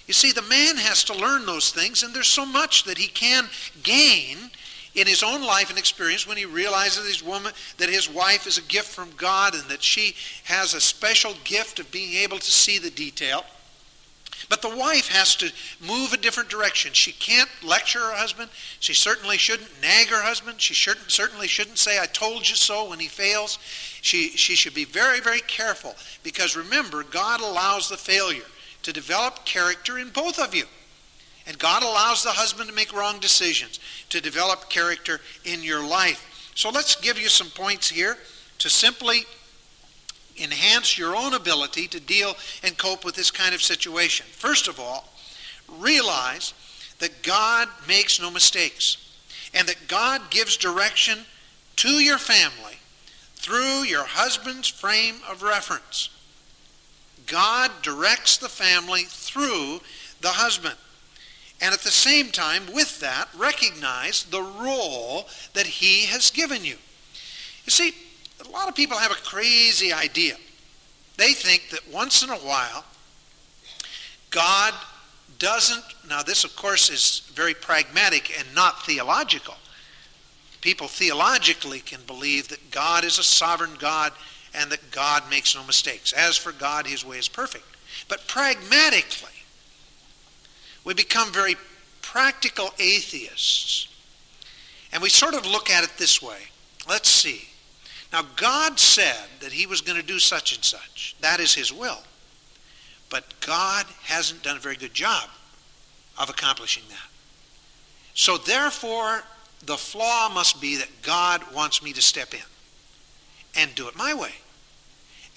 You 0.07 0.13
see, 0.13 0.31
the 0.31 0.41
man 0.41 0.77
has 0.77 1.03
to 1.05 1.13
learn 1.13 1.45
those 1.45 1.71
things, 1.71 2.03
and 2.03 2.13
there's 2.13 2.27
so 2.27 2.45
much 2.45 2.83
that 2.85 2.97
he 2.97 3.07
can 3.07 3.47
gain 3.83 4.37
in 4.95 5.07
his 5.07 5.23
own 5.23 5.41
life 5.41 5.69
and 5.69 5.79
experience 5.79 6.27
when 6.27 6.37
he 6.37 6.45
realizes 6.45 7.07
his 7.07 7.23
woman 7.23 7.51
that 7.77 7.89
his 7.89 8.09
wife 8.09 8.45
is 8.45 8.57
a 8.57 8.63
gift 8.63 8.89
from 8.89 9.09
God 9.17 9.55
and 9.55 9.63
that 9.63 9.81
she 9.81 10.15
has 10.43 10.73
a 10.73 10.81
special 10.81 11.33
gift 11.43 11.79
of 11.79 11.91
being 11.91 12.15
able 12.17 12.37
to 12.37 12.51
see 12.51 12.77
the 12.77 12.91
detail. 12.91 13.43
But 14.49 14.61
the 14.61 14.75
wife 14.75 15.07
has 15.09 15.35
to 15.37 15.51
move 15.81 16.13
a 16.13 16.17
different 16.17 16.49
direction. 16.49 16.93
She 16.93 17.11
can't 17.11 17.49
lecture 17.63 17.99
her 17.99 18.15
husband. 18.15 18.49
She 18.79 18.93
certainly 18.93 19.37
shouldn't 19.37 19.81
nag 19.81 20.07
her 20.07 20.21
husband. 20.21 20.59
She 20.61 20.73
shouldn't, 20.73 21.11
certainly 21.11 21.47
shouldn't 21.47 21.77
say, 21.77 21.99
I 21.99 22.05
told 22.05 22.47
you 22.49 22.55
so 22.55 22.89
when 22.89 22.99
he 22.99 23.07
fails. 23.07 23.59
She, 24.01 24.29
she 24.29 24.55
should 24.55 24.73
be 24.73 24.85
very, 24.85 25.19
very 25.19 25.41
careful 25.41 25.95
because 26.23 26.55
remember, 26.55 27.03
God 27.03 27.41
allows 27.41 27.89
the 27.89 27.97
failure 27.97 28.43
to 28.83 28.93
develop 28.93 29.45
character 29.45 29.97
in 29.97 30.09
both 30.09 30.39
of 30.39 30.53
you. 30.53 30.65
And 31.45 31.57
God 31.59 31.83
allows 31.83 32.23
the 32.23 32.29
husband 32.29 32.69
to 32.69 32.75
make 32.75 32.93
wrong 32.93 33.19
decisions, 33.19 33.79
to 34.09 34.21
develop 34.21 34.69
character 34.69 35.19
in 35.43 35.61
your 35.63 35.85
life. 35.85 36.51
So 36.55 36.69
let's 36.69 36.95
give 36.95 37.19
you 37.19 37.27
some 37.27 37.49
points 37.49 37.89
here 37.89 38.17
to 38.59 38.69
simply 38.69 39.23
enhance 40.37 40.97
your 40.97 41.15
own 41.15 41.33
ability 41.33 41.87
to 41.87 41.99
deal 41.99 42.35
and 42.63 42.77
cope 42.77 43.05
with 43.05 43.15
this 43.15 43.31
kind 43.31 43.53
of 43.53 43.61
situation. 43.61 44.25
First 44.31 44.67
of 44.67 44.79
all, 44.79 45.09
realize 45.79 46.53
that 46.99 47.23
God 47.23 47.67
makes 47.87 48.21
no 48.21 48.31
mistakes 48.31 48.97
and 49.53 49.67
that 49.67 49.87
God 49.87 50.21
gives 50.29 50.57
direction 50.57 51.19
to 51.77 51.89
your 51.89 52.17
family 52.17 52.77
through 53.35 53.83
your 53.83 54.05
husband's 54.05 54.67
frame 54.67 55.15
of 55.29 55.43
reference. 55.43 56.09
God 57.27 57.71
directs 57.81 58.37
the 58.37 58.49
family 58.49 59.03
through 59.03 59.81
the 60.21 60.29
husband. 60.29 60.75
And 61.61 61.73
at 61.73 61.81
the 61.81 61.91
same 61.91 62.31
time, 62.31 62.63
with 62.73 62.99
that, 62.99 63.29
recognize 63.35 64.23
the 64.25 64.41
role 64.41 65.27
that 65.53 65.65
He 65.65 66.07
has 66.07 66.29
given 66.29 66.65
you. 66.65 66.77
You 67.65 67.71
see, 67.71 67.93
a 68.47 68.51
lot 68.51 68.67
of 68.67 68.75
people 68.75 68.97
have 68.97 69.11
a 69.11 69.15
crazy 69.15 69.93
idea. 69.93 70.35
They 71.17 71.33
think 71.33 71.69
that 71.69 71.81
once 71.91 72.23
in 72.23 72.29
a 72.29 72.35
while, 72.35 72.83
God 74.29 74.73
doesn't, 75.39 75.83
now 76.09 76.23
this 76.23 76.43
of 76.43 76.55
course 76.55 76.89
is 76.89 77.21
very 77.33 77.53
pragmatic 77.53 78.37
and 78.37 78.53
not 78.55 78.85
theological. 78.85 79.55
People 80.61 80.87
theologically 80.87 81.81
can 81.81 82.01
believe 82.07 82.47
that 82.47 82.71
God 82.71 83.03
is 83.03 83.19
a 83.19 83.23
sovereign 83.23 83.75
God 83.79 84.13
and 84.53 84.71
that 84.71 84.91
God 84.91 85.23
makes 85.29 85.55
no 85.55 85.63
mistakes. 85.65 86.13
As 86.13 86.37
for 86.37 86.51
God, 86.51 86.87
his 86.87 87.05
way 87.05 87.17
is 87.17 87.27
perfect. 87.27 87.65
But 88.07 88.27
pragmatically, 88.27 89.29
we 90.83 90.93
become 90.93 91.31
very 91.31 91.55
practical 92.01 92.69
atheists. 92.79 93.87
And 94.91 95.01
we 95.01 95.09
sort 95.09 95.33
of 95.33 95.45
look 95.45 95.69
at 95.69 95.83
it 95.83 95.91
this 95.97 96.21
way. 96.21 96.39
Let's 96.87 97.09
see. 97.09 97.49
Now, 98.13 98.21
God 98.35 98.79
said 98.79 99.25
that 99.39 99.51
he 99.51 99.65
was 99.65 99.81
going 99.81 99.99
to 99.99 100.05
do 100.05 100.19
such 100.19 100.55
and 100.55 100.63
such. 100.63 101.15
That 101.21 101.39
is 101.39 101.55
his 101.55 101.73
will. 101.73 101.97
But 103.09 103.25
God 103.41 103.87
hasn't 104.03 104.43
done 104.43 104.55
a 104.55 104.59
very 104.59 104.75
good 104.75 104.93
job 104.93 105.29
of 106.19 106.29
accomplishing 106.29 106.83
that. 106.89 107.09
So, 108.13 108.37
therefore, 108.37 109.23
the 109.65 109.77
flaw 109.77 110.29
must 110.29 110.61
be 110.61 110.77
that 110.77 111.01
God 111.01 111.41
wants 111.53 111.81
me 111.81 111.91
to 111.93 112.01
step 112.01 112.35
in. 112.35 112.39
and 113.55 113.73
do 113.75 113.87
it 113.87 113.95
my 113.95 114.13
way. 114.13 114.33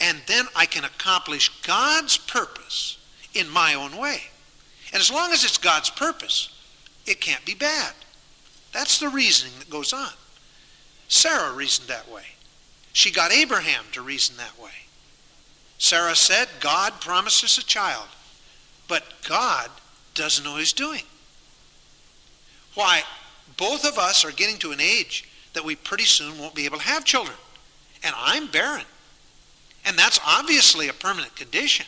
And 0.01 0.19
then 0.27 0.47
I 0.55 0.67
can 0.67 0.85
accomplish 0.85 1.51
God's 1.63 2.17
purpose 2.17 2.99
in 3.35 3.49
my 3.49 3.75
own 3.75 3.97
way. 3.97 4.23
And 4.93 5.01
as 5.01 5.11
long 5.11 5.33
as 5.33 5.45
it's 5.45 5.59
God's 5.59 5.91
purpose, 5.91 6.49
it 7.07 7.21
can't 7.21 7.45
be 7.45 7.55
bad. 7.55 7.93
That's 8.73 8.99
the 8.99 9.09
reasoning 9.09 9.53
that 9.59 9.71
goes 9.71 9.93
on. 9.93 10.09
Sarah 11.09 11.53
reasoned 11.53 11.89
that 11.89 12.11
way. 12.11 12.36
She 12.97 13.11
got 13.11 13.31
Abraham 13.31 13.85
to 13.93 14.01
reason 14.01 14.39
that 14.39 14.59
way. 14.59 14.71
Sarah 15.77 16.17
said, 16.17 16.49
God 16.61 16.95
promised 16.99 17.45
us 17.45 17.59
a 17.59 17.65
child, 17.65 18.07
but 18.89 19.05
God 19.29 19.71
doesn't 20.15 20.43
know 20.43 20.53
what 20.53 20.61
he's 20.61 20.73
doing. 20.73 21.03
Why, 22.73 23.03
both 23.59 23.85
of 23.85 23.99
us 23.99 24.25
are 24.25 24.33
getting 24.33 24.57
to 24.61 24.73
an 24.73 24.81
age 24.81 25.29
that 25.53 25.63
we 25.63 25.77
pretty 25.77 26.05
soon 26.05 26.39
won't 26.39 26.55
be 26.55 26.65
able 26.65 26.79
to 26.79 26.85
have 26.85 27.05
children. 27.05 27.37
And 28.03 28.15
I'm 28.17 28.47
barren. 28.47 28.87
And 29.85 29.99
that's 29.99 30.19
obviously 30.27 30.89
a 30.89 30.95
permanent 30.95 31.37
condition. 31.37 31.85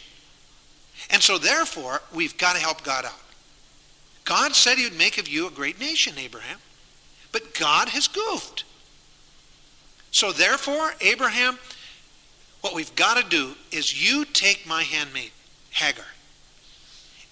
And 1.09 1.23
so 1.23 1.39
therefore, 1.39 2.03
we've 2.15 2.37
got 2.37 2.55
to 2.55 2.61
help 2.61 2.85
God 2.85 3.07
out. 3.07 3.23
God 4.27 4.55
said 4.55 4.77
he 4.77 4.85
would 4.85 4.99
make 4.99 5.17
of 5.17 5.27
you 5.27 5.47
a 5.47 5.51
great 5.51 5.81
nation, 5.81 6.19
Abraham. 6.19 6.59
But 7.33 7.55
God 7.55 7.89
has 7.89 8.09
goofed. 8.09 8.65
So 10.11 10.33
therefore, 10.33 10.95
Abraham, 11.01 11.59
what 12.61 12.75
we've 12.75 12.95
got 12.97 13.23
to 13.23 13.29
do 13.29 13.55
is 13.71 14.11
you 14.11 14.25
take 14.25 14.67
my 14.67 14.83
handmaid, 14.83 15.31
Hagar, 15.71 16.05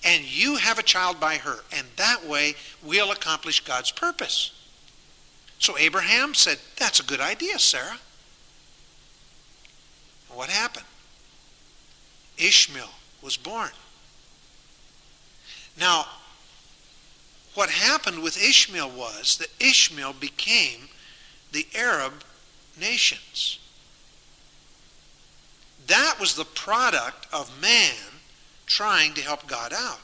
and 0.04 0.24
you 0.24 0.56
have 0.56 0.78
a 0.78 0.82
child 0.82 1.18
by 1.18 1.36
her, 1.36 1.58
and 1.72 1.86
that 1.96 2.24
way 2.24 2.54
we'll 2.82 3.10
accomplish 3.10 3.60
God's 3.60 3.90
purpose. 3.90 4.52
So 5.58 5.76
Abraham 5.78 6.34
said, 6.34 6.58
That's 6.76 7.00
a 7.00 7.04
good 7.04 7.20
idea, 7.20 7.58
Sarah. 7.58 7.98
What 10.28 10.50
happened? 10.50 10.84
Ishmael 12.36 12.90
was 13.22 13.36
born. 13.36 13.70
Now, 15.78 16.06
what 17.54 17.70
happened 17.70 18.22
with 18.22 18.36
Ishmael 18.36 18.90
was 18.90 19.38
that 19.38 19.48
Ishmael 19.58 20.12
became 20.12 20.88
the 21.52 21.66
Arab 21.74 22.12
nations. 22.78 23.58
That 25.86 26.16
was 26.18 26.34
the 26.34 26.44
product 26.44 27.26
of 27.32 27.60
man 27.60 27.94
trying 28.66 29.14
to 29.14 29.22
help 29.22 29.46
God 29.46 29.72
out. 29.72 30.00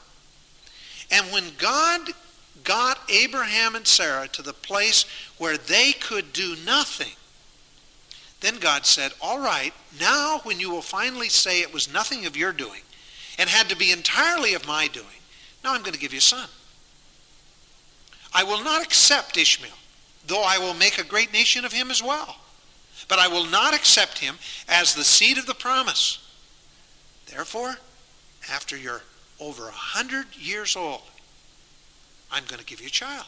And 1.11 1.31
when 1.31 1.51
God 1.57 2.09
got 2.63 2.99
Abraham 3.09 3.75
and 3.75 3.85
Sarah 3.85 4.27
to 4.29 4.41
the 4.41 4.53
place 4.53 5.05
where 5.37 5.57
they 5.57 5.91
could 5.91 6.31
do 6.31 6.55
nothing, 6.65 7.13
then 8.39 8.57
God 8.57 8.85
said, 8.85 9.11
All 9.21 9.39
right, 9.39 9.73
now 9.99 10.39
when 10.43 10.59
you 10.59 10.69
will 10.69 10.81
finally 10.81 11.29
say 11.29 11.61
it 11.61 11.73
was 11.73 11.91
nothing 11.91 12.25
of 12.25 12.37
your 12.37 12.53
doing 12.53 12.81
and 13.37 13.49
had 13.49 13.69
to 13.69 13.75
be 13.75 13.91
entirely 13.91 14.53
of 14.53 14.67
my 14.67 14.87
doing, 14.87 15.05
now 15.63 15.73
I'm 15.73 15.81
going 15.81 15.93
to 15.93 15.99
give 15.99 16.13
you 16.13 16.19
a 16.19 16.21
son. 16.21 16.49
I 18.33 18.43
will 18.43 18.63
not 18.63 18.83
accept 18.83 19.37
Ishmael, 19.37 19.71
though 20.25 20.43
I 20.43 20.57
will 20.57 20.73
make 20.73 20.97
a 20.97 21.03
great 21.03 21.31
nation 21.31 21.65
of 21.65 21.73
him 21.73 21.91
as 21.91 22.01
well. 22.01 22.37
But 23.07 23.19
I 23.19 23.27
will 23.27 23.45
not 23.45 23.73
accept 23.73 24.19
him 24.19 24.35
as 24.67 24.95
the 24.95 25.03
seed 25.03 25.37
of 25.37 25.45
the 25.45 25.53
promise. 25.53 26.19
Therefore, 27.27 27.75
after 28.51 28.77
you're 28.77 29.03
over 29.39 29.67
a 29.67 29.71
hundred 29.71 30.27
years 30.37 30.75
old, 30.75 31.01
I'm 32.31 32.45
going 32.45 32.59
to 32.59 32.65
give 32.65 32.81
you 32.81 32.87
a 32.87 32.91
child. 32.91 33.25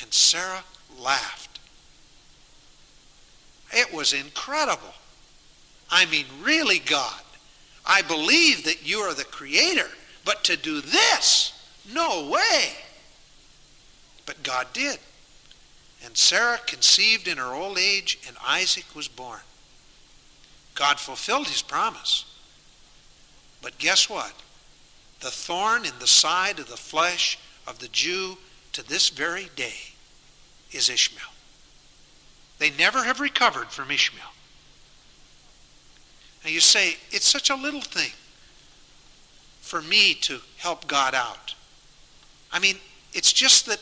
And 0.00 0.12
Sarah 0.12 0.64
laughed. 0.98 1.60
It 3.72 3.92
was 3.92 4.12
incredible. 4.12 4.94
I 5.90 6.06
mean, 6.06 6.26
really, 6.42 6.78
God, 6.78 7.20
I 7.86 8.02
believe 8.02 8.64
that 8.64 8.86
you 8.86 8.98
are 9.00 9.14
the 9.14 9.24
creator, 9.24 9.88
but 10.24 10.44
to 10.44 10.56
do 10.56 10.80
this, 10.80 11.52
no 11.92 12.28
way. 12.28 12.72
But 14.26 14.42
God 14.42 14.68
did. 14.72 14.98
And 16.04 16.16
Sarah 16.16 16.58
conceived 16.66 17.26
in 17.28 17.38
her 17.38 17.54
old 17.54 17.78
age, 17.78 18.18
and 18.28 18.36
Isaac 18.46 18.84
was 18.94 19.08
born. 19.08 19.40
God 20.74 21.00
fulfilled 21.00 21.48
his 21.48 21.62
promise. 21.62 22.24
But 23.62 23.78
guess 23.78 24.10
what? 24.10 24.32
The 25.20 25.30
thorn 25.30 25.86
in 25.86 25.98
the 26.00 26.06
side 26.06 26.58
of 26.58 26.68
the 26.68 26.76
flesh 26.76 27.38
of 27.66 27.78
the 27.78 27.88
Jew 27.88 28.36
to 28.72 28.86
this 28.86 29.08
very 29.08 29.48
day 29.56 29.94
is 30.72 30.90
Ishmael. 30.90 31.32
They 32.58 32.70
never 32.70 33.04
have 33.04 33.20
recovered 33.20 33.68
from 33.68 33.90
Ishmael. 33.90 34.32
Now 36.44 36.50
you 36.50 36.60
say, 36.60 36.96
it's 37.10 37.26
such 37.26 37.48
a 37.48 37.54
little 37.54 37.80
thing 37.80 38.12
for 39.60 39.80
me 39.80 40.12
to 40.14 40.40
help 40.58 40.86
God 40.86 41.14
out. 41.14 41.54
I 42.52 42.58
mean, 42.58 42.76
it's 43.14 43.32
just 43.32 43.64
that 43.66 43.80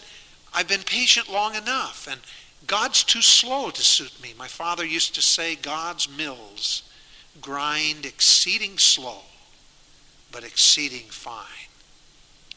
I've 0.54 0.68
been 0.68 0.82
patient 0.82 1.30
long 1.30 1.54
enough, 1.54 2.06
and 2.10 2.20
God's 2.66 3.02
too 3.02 3.22
slow 3.22 3.70
to 3.70 3.82
suit 3.82 4.22
me. 4.22 4.34
My 4.38 4.48
father 4.48 4.84
used 4.84 5.14
to 5.14 5.22
say, 5.22 5.56
God's 5.56 6.08
mills 6.08 6.82
grind 7.40 8.04
exceeding 8.04 8.78
slow, 8.78 9.20
but 10.30 10.44
exceeding 10.44 11.08
fine. 11.08 11.68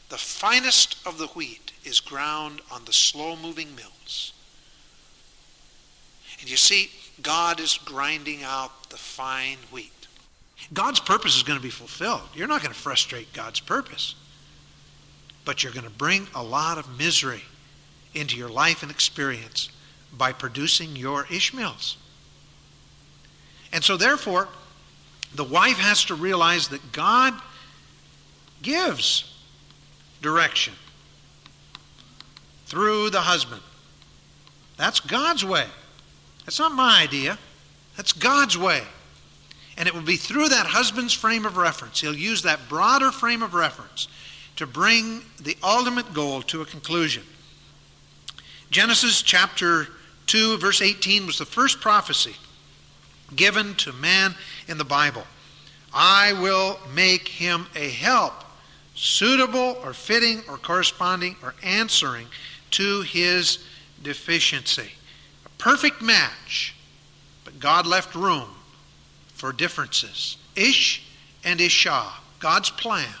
The 0.08 0.18
finest 0.18 0.98
of 1.06 1.18
the 1.18 1.26
wheat 1.28 1.72
is 1.84 2.00
ground 2.00 2.60
on 2.70 2.84
the 2.84 2.92
slow 2.92 3.34
moving 3.34 3.74
mills. 3.74 4.32
And 6.40 6.50
you 6.50 6.56
see, 6.56 6.90
God 7.22 7.60
is 7.60 7.78
grinding 7.84 8.44
out 8.44 8.90
the 8.90 8.96
fine 8.96 9.58
wheat. 9.72 9.90
God's 10.72 11.00
purpose 11.00 11.36
is 11.36 11.42
going 11.42 11.58
to 11.58 11.62
be 11.62 11.70
fulfilled. 11.70 12.28
You're 12.34 12.48
not 12.48 12.62
going 12.62 12.72
to 12.72 12.78
frustrate 12.78 13.32
God's 13.32 13.60
purpose. 13.60 14.14
But 15.44 15.62
you're 15.62 15.72
going 15.72 15.84
to 15.84 15.90
bring 15.90 16.26
a 16.34 16.42
lot 16.42 16.78
of 16.78 16.98
misery 16.98 17.42
into 18.16 18.36
your 18.36 18.48
life 18.48 18.82
and 18.82 18.90
experience 18.90 19.68
by 20.16 20.32
producing 20.32 20.96
your 20.96 21.26
Ishmaels. 21.30 21.96
And 23.72 23.84
so, 23.84 23.96
therefore, 23.96 24.48
the 25.34 25.44
wife 25.44 25.76
has 25.76 26.04
to 26.06 26.14
realize 26.14 26.68
that 26.68 26.92
God 26.92 27.34
gives 28.62 29.32
direction 30.22 30.74
through 32.66 33.10
the 33.10 33.20
husband. 33.20 33.62
That's 34.76 35.00
God's 35.00 35.44
way. 35.44 35.66
That's 36.44 36.58
not 36.58 36.72
my 36.72 37.02
idea. 37.02 37.38
That's 37.96 38.12
God's 38.12 38.56
way. 38.56 38.82
And 39.76 39.86
it 39.86 39.94
will 39.94 40.02
be 40.02 40.16
through 40.16 40.48
that 40.48 40.66
husband's 40.66 41.12
frame 41.12 41.44
of 41.44 41.56
reference. 41.56 42.00
He'll 42.00 42.16
use 42.16 42.42
that 42.42 42.68
broader 42.68 43.12
frame 43.12 43.42
of 43.42 43.52
reference 43.52 44.08
to 44.56 44.66
bring 44.66 45.22
the 45.40 45.56
ultimate 45.62 46.14
goal 46.14 46.42
to 46.42 46.62
a 46.62 46.64
conclusion. 46.64 47.22
Genesis 48.70 49.22
chapter 49.22 49.86
2, 50.26 50.58
verse 50.58 50.82
18 50.82 51.26
was 51.26 51.38
the 51.38 51.44
first 51.44 51.80
prophecy 51.80 52.34
given 53.34 53.74
to 53.76 53.92
man 53.92 54.34
in 54.68 54.78
the 54.78 54.84
Bible. 54.84 55.24
I 55.92 56.32
will 56.34 56.78
make 56.94 57.28
him 57.28 57.66
a 57.74 57.88
help, 57.88 58.34
suitable 58.94 59.78
or 59.82 59.92
fitting 59.92 60.42
or 60.48 60.56
corresponding 60.58 61.36
or 61.42 61.54
answering 61.62 62.26
to 62.72 63.02
his 63.02 63.58
deficiency. 64.02 64.92
A 65.44 65.48
perfect 65.58 66.02
match, 66.02 66.74
but 67.44 67.58
God 67.58 67.86
left 67.86 68.14
room 68.14 68.48
for 69.34 69.52
differences. 69.52 70.36
Ish 70.54 71.02
and 71.44 71.60
Isha, 71.60 72.12
God's 72.40 72.70
plan. 72.70 73.14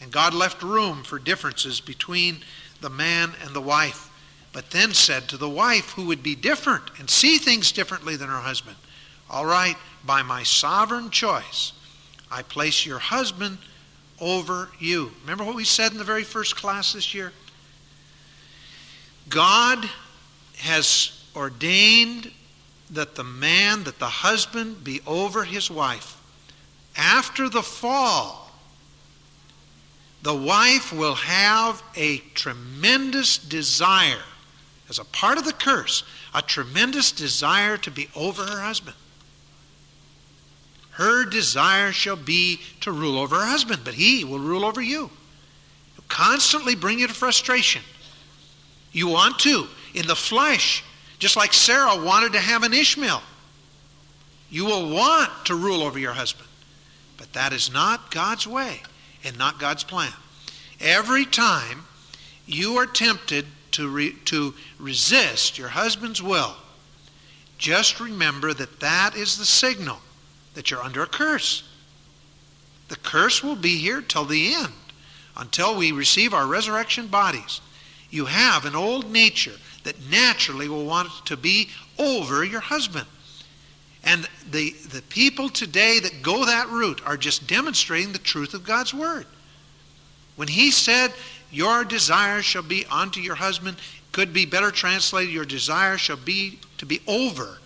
And 0.00 0.10
God 0.12 0.34
left 0.34 0.62
room 0.62 1.02
for 1.02 1.18
differences 1.18 1.80
between 1.80 2.38
the 2.80 2.90
man 2.90 3.32
and 3.42 3.54
the 3.54 3.60
wife 3.60 4.10
but 4.54 4.70
then 4.70 4.94
said 4.94 5.28
to 5.28 5.36
the 5.36 5.48
wife, 5.48 5.90
who 5.90 6.06
would 6.06 6.22
be 6.22 6.36
different 6.36 6.84
and 6.98 7.10
see 7.10 7.38
things 7.38 7.72
differently 7.72 8.16
than 8.16 8.28
her 8.28 8.40
husband, 8.40 8.76
All 9.28 9.44
right, 9.44 9.76
by 10.06 10.22
my 10.22 10.44
sovereign 10.44 11.10
choice, 11.10 11.72
I 12.30 12.42
place 12.42 12.86
your 12.86 13.00
husband 13.00 13.58
over 14.20 14.70
you. 14.78 15.10
Remember 15.22 15.42
what 15.42 15.56
we 15.56 15.64
said 15.64 15.90
in 15.90 15.98
the 15.98 16.04
very 16.04 16.22
first 16.22 16.54
class 16.54 16.92
this 16.92 17.12
year? 17.14 17.32
God 19.28 19.90
has 20.58 21.24
ordained 21.34 22.30
that 22.90 23.16
the 23.16 23.24
man, 23.24 23.82
that 23.84 23.98
the 23.98 24.06
husband 24.06 24.84
be 24.84 25.00
over 25.04 25.42
his 25.42 25.68
wife. 25.68 26.20
After 26.96 27.48
the 27.48 27.62
fall, 27.62 28.52
the 30.22 30.34
wife 30.34 30.92
will 30.92 31.16
have 31.16 31.82
a 31.96 32.18
tremendous 32.34 33.36
desire 33.36 34.22
as 34.88 34.98
a 34.98 35.04
part 35.04 35.38
of 35.38 35.44
the 35.44 35.52
curse, 35.52 36.04
a 36.34 36.42
tremendous 36.42 37.12
desire 37.12 37.76
to 37.78 37.90
be 37.90 38.08
over 38.14 38.44
her 38.44 38.60
husband. 38.60 38.96
Her 40.90 41.24
desire 41.24 41.90
shall 41.92 42.16
be 42.16 42.60
to 42.82 42.92
rule 42.92 43.18
over 43.18 43.36
her 43.36 43.46
husband, 43.46 43.80
but 43.84 43.94
he 43.94 44.24
will 44.24 44.38
rule 44.38 44.64
over 44.64 44.80
you. 44.80 45.10
He'll 45.94 46.04
constantly 46.08 46.74
bring 46.74 47.00
you 47.00 47.08
to 47.08 47.14
frustration. 47.14 47.82
You 48.92 49.08
want 49.08 49.40
to, 49.40 49.66
in 49.94 50.06
the 50.06 50.14
flesh, 50.14 50.84
just 51.18 51.36
like 51.36 51.52
Sarah 51.52 52.00
wanted 52.00 52.32
to 52.34 52.38
have 52.38 52.62
an 52.62 52.72
Ishmael. 52.72 53.22
You 54.50 54.66
will 54.66 54.90
want 54.90 55.30
to 55.46 55.56
rule 55.56 55.82
over 55.82 55.98
your 55.98 56.12
husband. 56.12 56.48
But 57.16 57.32
that 57.32 57.52
is 57.52 57.72
not 57.72 58.12
God's 58.12 58.46
way 58.46 58.82
and 59.24 59.36
not 59.36 59.58
God's 59.58 59.82
plan. 59.82 60.12
Every 60.80 61.24
time 61.24 61.84
you 62.46 62.76
are 62.76 62.86
tempted 62.86 63.46
to, 63.74 63.88
re- 63.88 64.16
to 64.26 64.54
resist 64.78 65.58
your 65.58 65.68
husband's 65.68 66.22
will, 66.22 66.56
just 67.58 68.00
remember 68.00 68.52
that 68.52 68.80
that 68.80 69.16
is 69.16 69.38
the 69.38 69.44
signal 69.44 69.98
that 70.54 70.70
you're 70.70 70.82
under 70.82 71.02
a 71.02 71.06
curse. 71.06 71.62
The 72.88 72.96
curse 72.96 73.42
will 73.42 73.56
be 73.56 73.78
here 73.78 74.02
till 74.02 74.24
the 74.24 74.54
end, 74.54 74.72
until 75.36 75.76
we 75.76 75.92
receive 75.92 76.34
our 76.34 76.46
resurrection 76.46 77.06
bodies. 77.06 77.60
You 78.10 78.26
have 78.26 78.64
an 78.64 78.76
old 78.76 79.10
nature 79.10 79.54
that 79.84 80.10
naturally 80.10 80.68
will 80.68 80.84
want 80.84 81.08
to 81.26 81.36
be 81.36 81.68
over 81.98 82.44
your 82.44 82.60
husband. 82.60 83.06
And 84.04 84.28
the, 84.50 84.70
the 84.90 85.02
people 85.02 85.48
today 85.48 85.98
that 85.98 86.22
go 86.22 86.44
that 86.44 86.68
route 86.68 87.00
are 87.06 87.16
just 87.16 87.46
demonstrating 87.48 88.12
the 88.12 88.18
truth 88.18 88.54
of 88.54 88.64
God's 88.64 88.92
Word. 88.92 89.26
When 90.36 90.48
He 90.48 90.70
said, 90.70 91.12
Your 91.54 91.84
desire 91.84 92.42
shall 92.42 92.62
be 92.62 92.84
unto 92.90 93.20
your 93.20 93.36
husband, 93.36 93.76
could 94.10 94.32
be 94.32 94.44
better 94.44 94.72
translated, 94.72 95.32
Your 95.32 95.44
desire 95.44 95.96
shall 95.96 96.16
be 96.16 96.58
to 96.78 96.86
be 96.86 97.00
over 97.06 97.58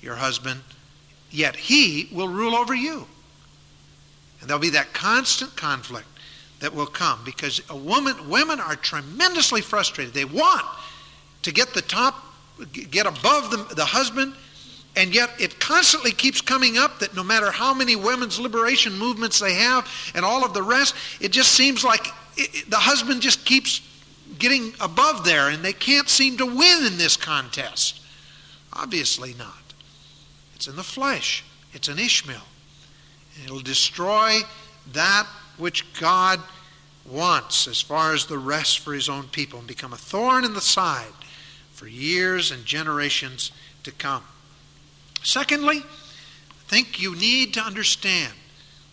your 0.00 0.16
husband, 0.16 0.62
yet 1.30 1.54
He 1.54 2.08
will 2.10 2.28
rule 2.28 2.54
over 2.54 2.74
you. 2.74 3.06
And 4.40 4.48
there'll 4.48 4.60
be 4.60 4.70
that 4.70 4.94
constant 4.94 5.56
conflict 5.56 6.06
that 6.60 6.74
will 6.74 6.86
come 6.86 7.20
because 7.22 7.60
a 7.68 7.76
woman, 7.76 8.30
women 8.30 8.60
are 8.60 8.76
tremendously 8.76 9.60
frustrated. 9.60 10.14
They 10.14 10.24
want 10.24 10.64
to 11.42 11.52
get 11.52 11.74
the 11.74 11.82
top, 11.82 12.14
get 12.72 13.06
above 13.06 13.50
the, 13.50 13.74
the 13.74 13.84
husband, 13.84 14.32
and 14.96 15.14
yet 15.14 15.30
it 15.38 15.60
constantly 15.60 16.12
keeps 16.12 16.40
coming 16.40 16.78
up 16.78 17.00
that 17.00 17.14
no 17.14 17.22
matter 17.22 17.50
how 17.50 17.74
many 17.74 17.94
women's 17.94 18.38
liberation 18.40 18.98
movements 18.98 19.38
they 19.38 19.52
have 19.54 19.86
and 20.14 20.24
all 20.24 20.46
of 20.46 20.54
the 20.54 20.62
rest, 20.62 20.94
it 21.20 21.30
just 21.30 21.52
seems 21.52 21.84
like 21.84 22.06
it, 22.36 22.70
the 22.70 22.76
husband 22.76 23.22
just 23.22 23.44
keeps 23.44 23.80
getting 24.38 24.72
above 24.80 25.24
there 25.24 25.48
and 25.48 25.64
they 25.64 25.72
can't 25.72 26.08
seem 26.08 26.36
to 26.38 26.46
win 26.46 26.86
in 26.86 26.98
this 26.98 27.16
contest. 27.16 28.00
Obviously 28.72 29.34
not. 29.34 29.74
It's 30.54 30.66
in 30.66 30.76
the 30.76 30.82
flesh, 30.82 31.44
it's 31.72 31.88
an 31.88 31.98
Ishmael. 31.98 32.40
And 33.36 33.44
It'll 33.44 33.60
destroy 33.60 34.40
that 34.92 35.26
which 35.58 35.92
God 35.98 36.40
wants 37.04 37.68
as 37.68 37.80
far 37.80 38.14
as 38.14 38.26
the 38.26 38.38
rest 38.38 38.78
for 38.78 38.94
his 38.94 39.08
own 39.08 39.24
people 39.24 39.58
and 39.58 39.68
become 39.68 39.92
a 39.92 39.96
thorn 39.96 40.44
in 40.44 40.54
the 40.54 40.60
side 40.60 41.12
for 41.72 41.86
years 41.86 42.50
and 42.50 42.64
generations 42.64 43.52
to 43.82 43.92
come. 43.92 44.22
Secondly, 45.22 45.78
I 45.78 46.68
think 46.68 47.00
you 47.00 47.14
need 47.14 47.54
to 47.54 47.60
understand 47.60 48.32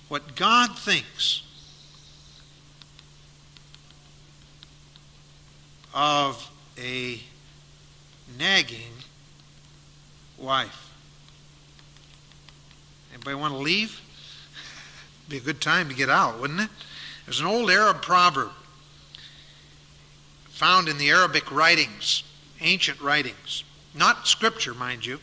what 0.08 0.36
God 0.36 0.78
thinks 0.78 1.44
of 5.94 6.50
a 6.78 7.20
nagging 8.38 8.94
wife. 10.38 10.94
Anybody 13.14 13.36
want 13.36 13.54
to 13.54 13.60
leave? 13.60 14.02
Be 15.30 15.38
a 15.38 15.42
good 15.42 15.62
time 15.62 15.90
to 15.90 15.96
get 15.96 16.10
out, 16.10 16.40
wouldn't 16.40 16.62
it? 16.62 16.70
There's 17.26 17.40
an 17.40 17.46
old 17.46 17.70
Arab 17.70 18.02
proverb 18.02 18.52
found 20.50 20.88
in 20.88 20.98
the 20.98 21.10
Arabic 21.10 21.52
writings, 21.52 22.24
ancient 22.60 23.02
writings, 23.02 23.64
not 23.96 24.28
scripture, 24.28 24.74
mind 24.74 25.06
you, 25.06 25.20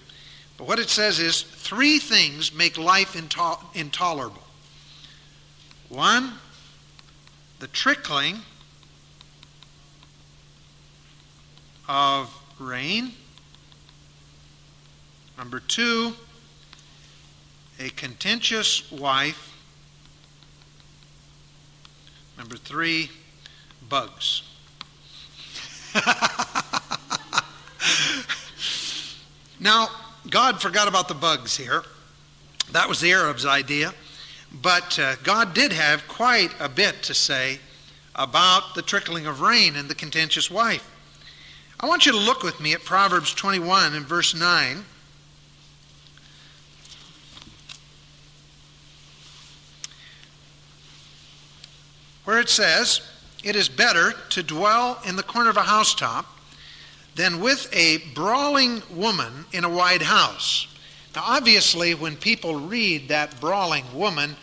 but 0.57 0.67
what 0.67 0.81
it 0.81 0.89
says 0.89 1.21
is 1.21 1.43
three 1.43 1.99
things 2.01 2.53
make 2.53 2.77
life 2.77 3.15
intolerable. 3.75 4.43
One, 5.89 6.35
the 7.61 7.69
trickling 7.69 8.41
of 11.89 12.33
rain. 12.59 13.13
Number 15.37 15.61
two, 15.61 16.15
a 17.81 17.89
contentious 17.91 18.91
wife. 18.91 19.55
Number 22.37 22.57
three, 22.57 23.11
bugs. 23.89 24.43
now, 29.61 29.89
God 30.29 30.61
forgot 30.61 30.89
about 30.89 31.09
the 31.09 31.15
bugs 31.15 31.57
here. 31.57 31.85
That 32.73 32.89
was 32.89 33.01
the 33.01 33.13
Arabs' 33.13 33.47
idea. 33.47 33.95
But 34.53 34.99
uh, 34.99 35.17
God 35.23 35.55
did 35.55 35.73
have 35.73 36.07
quite 36.09 36.51
a 36.61 36.69
bit 36.69 37.03
to 37.05 37.15
say 37.15 37.61
about 38.15 38.75
the 38.75 38.83
trickling 38.83 39.27
of 39.27 39.41
rain 39.41 39.77
and 39.77 39.89
the 39.89 39.95
contentious 39.95 40.51
wife. 40.51 40.91
I 41.81 41.87
want 41.87 42.07
you 42.07 42.13
to 42.13 42.19
look 42.19 42.43
with 42.43 42.61
me 42.61 42.73
at 42.73 42.85
Proverbs 42.85 43.33
21 43.35 43.95
and 43.95 44.07
verse 44.07 44.35
9. 44.35 44.85
where 52.29 52.39
it 52.39 52.51
says, 52.51 53.01
It 53.43 53.57
is 53.57 53.71
better 53.71 54.13
to 54.29 54.43
dwell 54.43 55.01
in 55.07 55.17
the 55.17 55.23
corner 55.23 55.49
of 55.49 55.57
a 55.57 55.63
housetop 55.63 56.27
than 57.15 57.41
with 57.41 57.71
a 57.73 58.03
brawling 58.15 58.83
woman 58.91 59.47
in 59.51 59.65
a 59.65 59.69
wide 59.71 60.03
house. 60.03 60.67
Now, 61.17 61.23
obviously, 61.25 61.95
when 61.95 62.17
people 62.17 62.57
read 62.57 63.09
that 63.09 63.41
brawling 63.41 63.87
woman, 63.95 64.37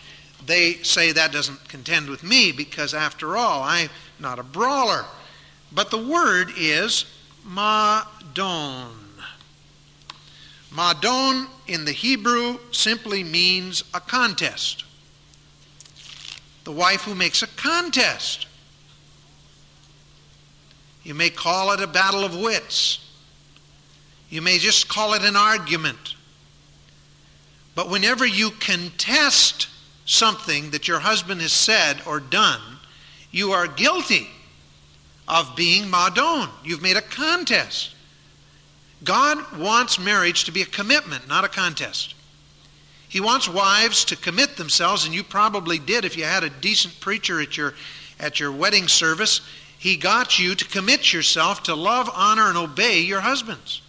they 0.47 0.81
say 0.81 1.11
that 1.11 1.31
doesn't 1.31 1.69
contend 1.69 2.09
with 2.09 2.23
me 2.23 2.51
because, 2.51 2.95
after 2.95 3.37
all, 3.37 3.61
I'm 3.61 3.89
not 4.19 4.39
a 4.39 4.43
brawler. 4.43 5.05
But 5.71 5.91
the 5.91 6.03
word 6.03 6.53
is 6.57 7.05
madon. 7.47 8.91
Madon 10.71 11.47
in 11.67 11.85
the 11.85 11.91
Hebrew 11.91 12.59
simply 12.71 13.23
means 13.23 13.83
a 13.93 13.99
contest 13.99 14.85
the 16.65 16.71
wife 16.71 17.03
who 17.03 17.15
makes 17.15 17.43
a 17.43 17.47
contest. 17.47 18.47
You 21.03 21.13
may 21.13 21.29
call 21.29 21.71
it 21.71 21.79
a 21.79 21.87
battle 21.87 22.25
of 22.25 22.35
wits. 22.35 22.99
You 24.29 24.41
may 24.41 24.57
just 24.57 24.89
call 24.89 25.13
it 25.13 25.21
an 25.21 25.35
argument. 25.35 26.15
But 27.75 27.89
whenever 27.89 28.25
you 28.25 28.49
contest 28.49 29.67
something 30.05 30.71
that 30.71 30.87
your 30.87 30.99
husband 30.99 31.41
has 31.41 31.53
said 31.53 32.01
or 32.07 32.19
done, 32.19 32.61
you 33.31 33.51
are 33.51 33.67
guilty 33.67 34.29
of 35.27 35.55
being 35.55 35.85
madon. 35.85 36.49
You've 36.63 36.81
made 36.81 36.97
a 36.97 37.01
contest. 37.01 37.95
God 39.03 39.57
wants 39.57 39.99
marriage 39.99 40.45
to 40.45 40.51
be 40.51 40.61
a 40.61 40.65
commitment, 40.65 41.27
not 41.27 41.43
a 41.43 41.49
contest. 41.49 42.15
He 43.07 43.19
wants 43.19 43.47
wives 43.47 44.03
to 44.05 44.15
commit 44.15 44.57
themselves, 44.57 45.05
and 45.05 45.13
you 45.13 45.23
probably 45.23 45.79
did 45.79 46.05
if 46.05 46.17
you 46.17 46.23
had 46.23 46.43
a 46.43 46.49
decent 46.49 46.99
preacher 46.99 47.39
at 47.39 47.55
your, 47.55 47.73
at 48.19 48.39
your 48.39 48.51
wedding 48.51 48.87
service. 48.87 49.41
He 49.77 49.95
got 49.95 50.39
you 50.39 50.55
to 50.55 50.65
commit 50.65 51.13
yourself 51.13 51.63
to 51.63 51.75
love, 51.75 52.09
honor, 52.13 52.49
and 52.49 52.57
obey 52.57 53.01
your 53.01 53.21
husbands. 53.21 53.81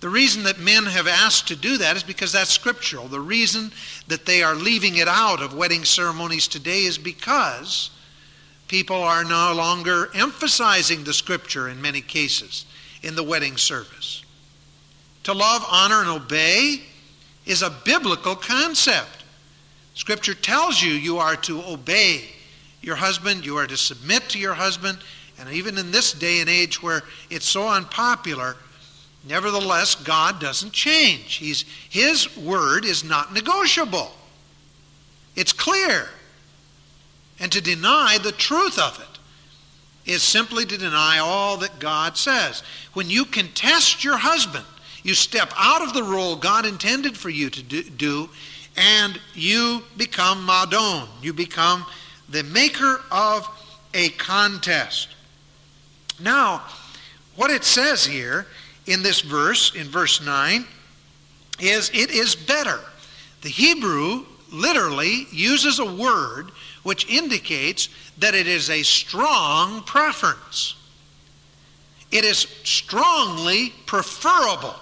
The 0.00 0.08
reason 0.08 0.42
that 0.44 0.58
men 0.58 0.84
have 0.86 1.06
asked 1.06 1.48
to 1.48 1.56
do 1.56 1.78
that 1.78 1.96
is 1.96 2.02
because 2.02 2.32
that's 2.32 2.50
scriptural. 2.50 3.06
The 3.06 3.20
reason 3.20 3.72
that 4.08 4.26
they 4.26 4.42
are 4.42 4.54
leaving 4.54 4.96
it 4.96 5.06
out 5.06 5.40
of 5.40 5.54
wedding 5.54 5.84
ceremonies 5.84 6.48
today 6.48 6.82
is 6.82 6.98
because 6.98 7.90
people 8.72 9.02
are 9.02 9.22
no 9.22 9.52
longer 9.54 10.08
emphasizing 10.14 11.04
the 11.04 11.12
scripture 11.12 11.68
in 11.68 11.82
many 11.82 12.00
cases 12.00 12.64
in 13.02 13.14
the 13.14 13.22
wedding 13.22 13.58
service. 13.58 14.24
To 15.24 15.34
love, 15.34 15.62
honor, 15.70 16.00
and 16.00 16.08
obey 16.08 16.80
is 17.44 17.60
a 17.60 17.68
biblical 17.68 18.34
concept. 18.34 19.24
Scripture 19.92 20.32
tells 20.32 20.82
you 20.82 20.90
you 20.90 21.18
are 21.18 21.36
to 21.36 21.62
obey 21.64 22.24
your 22.80 22.96
husband, 22.96 23.44
you 23.44 23.58
are 23.58 23.66
to 23.66 23.76
submit 23.76 24.30
to 24.30 24.38
your 24.38 24.54
husband, 24.54 24.96
and 25.38 25.50
even 25.50 25.76
in 25.76 25.90
this 25.90 26.14
day 26.14 26.40
and 26.40 26.48
age 26.48 26.82
where 26.82 27.02
it's 27.28 27.46
so 27.46 27.68
unpopular, 27.68 28.56
nevertheless, 29.28 29.96
God 29.96 30.40
doesn't 30.40 30.72
change. 30.72 31.34
He's, 31.34 31.66
his 31.90 32.34
word 32.38 32.86
is 32.86 33.04
not 33.04 33.34
negotiable, 33.34 34.12
it's 35.36 35.52
clear. 35.52 36.08
And 37.42 37.50
to 37.50 37.60
deny 37.60 38.18
the 38.22 38.30
truth 38.30 38.78
of 38.78 39.00
it 39.00 40.10
is 40.10 40.22
simply 40.22 40.64
to 40.64 40.78
deny 40.78 41.18
all 41.18 41.56
that 41.58 41.80
God 41.80 42.16
says. 42.16 42.62
When 42.92 43.10
you 43.10 43.24
contest 43.24 44.04
your 44.04 44.16
husband, 44.16 44.64
you 45.02 45.14
step 45.14 45.52
out 45.56 45.82
of 45.82 45.92
the 45.92 46.04
role 46.04 46.36
God 46.36 46.64
intended 46.64 47.16
for 47.18 47.30
you 47.30 47.50
to 47.50 47.82
do, 47.82 48.30
and 48.76 49.20
you 49.34 49.82
become 49.96 50.46
Madon. 50.46 51.08
You 51.20 51.32
become 51.32 51.84
the 52.28 52.44
maker 52.44 53.00
of 53.10 53.48
a 53.92 54.10
contest. 54.10 55.08
Now, 56.20 56.62
what 57.34 57.50
it 57.50 57.64
says 57.64 58.06
here 58.06 58.46
in 58.86 59.02
this 59.02 59.20
verse, 59.20 59.74
in 59.74 59.88
verse 59.88 60.24
9, 60.24 60.64
is 61.58 61.90
it 61.92 62.12
is 62.12 62.36
better. 62.36 62.78
The 63.40 63.48
Hebrew 63.48 64.26
literally 64.52 65.26
uses 65.32 65.80
a 65.80 65.92
word 65.92 66.52
which 66.82 67.08
indicates 67.08 67.88
that 68.18 68.34
it 68.34 68.46
is 68.46 68.70
a 68.70 68.82
strong 68.82 69.82
preference. 69.82 70.74
It 72.10 72.24
is 72.24 72.46
strongly 72.64 73.72
preferable 73.86 74.74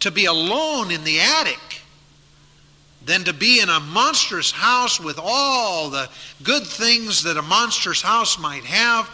to 0.00 0.10
be 0.10 0.26
alone 0.26 0.90
in 0.90 1.04
the 1.04 1.20
attic 1.20 1.82
than 3.04 3.24
to 3.24 3.32
be 3.32 3.60
in 3.60 3.68
a 3.68 3.80
monstrous 3.80 4.50
house 4.50 5.00
with 5.00 5.18
all 5.22 5.88
the 5.88 6.08
good 6.42 6.66
things 6.66 7.22
that 7.22 7.36
a 7.36 7.42
monstrous 7.42 8.02
house 8.02 8.38
might 8.38 8.64
have 8.64 9.08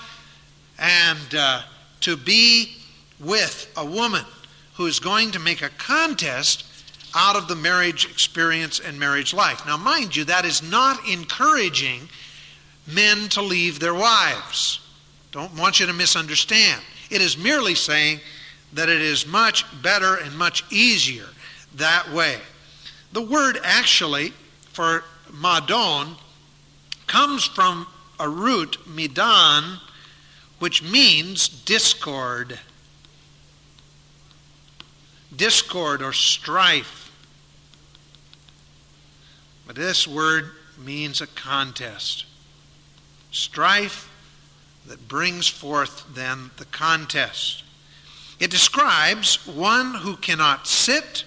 and 0.79 1.35
uh, 1.35 1.63
to 2.01 2.17
be 2.17 2.77
with 3.21 3.73
a 3.77 3.85
woman 3.85 4.25
who 4.75 4.87
is 4.87 5.01
going 5.01 5.31
to 5.31 5.39
make 5.39 5.63
a 5.63 5.71
contest 5.71 6.65
out 7.17 7.35
of 7.35 7.49
the 7.49 7.57
marriage 7.57 8.05
experience 8.05 8.79
and 8.79 9.01
marriage 9.01 9.33
life. 9.33 9.65
Now, 9.67 9.79
mind 9.79 10.15
you, 10.15 10.25
that 10.25 10.45
is 10.45 10.63
not 10.63 11.09
encouraging 11.09 12.09
men 12.87 13.29
to 13.31 13.41
leave 13.41 13.81
their 13.81 13.95
wives. 13.95 14.81
Don't 15.33 15.57
want 15.57 15.81
you 15.81 15.87
to 15.87 15.93
misunderstand. 15.93 16.83
It 17.11 17.23
is 17.23 17.39
merely 17.39 17.75
saying 17.75 18.21
that 18.75 18.89
it 18.91 19.01
is 19.01 19.27
much 19.27 19.65
better 19.83 20.17
and 20.17 20.37
much 20.37 20.65
easier 20.71 21.27
that 21.75 22.13
way. 22.13 22.37
The 23.13 23.23
word 23.23 23.59
actually 23.65 24.35
for 24.73 25.05
madon 25.33 26.17
comes 27.07 27.45
from 27.45 27.87
a 28.21 28.29
root, 28.29 28.79
midan, 28.87 29.79
which 30.59 30.83
means 30.83 31.49
discord. 31.49 32.59
Discord 35.35 36.03
or 36.03 36.13
strife. 36.13 37.06
But 39.67 39.77
this 39.77 40.07
word 40.07 40.53
means 40.79 41.21
a 41.21 41.27
contest. 41.27 42.25
Strife 43.31 44.11
that 44.87 45.09
brings 45.09 45.47
forth 45.49 46.05
then 46.15 46.51
the 46.57 46.65
contest. 46.67 47.65
It 48.39 48.51
describes 48.51 49.47
one 49.47 49.95
who 49.95 50.17
cannot 50.17 50.67
sit, 50.67 51.25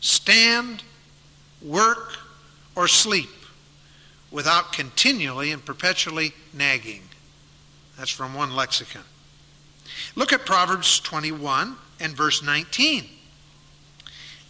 stand, 0.00 0.82
work, 1.60 2.16
or 2.74 2.88
sleep 2.88 3.28
without 4.30 4.72
continually 4.72 5.52
and 5.52 5.64
perpetually 5.64 6.32
nagging. 6.52 7.02
That's 7.98 8.10
from 8.10 8.34
one 8.34 8.54
lexicon. 8.54 9.02
Look 10.14 10.32
at 10.32 10.46
Proverbs 10.46 11.00
21 11.00 11.76
and 12.00 12.16
verse 12.16 12.42
19. 12.42 13.04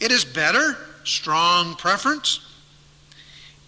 It 0.01 0.13
is 0.13 0.25
better, 0.25 0.77
strong 1.05 1.75
preference, 1.75 2.41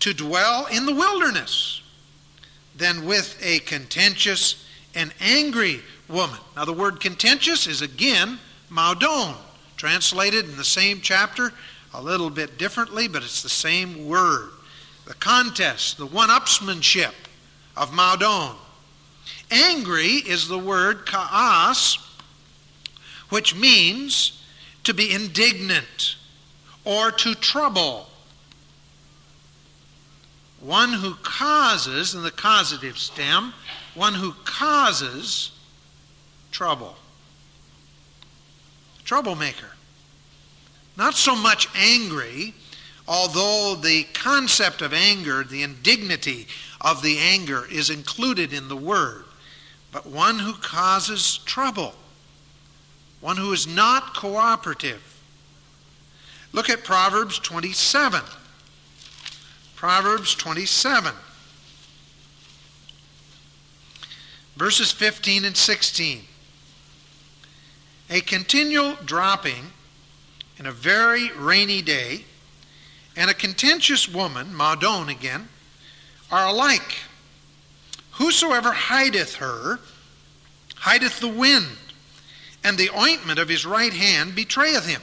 to 0.01 0.15
dwell 0.15 0.67
in 0.67 0.87
the 0.87 0.95
wilderness 0.95 1.83
than 2.77 3.05
with 3.05 3.39
a 3.43 3.59
contentious 3.61 4.65
and 4.95 5.13
angry 5.21 5.81
woman. 6.09 6.39
Now, 6.57 6.65
the 6.65 6.73
word 6.73 7.01
contentious 7.01 7.67
is 7.67 7.83
again 7.83 8.39
madon, 8.71 9.35
translated 9.77 10.45
in 10.47 10.57
the 10.57 10.65
same 10.65 11.01
chapter 11.01 11.53
a 11.93 12.03
little 12.03 12.31
bit 12.31 12.59
differently, 12.59 13.09
but 13.09 13.23
it's 13.23 13.43
the 13.43 13.49
same 13.49 14.07
word. 14.07 14.51
The 15.07 15.15
contest, 15.15 15.99
the 15.99 16.07
one 16.07 16.29
upsmanship 16.29 17.15
of 17.77 17.91
madon. 17.91 18.55
Angry 19.51 20.07
is 20.07 20.49
the 20.49 20.59
word 20.59 21.07
kaas, 21.07 21.99
which 23.31 23.55
means 23.55 24.45
to 24.85 24.93
be 24.95 25.13
indignant 25.13 26.17
or 26.85 27.11
to 27.11 27.35
trouble. 27.35 28.09
One 30.61 30.93
who 30.93 31.15
causes, 31.23 32.15
in 32.15 32.23
the 32.23 32.31
causative 32.31 32.99
stem, 32.99 33.55
one 33.95 34.15
who 34.15 34.35
causes 34.45 35.53
trouble. 36.51 36.97
Troublemaker. 39.05 39.71
Not 40.97 41.15
so 41.15 41.37
much 41.37 41.69
angry, 41.77 42.55
although 43.07 43.77
the 43.77 44.05
concept 44.13 44.83
of 44.83 44.93
anger, 44.93 45.45
the 45.45 45.63
indignity 45.63 46.49
of 46.81 47.03
the 47.03 47.19
anger, 47.19 47.65
is 47.71 47.89
included 47.89 48.53
in 48.53 48.67
the 48.69 48.77
word, 48.77 49.25
but 49.93 50.07
one 50.07 50.41
who 50.41 50.55
causes 50.55 51.39
trouble, 51.45 51.95
one 53.21 53.37
who 53.37 53.53
is 53.53 53.67
not 53.67 54.15
cooperative. 54.15 55.03
Look 56.53 56.69
at 56.69 56.83
Proverbs 56.83 57.39
27. 57.39 58.21
Proverbs 59.79 60.35
27. 60.35 61.13
Verses 64.57 64.91
15 64.91 65.45
and 65.45 65.57
16 65.57 66.23
a 68.11 68.21
continual 68.23 68.97
dropping 69.05 69.71
in 70.59 70.67
a 70.67 70.73
very 70.73 71.31
rainy 71.31 71.81
day, 71.81 72.25
and 73.17 73.31
a 73.31 73.35
contentious 73.35 74.09
woman, 74.09 74.53
Madon 74.53 75.09
again, 75.09 75.49
are 76.29 76.49
alike. 76.49 76.97
Whosoever 78.13 78.73
hideth 78.73 79.37
her, 79.37 79.79
hideth 80.75 81.21
the 81.21 81.29
wind, 81.29 81.77
and 82.65 82.77
the 82.77 82.91
ointment 82.91 83.39
of 83.39 83.49
his 83.49 83.65
right 83.65 83.93
hand 83.93 84.35
betrayeth 84.35 84.89
him. 84.89 85.03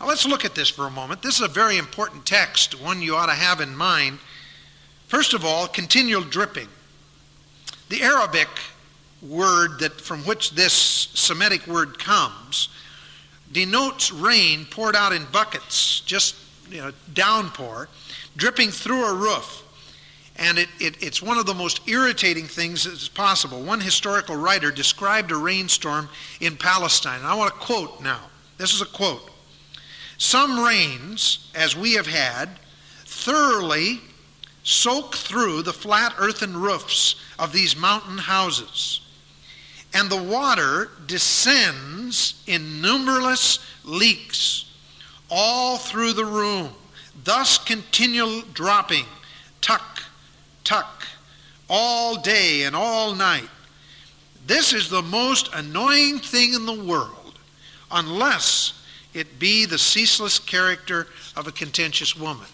Now 0.00 0.06
let's 0.06 0.26
look 0.26 0.44
at 0.46 0.54
this 0.54 0.70
for 0.70 0.86
a 0.86 0.90
moment. 0.90 1.20
This 1.20 1.36
is 1.36 1.42
a 1.42 1.48
very 1.48 1.76
important 1.76 2.24
text, 2.24 2.80
one 2.80 3.02
you 3.02 3.16
ought 3.16 3.26
to 3.26 3.32
have 3.32 3.60
in 3.60 3.76
mind. 3.76 4.18
First 5.08 5.34
of 5.34 5.44
all, 5.44 5.68
continual 5.68 6.22
dripping. 6.22 6.68
The 7.90 8.02
Arabic 8.02 8.48
word 9.20 9.80
that 9.80 10.00
from 10.00 10.20
which 10.20 10.52
this 10.52 10.72
Semitic 10.72 11.66
word 11.66 11.98
comes 11.98 12.70
denotes 13.52 14.10
rain 14.10 14.64
poured 14.70 14.96
out 14.96 15.12
in 15.12 15.26
buckets, 15.32 16.00
just 16.00 16.36
you 16.70 16.78
know, 16.78 16.92
downpour, 17.12 17.88
dripping 18.36 18.70
through 18.70 19.04
a 19.04 19.14
roof. 19.14 19.64
And 20.36 20.56
it, 20.58 20.68
it, 20.78 21.02
it's 21.02 21.20
one 21.20 21.36
of 21.36 21.44
the 21.44 21.52
most 21.52 21.86
irritating 21.86 22.46
things 22.46 22.84
that's 22.84 23.08
possible. 23.08 23.60
One 23.60 23.80
historical 23.80 24.36
writer 24.36 24.70
described 24.70 25.32
a 25.32 25.36
rainstorm 25.36 26.08
in 26.40 26.56
Palestine. 26.56 27.18
And 27.18 27.26
I 27.26 27.34
want 27.34 27.52
to 27.52 27.60
quote 27.60 28.00
now. 28.00 28.20
This 28.56 28.72
is 28.72 28.80
a 28.80 28.86
quote. 28.86 29.29
Some 30.20 30.60
rains, 30.60 31.50
as 31.54 31.74
we 31.74 31.94
have 31.94 32.06
had, 32.06 32.60
thoroughly 33.04 34.00
soak 34.62 35.16
through 35.16 35.62
the 35.62 35.72
flat 35.72 36.14
earthen 36.18 36.56
roofs 36.56 37.16
of 37.38 37.52
these 37.52 37.74
mountain 37.74 38.18
houses 38.18 39.00
and 39.92 40.08
the 40.08 40.22
water 40.22 40.90
descends 41.06 42.42
in 42.46 42.80
numberless 42.80 43.58
leaks 43.84 44.66
all 45.28 45.76
through 45.76 46.12
the 46.12 46.24
room, 46.24 46.70
thus 47.24 47.58
continual 47.58 48.42
dropping, 48.54 49.06
tuck, 49.60 50.02
tuck, 50.64 51.06
all 51.68 52.20
day 52.20 52.62
and 52.62 52.74
all 52.74 53.14
night. 53.14 53.48
This 54.46 54.72
is 54.72 54.88
the 54.88 55.02
most 55.02 55.50
annoying 55.52 56.18
thing 56.18 56.54
in 56.54 56.66
the 56.66 56.84
world, 56.84 57.38
unless 57.90 58.72
it 59.14 59.38
be 59.38 59.64
the 59.64 59.78
ceaseless 59.78 60.38
character 60.38 61.08
of 61.36 61.46
a 61.46 61.52
contentious 61.52 62.16
woman. 62.16 62.46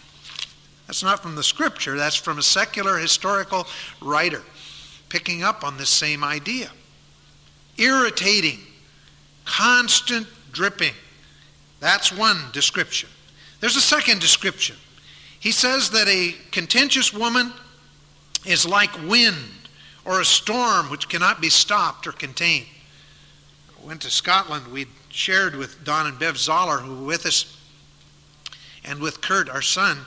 That's 0.87 1.03
not 1.03 1.21
from 1.21 1.35
the 1.35 1.43
scripture, 1.43 1.97
that's 1.97 2.15
from 2.15 2.39
a 2.39 2.43
secular 2.43 2.97
historical 2.97 3.67
writer 4.01 4.41
picking 5.09 5.43
up 5.43 5.63
on 5.63 5.77
this 5.77 5.89
same 5.89 6.23
idea 6.23 6.69
irritating, 7.77 8.59
constant 9.45 10.27
dripping. 10.51 10.93
That's 11.79 12.11
one 12.11 12.37
description. 12.51 13.09
There's 13.59 13.75
a 13.75 13.81
second 13.81 14.19
description. 14.19 14.75
He 15.39 15.51
says 15.51 15.91
that 15.91 16.07
a 16.07 16.35
contentious 16.51 17.13
woman 17.13 17.53
is 18.45 18.65
like 18.67 18.91
wind 19.07 19.69
or 20.05 20.21
a 20.21 20.25
storm 20.25 20.89
which 20.89 21.09
cannot 21.09 21.41
be 21.41 21.49
stopped 21.49 22.07
or 22.07 22.11
contained. 22.11 22.65
Went 23.87 24.01
to 24.01 24.11
Scotland. 24.11 24.67
We 24.67 24.87
shared 25.07 25.55
with 25.55 25.85
Don 25.85 26.07
and 26.07 26.19
Bev 26.19 26.37
Zoller, 26.37 26.79
who 26.79 26.93
were 26.93 27.07
with 27.07 27.25
us, 27.25 27.57
and 28.83 28.99
with 28.99 29.21
Kurt, 29.21 29.47
our 29.47 29.61
son, 29.61 29.99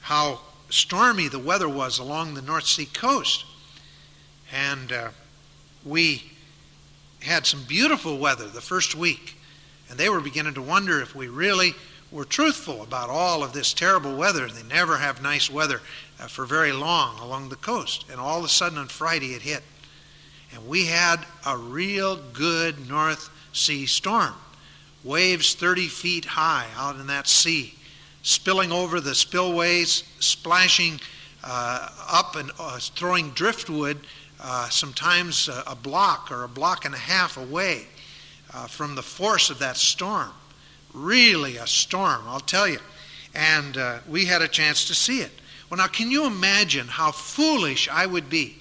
how 0.00 0.40
stormy 0.70 1.28
the 1.28 1.38
weather 1.38 1.68
was 1.68 1.98
along 1.98 2.32
the 2.32 2.40
North 2.40 2.64
Sea 2.64 2.86
coast. 2.86 3.44
And 4.50 4.90
uh, 4.90 5.08
we 5.84 6.32
had 7.20 7.44
some 7.44 7.64
beautiful 7.64 8.16
weather 8.16 8.48
the 8.48 8.62
first 8.62 8.94
week, 8.94 9.36
and 9.90 9.98
they 9.98 10.08
were 10.08 10.20
beginning 10.20 10.54
to 10.54 10.62
wonder 10.62 11.02
if 11.02 11.14
we 11.14 11.28
really 11.28 11.74
were 12.10 12.24
truthful 12.24 12.82
about 12.82 13.10
all 13.10 13.42
of 13.42 13.52
this 13.52 13.74
terrible 13.74 14.16
weather. 14.16 14.48
They 14.48 14.62
never 14.62 14.96
have 14.96 15.20
nice 15.20 15.50
weather 15.50 15.82
uh, 16.18 16.26
for 16.26 16.46
very 16.46 16.72
long 16.72 17.18
along 17.18 17.50
the 17.50 17.56
coast. 17.56 18.06
And 18.10 18.18
all 18.18 18.38
of 18.38 18.46
a 18.46 18.48
sudden 18.48 18.78
on 18.78 18.88
Friday 18.88 19.34
it 19.34 19.42
hit. 19.42 19.62
And 20.52 20.66
we 20.66 20.86
had 20.86 21.18
a 21.46 21.56
real 21.56 22.16
good 22.32 22.88
North 22.88 23.30
Sea 23.52 23.86
storm 23.86 24.34
waves 25.04 25.54
30 25.54 25.88
feet 25.88 26.24
high 26.24 26.66
out 26.76 26.96
in 26.96 27.06
that 27.06 27.26
sea, 27.26 27.74
spilling 28.22 28.70
over 28.70 29.00
the 29.00 29.14
spillways, 29.14 30.04
splashing 30.20 31.00
uh, 31.42 31.88
up 32.10 32.36
and 32.36 32.50
uh, 32.58 32.78
throwing 32.78 33.30
driftwood 33.30 33.98
uh, 34.42 34.68
sometimes 34.68 35.48
a, 35.48 35.62
a, 35.66 35.74
block 35.74 36.30
or 36.30 36.44
a 36.44 36.48
block 36.48 36.84
and 36.84 36.94
a 36.94 36.98
half 36.98 37.36
away 37.36 37.86
uh, 38.52 38.66
from 38.66 38.94
the 38.94 39.02
force 39.02 39.50
of 39.50 39.58
that 39.58 39.76
storm. 39.76 40.30
Really 40.92 41.56
a 41.56 41.66
storm, 41.66 42.22
I'll 42.26 42.40
tell 42.40 42.68
you. 42.68 42.78
And 43.34 43.76
uh, 43.76 43.98
we 44.08 44.26
had 44.26 44.42
a 44.42 44.48
chance 44.48 44.86
to 44.86 44.94
see 44.94 45.20
it. 45.20 45.30
Well, 45.68 45.78
now, 45.78 45.86
can 45.86 46.10
you 46.10 46.26
imagine 46.26 46.88
how 46.88 47.12
foolish 47.12 47.88
I 47.88 48.06
would 48.06 48.28
be 48.28 48.59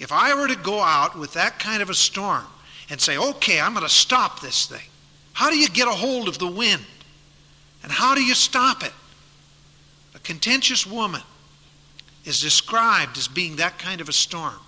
if 0.00 0.10
I 0.10 0.34
were 0.34 0.48
to 0.48 0.56
go 0.56 0.80
out 0.80 1.16
with 1.16 1.34
that 1.34 1.58
kind 1.58 1.82
of 1.82 1.90
a 1.90 1.94
storm 1.94 2.46
and 2.88 3.00
say, 3.00 3.18
okay, 3.18 3.60
I'm 3.60 3.74
going 3.74 3.86
to 3.86 3.92
stop 3.92 4.40
this 4.40 4.66
thing? 4.66 4.88
How 5.34 5.50
do 5.50 5.58
you 5.58 5.68
get 5.68 5.86
a 5.86 5.92
hold 5.92 6.26
of 6.26 6.38
the 6.38 6.48
wind? 6.48 6.84
And 7.82 7.92
how 7.92 8.14
do 8.14 8.22
you 8.22 8.34
stop 8.34 8.82
it? 8.82 8.92
A 10.14 10.18
contentious 10.18 10.86
woman 10.86 11.22
is 12.24 12.40
described 12.40 13.16
as 13.16 13.28
being 13.28 13.56
that 13.56 13.78
kind 13.78 14.00
of 14.00 14.08
a 14.08 14.12
storm, 14.12 14.58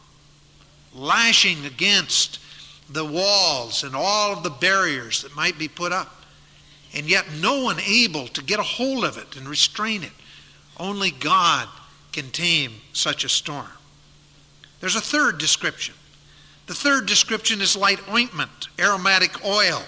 lashing 0.95 1.65
against 1.65 2.39
the 2.91 3.05
walls 3.05 3.85
and 3.85 3.97
all 3.97 4.33
of 4.33 4.43
the 4.43 4.51
barriers 4.51 5.23
that 5.23 5.35
might 5.35 5.59
be 5.59 5.69
put 5.69 5.93
up, 5.93 6.25
and 6.95 7.09
yet 7.09 7.27
no 7.41 7.63
one 7.63 7.79
able 7.81 8.29
to 8.29 8.43
get 8.43 8.59
a 8.59 8.63
hold 8.63 9.05
of 9.05 9.17
it 9.17 9.37
and 9.37 9.49
restrain 9.49 10.03
it. 10.03 10.13
Only 10.79 11.11
God 11.11 11.69
can 12.13 12.31
tame 12.31 12.73
such 12.93 13.25
a 13.25 13.29
storm. 13.29 13.67
There's 14.83 14.97
a 14.97 15.01
third 15.01 15.39
description. 15.39 15.95
The 16.67 16.75
third 16.75 17.07
description 17.07 17.61
is 17.61 17.77
light 17.77 18.01
ointment, 18.11 18.69
aromatic 18.81 19.45
oil 19.45 19.81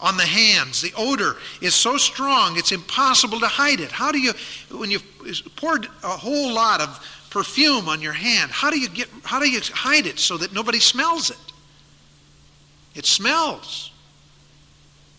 on 0.00 0.16
the 0.16 0.24
hands. 0.24 0.80
The 0.80 0.92
odor 0.96 1.36
is 1.60 1.74
so 1.74 1.98
strong 1.98 2.56
it's 2.56 2.72
impossible 2.72 3.40
to 3.40 3.46
hide 3.46 3.80
it. 3.80 3.92
How 3.92 4.10
do 4.10 4.18
you, 4.18 4.32
when 4.70 4.90
you 4.90 5.00
poured 5.56 5.86
a 6.02 6.08
whole 6.08 6.50
lot 6.54 6.80
of 6.80 6.98
perfume 7.28 7.90
on 7.90 8.00
your 8.00 8.14
hand, 8.14 8.50
how 8.50 8.70
do 8.70 8.80
you 8.80 8.88
get, 8.88 9.10
how 9.22 9.38
do 9.38 9.50
you 9.50 9.60
hide 9.60 10.06
it 10.06 10.18
so 10.18 10.38
that 10.38 10.54
nobody 10.54 10.80
smells 10.80 11.28
it? 11.28 11.36
It 12.94 13.04
smells. 13.04 13.90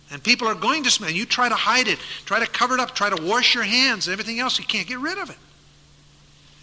And 0.09 0.23
people 0.23 0.47
are 0.47 0.55
going 0.55 0.83
to 0.85 0.89
smell. 0.89 1.11
You 1.11 1.27
try 1.27 1.49
to 1.49 1.55
hide 1.55 1.87
it, 1.87 1.99
try 2.25 2.39
to 2.39 2.47
cover 2.47 2.73
it 2.73 2.79
up, 2.79 2.95
try 2.95 3.11
to 3.11 3.21
wash 3.21 3.53
your 3.53 3.63
hands 3.63 4.07
and 4.07 4.11
everything 4.13 4.39
else. 4.39 4.57
You 4.57 4.65
can't 4.65 4.87
get 4.87 4.97
rid 4.97 5.19
of 5.19 5.29
it. 5.29 5.37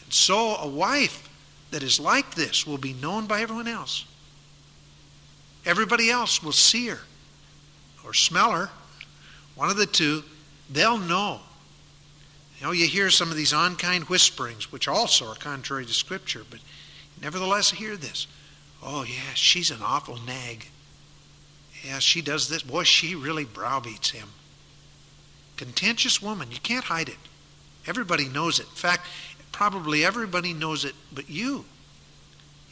And 0.02 0.12
so 0.12 0.56
a 0.56 0.66
wife 0.66 1.25
that 1.70 1.82
is 1.82 1.98
like 2.00 2.34
this 2.34 2.66
will 2.66 2.78
be 2.78 2.92
known 2.94 3.26
by 3.26 3.40
everyone 3.40 3.68
else. 3.68 4.04
Everybody 5.64 6.10
else 6.10 6.42
will 6.42 6.52
see 6.52 6.86
her 6.88 7.00
or 8.04 8.14
smell 8.14 8.52
her, 8.52 8.70
one 9.56 9.68
of 9.68 9.76
the 9.76 9.86
two, 9.86 10.22
they'll 10.70 10.98
know. 10.98 11.40
You 12.58 12.66
know, 12.66 12.72
you 12.72 12.86
hear 12.86 13.10
some 13.10 13.30
of 13.30 13.36
these 13.36 13.52
unkind 13.52 14.04
whisperings, 14.04 14.70
which 14.70 14.86
also 14.86 15.26
are 15.26 15.34
contrary 15.34 15.84
to 15.84 15.92
Scripture, 15.92 16.42
but 16.48 16.60
nevertheless 17.20 17.70
hear 17.72 17.96
this. 17.96 18.26
Oh, 18.82 19.02
yeah, 19.02 19.34
she's 19.34 19.70
an 19.70 19.80
awful 19.82 20.18
nag. 20.24 20.68
Yeah, 21.84 21.98
she 21.98 22.22
does 22.22 22.48
this. 22.48 22.62
Boy, 22.62 22.84
she 22.84 23.14
really 23.14 23.44
browbeats 23.44 24.10
him. 24.10 24.28
Contentious 25.56 26.22
woman, 26.22 26.50
you 26.50 26.58
can't 26.58 26.84
hide 26.84 27.08
it. 27.08 27.16
Everybody 27.86 28.28
knows 28.28 28.58
it. 28.60 28.66
In 28.66 28.74
fact, 28.74 29.06
probably 29.56 30.04
everybody 30.04 30.52
knows 30.52 30.84
it 30.84 30.94
but 31.14 31.30
you. 31.30 31.64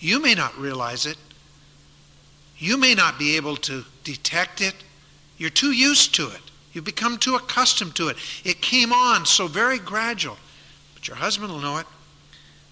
You 0.00 0.20
may 0.20 0.34
not 0.34 0.58
realize 0.58 1.06
it. 1.06 1.16
You 2.58 2.76
may 2.76 2.94
not 2.94 3.18
be 3.18 3.36
able 3.36 3.56
to 3.56 3.86
detect 4.04 4.60
it. 4.60 4.74
You're 5.38 5.48
too 5.48 5.72
used 5.72 6.14
to 6.16 6.28
it. 6.28 6.42
You've 6.74 6.84
become 6.84 7.16
too 7.16 7.36
accustomed 7.36 7.94
to 7.96 8.08
it. 8.08 8.18
It 8.44 8.60
came 8.60 8.92
on 8.92 9.24
so 9.24 9.46
very 9.46 9.78
gradual. 9.78 10.36
But 10.92 11.08
your 11.08 11.16
husband 11.16 11.50
will 11.50 11.60
know 11.60 11.78
it. 11.78 11.86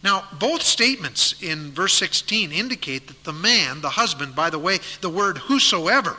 Now, 0.04 0.24
both 0.38 0.60
statements 0.60 1.40
in 1.40 1.70
verse 1.70 1.94
16 1.94 2.52
indicate 2.52 3.06
that 3.06 3.24
the 3.24 3.32
man, 3.32 3.80
the 3.80 3.88
husband, 3.88 4.36
by 4.36 4.50
the 4.50 4.58
way, 4.58 4.80
the 5.00 5.08
word 5.08 5.38
whosoever 5.38 6.18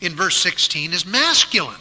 in 0.00 0.16
verse 0.16 0.36
16 0.38 0.92
is 0.92 1.06
masculine. 1.06 1.80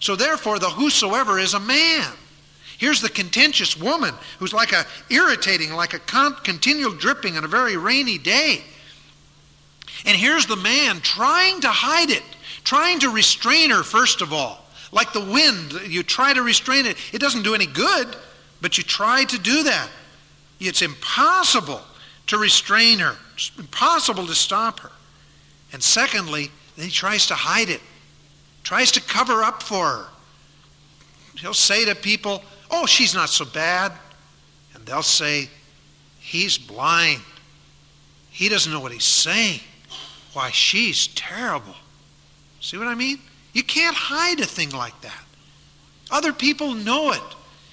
So 0.00 0.16
therefore, 0.16 0.58
the 0.58 0.70
whosoever 0.70 1.38
is 1.38 1.52
a 1.52 1.60
man. 1.60 2.14
Here's 2.78 3.00
the 3.00 3.10
contentious 3.10 3.76
woman 3.76 4.14
who's 4.38 4.54
like 4.54 4.72
a 4.72 4.86
irritating, 5.10 5.72
like 5.72 5.94
a 5.94 5.98
con- 5.98 6.36
continual 6.42 6.94
dripping 6.94 7.36
on 7.36 7.44
a 7.44 7.48
very 7.48 7.76
rainy 7.76 8.18
day. 8.18 8.62
And 10.06 10.16
here's 10.16 10.46
the 10.46 10.56
man 10.56 11.00
trying 11.00 11.60
to 11.60 11.68
hide 11.68 12.10
it 12.10 12.22
trying 12.68 12.98
to 13.00 13.08
restrain 13.08 13.70
her, 13.70 13.82
first 13.82 14.20
of 14.20 14.30
all. 14.30 14.62
Like 14.92 15.14
the 15.14 15.24
wind, 15.24 15.72
you 15.86 16.02
try 16.02 16.34
to 16.34 16.42
restrain 16.42 16.84
it. 16.84 16.98
It 17.14 17.18
doesn't 17.18 17.42
do 17.42 17.54
any 17.54 17.64
good, 17.64 18.14
but 18.60 18.76
you 18.76 18.84
try 18.84 19.24
to 19.24 19.38
do 19.38 19.62
that. 19.62 19.88
It's 20.60 20.82
impossible 20.82 21.80
to 22.26 22.36
restrain 22.36 22.98
her, 22.98 23.16
it's 23.32 23.50
impossible 23.58 24.26
to 24.26 24.34
stop 24.34 24.80
her. 24.80 24.90
And 25.72 25.82
secondly, 25.82 26.50
he 26.76 26.90
tries 26.90 27.26
to 27.28 27.34
hide 27.34 27.70
it, 27.70 27.80
tries 28.64 28.92
to 28.92 29.00
cover 29.00 29.42
up 29.42 29.62
for 29.62 29.86
her. 29.86 30.06
He'll 31.38 31.54
say 31.54 31.86
to 31.86 31.94
people, 31.94 32.42
Oh, 32.70 32.86
she's 32.86 33.14
not 33.14 33.30
so 33.30 33.44
bad. 33.44 33.92
And 34.74 34.84
they'll 34.84 35.02
say, 35.02 35.48
He's 36.18 36.58
blind. 36.58 37.22
He 38.30 38.48
doesn't 38.48 38.70
know 38.70 38.80
what 38.80 38.92
he's 38.92 39.04
saying. 39.04 39.60
Why, 40.34 40.50
she's 40.50 41.06
terrible. 41.08 41.74
See 42.60 42.76
what 42.76 42.86
I 42.86 42.94
mean? 42.94 43.18
You 43.54 43.62
can't 43.62 43.96
hide 43.96 44.38
a 44.40 44.44
thing 44.44 44.70
like 44.70 45.00
that. 45.00 45.24
Other 46.10 46.32
people 46.32 46.74
know 46.74 47.12
it. 47.12 47.22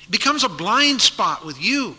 It 0.04 0.12
becomes 0.12 0.44
a 0.44 0.50
blind 0.50 1.02
spot 1.02 1.46
with 1.46 1.62
you. 1.62 1.98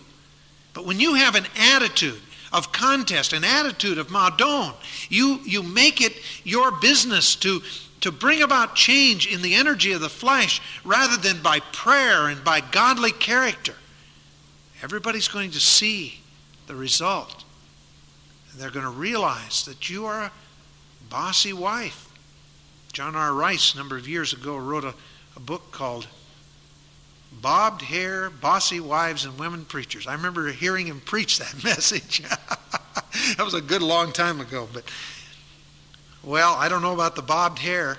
But 0.72 0.86
when 0.86 0.98
you 0.98 1.14
have 1.14 1.34
an 1.34 1.46
attitude 1.56 2.20
of 2.52 2.72
contest, 2.72 3.32
an 3.32 3.44
attitude 3.44 3.98
of 3.98 4.08
madon, 4.08 4.74
you, 5.08 5.40
you 5.44 5.62
make 5.62 6.00
it 6.00 6.14
your 6.42 6.70
business 6.70 7.36
to, 7.36 7.60
to 8.06 8.12
bring 8.12 8.40
about 8.40 8.76
change 8.76 9.26
in 9.26 9.42
the 9.42 9.56
energy 9.56 9.90
of 9.90 10.00
the 10.00 10.08
flesh 10.08 10.62
rather 10.84 11.16
than 11.16 11.42
by 11.42 11.58
prayer 11.58 12.28
and 12.28 12.44
by 12.44 12.60
godly 12.60 13.10
character. 13.10 13.74
Everybody's 14.80 15.26
going 15.26 15.50
to 15.50 15.58
see 15.58 16.20
the 16.68 16.76
result. 16.76 17.42
And 18.50 18.60
they're 18.60 18.70
going 18.70 18.84
to 18.84 18.92
realize 18.92 19.64
that 19.64 19.90
you 19.90 20.06
are 20.06 20.22
a 20.22 20.32
bossy 21.10 21.52
wife. 21.52 22.08
John 22.92 23.16
R. 23.16 23.32
Rice, 23.32 23.74
a 23.74 23.76
number 23.76 23.96
of 23.96 24.06
years 24.06 24.32
ago, 24.32 24.56
wrote 24.56 24.84
a, 24.84 24.94
a 25.34 25.40
book 25.40 25.72
called 25.72 26.06
Bobbed 27.32 27.82
Hair, 27.82 28.30
Bossy 28.30 28.78
Wives, 28.78 29.24
and 29.24 29.36
Women 29.36 29.64
Preachers. 29.64 30.06
I 30.06 30.14
remember 30.14 30.46
hearing 30.52 30.86
him 30.86 31.00
preach 31.00 31.40
that 31.40 31.64
message. 31.64 32.22
that 33.36 33.44
was 33.44 33.54
a 33.54 33.60
good 33.60 33.82
long 33.82 34.12
time 34.12 34.40
ago. 34.40 34.68
But, 34.72 34.84
well, 36.26 36.54
I 36.54 36.68
don't 36.68 36.82
know 36.82 36.92
about 36.92 37.14
the 37.14 37.22
bobbed 37.22 37.60
hair. 37.60 37.98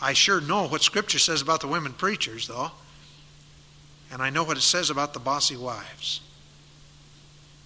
I 0.00 0.12
sure 0.12 0.40
know 0.40 0.68
what 0.68 0.82
Scripture 0.82 1.18
says 1.18 1.42
about 1.42 1.60
the 1.60 1.66
women 1.66 1.92
preachers, 1.92 2.46
though. 2.46 2.70
And 4.12 4.22
I 4.22 4.30
know 4.30 4.44
what 4.44 4.56
it 4.56 4.62
says 4.62 4.88
about 4.88 5.14
the 5.14 5.18
bossy 5.18 5.56
wives. 5.56 6.20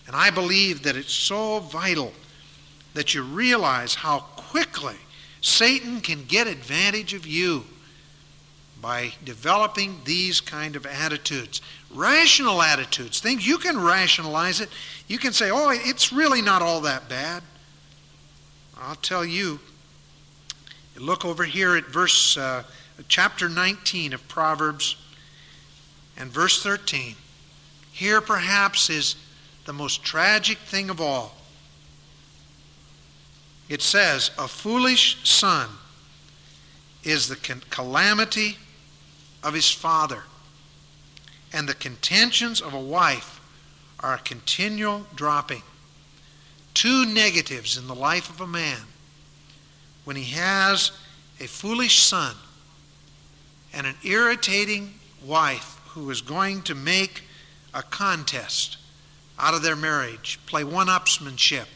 And 0.07 0.17
I 0.17 0.31
believe 0.31 0.85
that 0.85 0.97
it's 0.97 1.13
so 1.13 1.61
vital 1.61 2.15
that 2.95 3.15
you 3.15 3.23
realize 3.23 3.97
how 3.97 4.21
quickly 4.21 4.97
Satan 5.43 6.01
can 6.01 6.25
get 6.25 6.47
advantage 6.47 7.13
of 7.13 7.27
you 7.27 7.65
by 8.81 9.13
developing 9.23 10.01
these 10.07 10.41
kind 10.41 10.77
of 10.77 10.87
attitudes. 10.87 11.61
Rational 11.93 12.63
attitudes, 12.63 13.21
things 13.21 13.47
you 13.47 13.59
can 13.59 13.79
rationalize 13.79 14.63
it. 14.63 14.71
You 15.09 15.19
can 15.19 15.35
say, 15.35 15.51
oh, 15.51 15.69
it's 15.71 16.11
really 16.11 16.41
not 16.41 16.63
all 16.63 16.81
that 16.83 17.11
bad. 17.11 17.43
I'll 18.81 18.97
tell 18.97 19.25
you. 19.25 19.61
Look 20.97 21.25
over 21.25 21.45
here 21.45 21.77
at 21.77 21.87
verse, 21.87 22.37
uh, 22.37 22.65
chapter 23.07 23.49
19 23.49 24.13
of 24.13 24.27
Proverbs 24.29 24.97
and 26.17 26.31
verse 26.31 26.63
13. 26.63 27.15
Here 27.93 28.21
perhaps 28.21 28.91
is 28.91 29.17
the 29.65 29.73
most 29.73 30.03
tragic 30.03 30.59
thing 30.59 30.91
of 30.91 31.01
all 31.01 31.39
it 33.69 33.83
says, 33.83 34.31
A 34.39 34.49
foolish 34.49 35.19
son 35.29 35.69
is 37.05 37.29
the 37.29 37.37
calamity 37.71 38.57
of 39.43 39.55
his 39.55 39.71
father, 39.71 40.25
and 41.53 41.69
the 41.69 41.75
contentions 41.75 42.61
of 42.61 42.75
a 42.75 42.81
wife 42.81 43.41
are 44.01 44.15
a 44.15 44.19
continual 44.19 45.07
dropping. 45.15 45.63
Two 46.75 47.07
negatives 47.07 47.77
in 47.77 47.87
the 47.87 47.95
life 47.95 48.31
of 48.31 48.41
a 48.41 48.47
man 48.47 48.81
when 50.05 50.17
he 50.17 50.33
has 50.33 50.93
a 51.41 51.47
foolish 51.47 51.99
son 51.99 52.35
and 53.73 53.87
an 53.87 53.97
irritating 54.05 54.95
wife 55.25 55.81
who 55.89 56.11
is 56.11 56.21
going 56.21 56.63
to 56.63 56.75
make 56.75 57.25
a 57.75 57.83
contest 57.83 58.77
out 59.39 59.55
of 59.55 59.63
their 59.63 59.77
marriage, 59.77 60.39
play 60.47 60.65
one 60.65 60.89
upsmanship, 60.89 61.67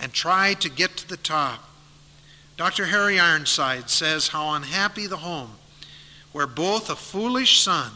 and 0.00 0.12
try 0.12 0.54
to 0.54 0.68
get 0.68 0.96
to 0.96 1.08
the 1.08 1.16
top. 1.16 1.64
Dr. 2.56 2.86
Harry 2.86 3.20
Ironside 3.20 3.88
says 3.88 4.28
how 4.28 4.54
unhappy 4.54 5.06
the 5.06 5.18
home 5.18 5.52
where 6.32 6.46
both 6.46 6.90
a 6.90 6.96
foolish 6.96 7.60
son 7.60 7.92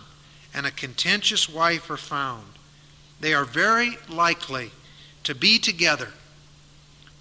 and 0.55 0.67
a 0.67 0.71
contentious 0.71 1.49
wife 1.49 1.91
are 1.91 1.97
found. 1.97 2.45
They 3.21 3.35
are 3.35 3.45
very 3.45 3.99
likely 4.09 4.71
to 5.25 5.35
be 5.35 5.59
together. 5.59 6.09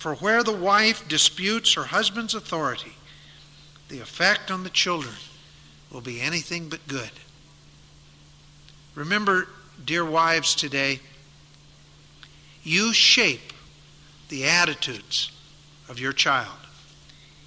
For 0.02 0.16
where 0.16 0.42
the 0.42 0.52
wife 0.52 1.08
disputes 1.08 1.76
her 1.76 1.84
husband's 1.84 2.34
authority, 2.34 2.94
the 3.88 4.00
effect 4.00 4.50
on 4.50 4.64
the 4.64 4.72
children 4.72 5.14
will 5.92 6.02
be 6.02 6.20
anything 6.20 6.70
but 6.70 6.88
good. 6.88 7.12
Remember, 8.96 9.48
dear 9.86 10.04
wives, 10.04 10.56
today, 10.56 11.02
you 12.64 12.94
shape 12.94 13.54
the 14.30 14.46
attitudes 14.46 15.32
of 15.88 16.00
your 16.00 16.14
child. 16.14 16.58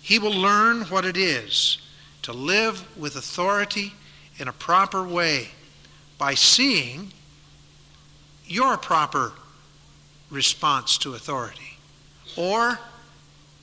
He 0.00 0.20
will 0.20 0.30
learn 0.30 0.82
what 0.82 1.05
it 1.05 1.16
is 1.16 1.78
to 2.22 2.32
live 2.32 2.96
with 2.96 3.16
authority 3.16 3.94
in 4.38 4.46
a 4.46 4.52
proper 4.52 5.02
way 5.02 5.48
by 6.18 6.34
seeing 6.34 7.11
your 8.46 8.76
proper 8.76 9.32
response 10.30 10.96
to 10.98 11.16
authority. 11.16 11.73
Or 12.37 12.78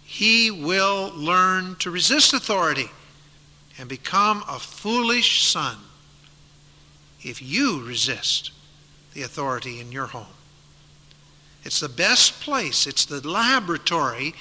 he 0.04 0.52
will 0.52 1.12
learn 1.16 1.76
to 1.78 1.92
resist 1.92 2.34
authority 2.34 2.90
and 3.78 3.88
become 3.88 4.44
a 4.48 4.60
foolish 4.60 5.44
son 5.44 5.78
if 7.24 7.42
you 7.42 7.84
resist 7.84 8.52
the 9.14 9.24
authority 9.24 9.80
in 9.80 9.92
your 9.92 10.08
home. 10.08 10.34
It's 11.64 11.80
the 11.80 11.90
best 11.90 12.42
place, 12.42 12.88
it's 12.88 13.06
the 13.06 13.28
laboratory 13.28 14.34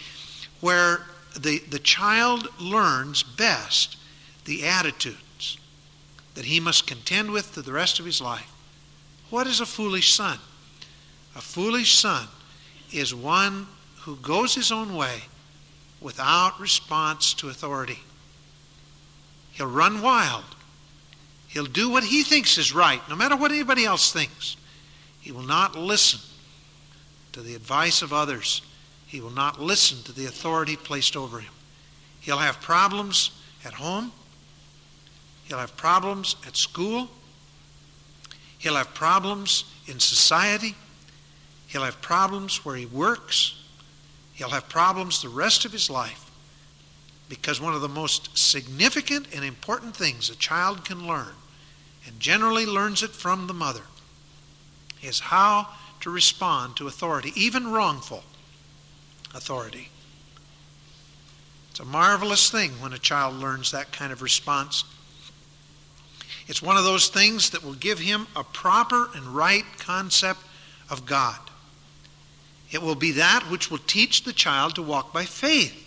where 0.60 1.06
the, 1.38 1.58
the 1.58 1.78
child 1.78 2.48
learns 2.58 3.22
best 3.22 3.96
the 4.44 4.66
attitudes 4.66 5.58
that 6.34 6.46
he 6.46 6.60
must 6.60 6.86
contend 6.86 7.30
with 7.30 7.54
to 7.54 7.62
the 7.62 7.72
rest 7.72 7.98
of 7.98 8.06
his 8.06 8.20
life. 8.20 8.50
What 9.28 9.46
is 9.46 9.60
a 9.60 9.66
foolish 9.66 10.12
son? 10.12 10.38
A 11.36 11.40
foolish 11.40 11.94
son 11.96 12.26
is 12.92 13.14
one 13.14 13.66
who 14.10 14.16
goes 14.16 14.56
his 14.56 14.72
own 14.72 14.96
way 14.96 15.22
without 16.00 16.58
response 16.58 17.32
to 17.32 17.48
authority. 17.48 18.00
He'll 19.52 19.70
run 19.70 20.02
wild. 20.02 20.42
He'll 21.46 21.64
do 21.64 21.88
what 21.88 22.02
he 22.02 22.24
thinks 22.24 22.58
is 22.58 22.74
right, 22.74 23.00
no 23.08 23.14
matter 23.14 23.36
what 23.36 23.52
anybody 23.52 23.84
else 23.84 24.12
thinks. 24.12 24.56
He 25.20 25.30
will 25.30 25.44
not 25.44 25.76
listen 25.76 26.18
to 27.30 27.40
the 27.40 27.54
advice 27.54 28.02
of 28.02 28.12
others. 28.12 28.62
He 29.06 29.20
will 29.20 29.30
not 29.30 29.60
listen 29.60 30.02
to 30.02 30.12
the 30.12 30.26
authority 30.26 30.74
placed 30.74 31.16
over 31.16 31.38
him. 31.38 31.52
He'll 32.20 32.38
have 32.38 32.60
problems 32.60 33.30
at 33.64 33.74
home. 33.74 34.10
He'll 35.44 35.58
have 35.58 35.76
problems 35.76 36.34
at 36.48 36.56
school. 36.56 37.08
He'll 38.58 38.74
have 38.74 38.92
problems 38.92 39.66
in 39.86 40.00
society. 40.00 40.74
He'll 41.68 41.84
have 41.84 42.02
problems 42.02 42.64
where 42.64 42.74
he 42.74 42.86
works. 42.86 43.54
He'll 44.40 44.48
have 44.48 44.70
problems 44.70 45.20
the 45.20 45.28
rest 45.28 45.66
of 45.66 45.72
his 45.72 45.90
life 45.90 46.30
because 47.28 47.60
one 47.60 47.74
of 47.74 47.82
the 47.82 47.90
most 47.90 48.38
significant 48.38 49.26
and 49.34 49.44
important 49.44 49.94
things 49.94 50.30
a 50.30 50.34
child 50.34 50.82
can 50.82 51.06
learn, 51.06 51.34
and 52.06 52.18
generally 52.18 52.64
learns 52.64 53.02
it 53.02 53.10
from 53.10 53.46
the 53.46 53.52
mother, 53.52 53.82
is 55.02 55.20
how 55.20 55.68
to 56.00 56.08
respond 56.08 56.74
to 56.76 56.86
authority, 56.86 57.34
even 57.36 57.70
wrongful 57.70 58.24
authority. 59.34 59.90
It's 61.70 61.80
a 61.80 61.84
marvelous 61.84 62.48
thing 62.50 62.70
when 62.80 62.94
a 62.94 62.98
child 62.98 63.34
learns 63.34 63.72
that 63.72 63.92
kind 63.92 64.10
of 64.10 64.22
response. 64.22 64.84
It's 66.48 66.62
one 66.62 66.78
of 66.78 66.84
those 66.84 67.08
things 67.08 67.50
that 67.50 67.62
will 67.62 67.74
give 67.74 67.98
him 67.98 68.26
a 68.34 68.42
proper 68.42 69.10
and 69.14 69.36
right 69.36 69.66
concept 69.76 70.40
of 70.88 71.04
God. 71.04 71.49
It 72.70 72.82
will 72.82 72.94
be 72.94 73.12
that 73.12 73.50
which 73.50 73.70
will 73.70 73.78
teach 73.78 74.22
the 74.22 74.32
child 74.32 74.74
to 74.76 74.82
walk 74.82 75.12
by 75.12 75.24
faith 75.24 75.86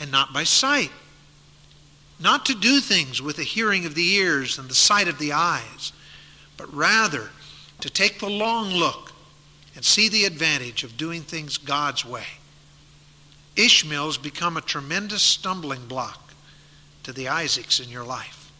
and 0.00 0.10
not 0.10 0.32
by 0.32 0.44
sight. 0.44 0.90
Not 2.18 2.46
to 2.46 2.54
do 2.54 2.80
things 2.80 3.20
with 3.20 3.36
the 3.36 3.42
hearing 3.42 3.84
of 3.84 3.94
the 3.94 4.14
ears 4.14 4.58
and 4.58 4.68
the 4.68 4.74
sight 4.74 5.08
of 5.08 5.18
the 5.18 5.32
eyes, 5.32 5.92
but 6.56 6.72
rather 6.72 7.30
to 7.80 7.90
take 7.90 8.18
the 8.18 8.30
long 8.30 8.68
look 8.68 9.12
and 9.74 9.84
see 9.84 10.08
the 10.08 10.24
advantage 10.24 10.84
of 10.84 10.96
doing 10.96 11.22
things 11.22 11.58
God's 11.58 12.04
way. 12.04 12.24
Ishmael's 13.56 14.18
become 14.18 14.56
a 14.56 14.62
tremendous 14.62 15.22
stumbling 15.22 15.86
block 15.86 16.32
to 17.02 17.12
the 17.12 17.28
Isaacs 17.28 17.80
in 17.80 17.90
your 17.90 18.04
life. 18.04 18.50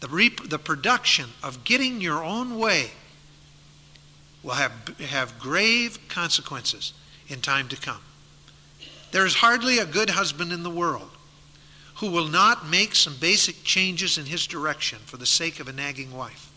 The, 0.00 0.08
rep- 0.08 0.48
the 0.48 0.58
production 0.58 1.30
of 1.42 1.64
getting 1.64 2.00
your 2.00 2.22
own 2.22 2.58
way 2.58 2.90
will 4.48 4.54
have, 4.54 4.72
have 5.10 5.38
grave 5.38 5.98
consequences 6.08 6.94
in 7.28 7.38
time 7.42 7.68
to 7.68 7.76
come. 7.76 8.00
There 9.10 9.26
is 9.26 9.34
hardly 9.34 9.78
a 9.78 9.84
good 9.84 10.08
husband 10.08 10.52
in 10.52 10.62
the 10.62 10.70
world 10.70 11.10
who 11.96 12.10
will 12.10 12.28
not 12.28 12.66
make 12.66 12.94
some 12.94 13.14
basic 13.20 13.62
changes 13.62 14.16
in 14.16 14.24
his 14.24 14.46
direction 14.46 15.00
for 15.04 15.18
the 15.18 15.26
sake 15.26 15.60
of 15.60 15.68
a 15.68 15.72
nagging 15.72 16.16
wife. 16.16 16.50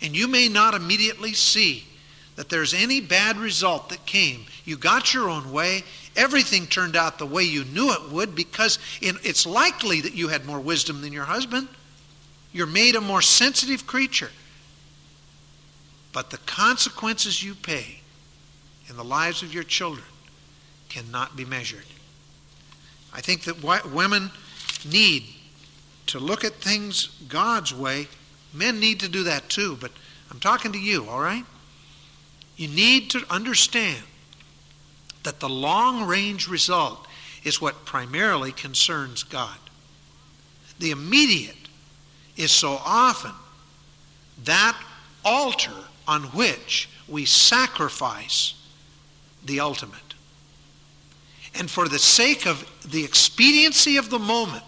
And 0.00 0.16
you 0.16 0.26
may 0.26 0.48
not 0.48 0.72
immediately 0.72 1.34
see 1.34 1.84
that 2.36 2.48
there's 2.48 2.72
any 2.72 3.02
bad 3.02 3.36
result 3.36 3.90
that 3.90 4.06
came. 4.06 4.46
You 4.64 4.78
got 4.78 5.12
your 5.12 5.28
own 5.28 5.52
way. 5.52 5.84
Everything 6.16 6.66
turned 6.66 6.96
out 6.96 7.18
the 7.18 7.26
way 7.26 7.42
you 7.42 7.64
knew 7.66 7.92
it 7.92 8.10
would 8.10 8.34
because 8.34 8.78
it's 9.02 9.44
likely 9.44 10.00
that 10.00 10.14
you 10.14 10.28
had 10.28 10.46
more 10.46 10.60
wisdom 10.60 11.02
than 11.02 11.12
your 11.12 11.24
husband. 11.24 11.68
You're 12.54 12.66
made 12.66 12.94
a 12.94 13.02
more 13.02 13.20
sensitive 13.20 13.86
creature. 13.86 14.30
But 16.12 16.30
the 16.30 16.38
consequences 16.38 17.42
you 17.42 17.54
pay 17.54 18.00
in 18.88 18.96
the 18.96 19.04
lives 19.04 19.42
of 19.42 19.52
your 19.52 19.62
children 19.62 20.06
cannot 20.88 21.36
be 21.36 21.44
measured. 21.44 21.84
I 23.12 23.20
think 23.20 23.44
that 23.44 23.62
women 23.62 24.30
need 24.88 25.24
to 26.06 26.18
look 26.18 26.44
at 26.44 26.54
things 26.54 27.08
God's 27.28 27.74
way. 27.74 28.08
Men 28.54 28.80
need 28.80 29.00
to 29.00 29.08
do 29.08 29.24
that 29.24 29.48
too, 29.48 29.76
but 29.80 29.92
I'm 30.30 30.40
talking 30.40 30.72
to 30.72 30.78
you, 30.78 31.08
all 31.08 31.20
right? 31.20 31.44
You 32.56 32.68
need 32.68 33.10
to 33.10 33.24
understand 33.30 34.02
that 35.22 35.40
the 35.40 35.48
long 35.48 36.06
range 36.06 36.48
result 36.48 37.06
is 37.44 37.60
what 37.60 37.84
primarily 37.84 38.52
concerns 38.52 39.22
God. 39.22 39.58
The 40.78 40.90
immediate 40.90 41.56
is 42.36 42.50
so 42.50 42.80
often 42.84 43.32
that 44.44 44.80
altar 45.24 45.72
on 46.08 46.22
which 46.24 46.88
we 47.06 47.26
sacrifice 47.26 48.54
the 49.44 49.60
ultimate. 49.60 50.00
And 51.54 51.70
for 51.70 51.86
the 51.86 51.98
sake 51.98 52.46
of 52.46 52.66
the 52.90 53.04
expediency 53.04 53.98
of 53.98 54.10
the 54.10 54.18
moment, 54.18 54.64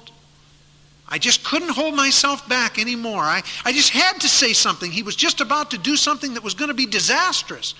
I 1.08 1.18
just 1.18 1.42
couldn't 1.42 1.70
hold 1.70 1.96
myself 1.96 2.48
back 2.48 2.78
anymore. 2.78 3.22
I, 3.22 3.42
I 3.64 3.72
just 3.72 3.90
had 3.90 4.20
to 4.20 4.28
say 4.28 4.52
something. 4.52 4.92
He 4.92 5.02
was 5.02 5.16
just 5.16 5.40
about 5.40 5.72
to 5.72 5.78
do 5.78 5.96
something 5.96 6.34
that 6.34 6.44
was 6.44 6.54
going 6.54 6.68
to 6.68 6.74
be 6.74 6.86
disastrous. 6.86 7.74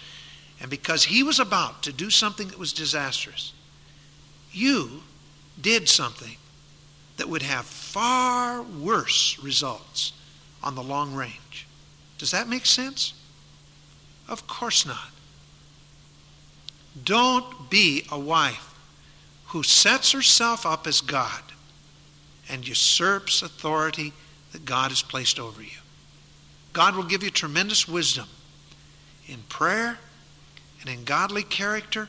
And 0.60 0.68
because 0.68 1.04
he 1.04 1.22
was 1.22 1.38
about 1.38 1.84
to 1.84 1.92
do 1.92 2.10
something 2.10 2.48
that 2.48 2.58
was 2.58 2.72
disastrous, 2.72 3.52
you 4.52 5.02
did 5.60 5.88
something 5.88 6.36
that 7.18 7.28
would 7.28 7.42
have 7.42 7.66
far 7.66 8.62
worse 8.62 9.38
results 9.38 10.12
on 10.62 10.74
the 10.74 10.82
long 10.82 11.14
range. 11.14 11.66
Does 12.18 12.32
that 12.32 12.48
make 12.48 12.66
sense? 12.66 13.14
Of 14.30 14.46
course 14.46 14.86
not. 14.86 15.10
Don't 17.04 17.68
be 17.68 18.04
a 18.10 18.18
wife 18.18 18.74
who 19.46 19.62
sets 19.64 20.12
herself 20.12 20.64
up 20.64 20.86
as 20.86 21.00
God 21.00 21.42
and 22.48 22.66
usurps 22.66 23.42
authority 23.42 24.12
that 24.52 24.64
God 24.64 24.90
has 24.90 25.02
placed 25.02 25.38
over 25.38 25.60
you. 25.60 25.78
God 26.72 26.94
will 26.94 27.04
give 27.04 27.22
you 27.22 27.30
tremendous 27.30 27.88
wisdom 27.88 28.28
in 29.26 29.38
prayer 29.48 29.98
and 30.80 30.88
in 30.88 31.04
godly 31.04 31.42
character 31.42 32.08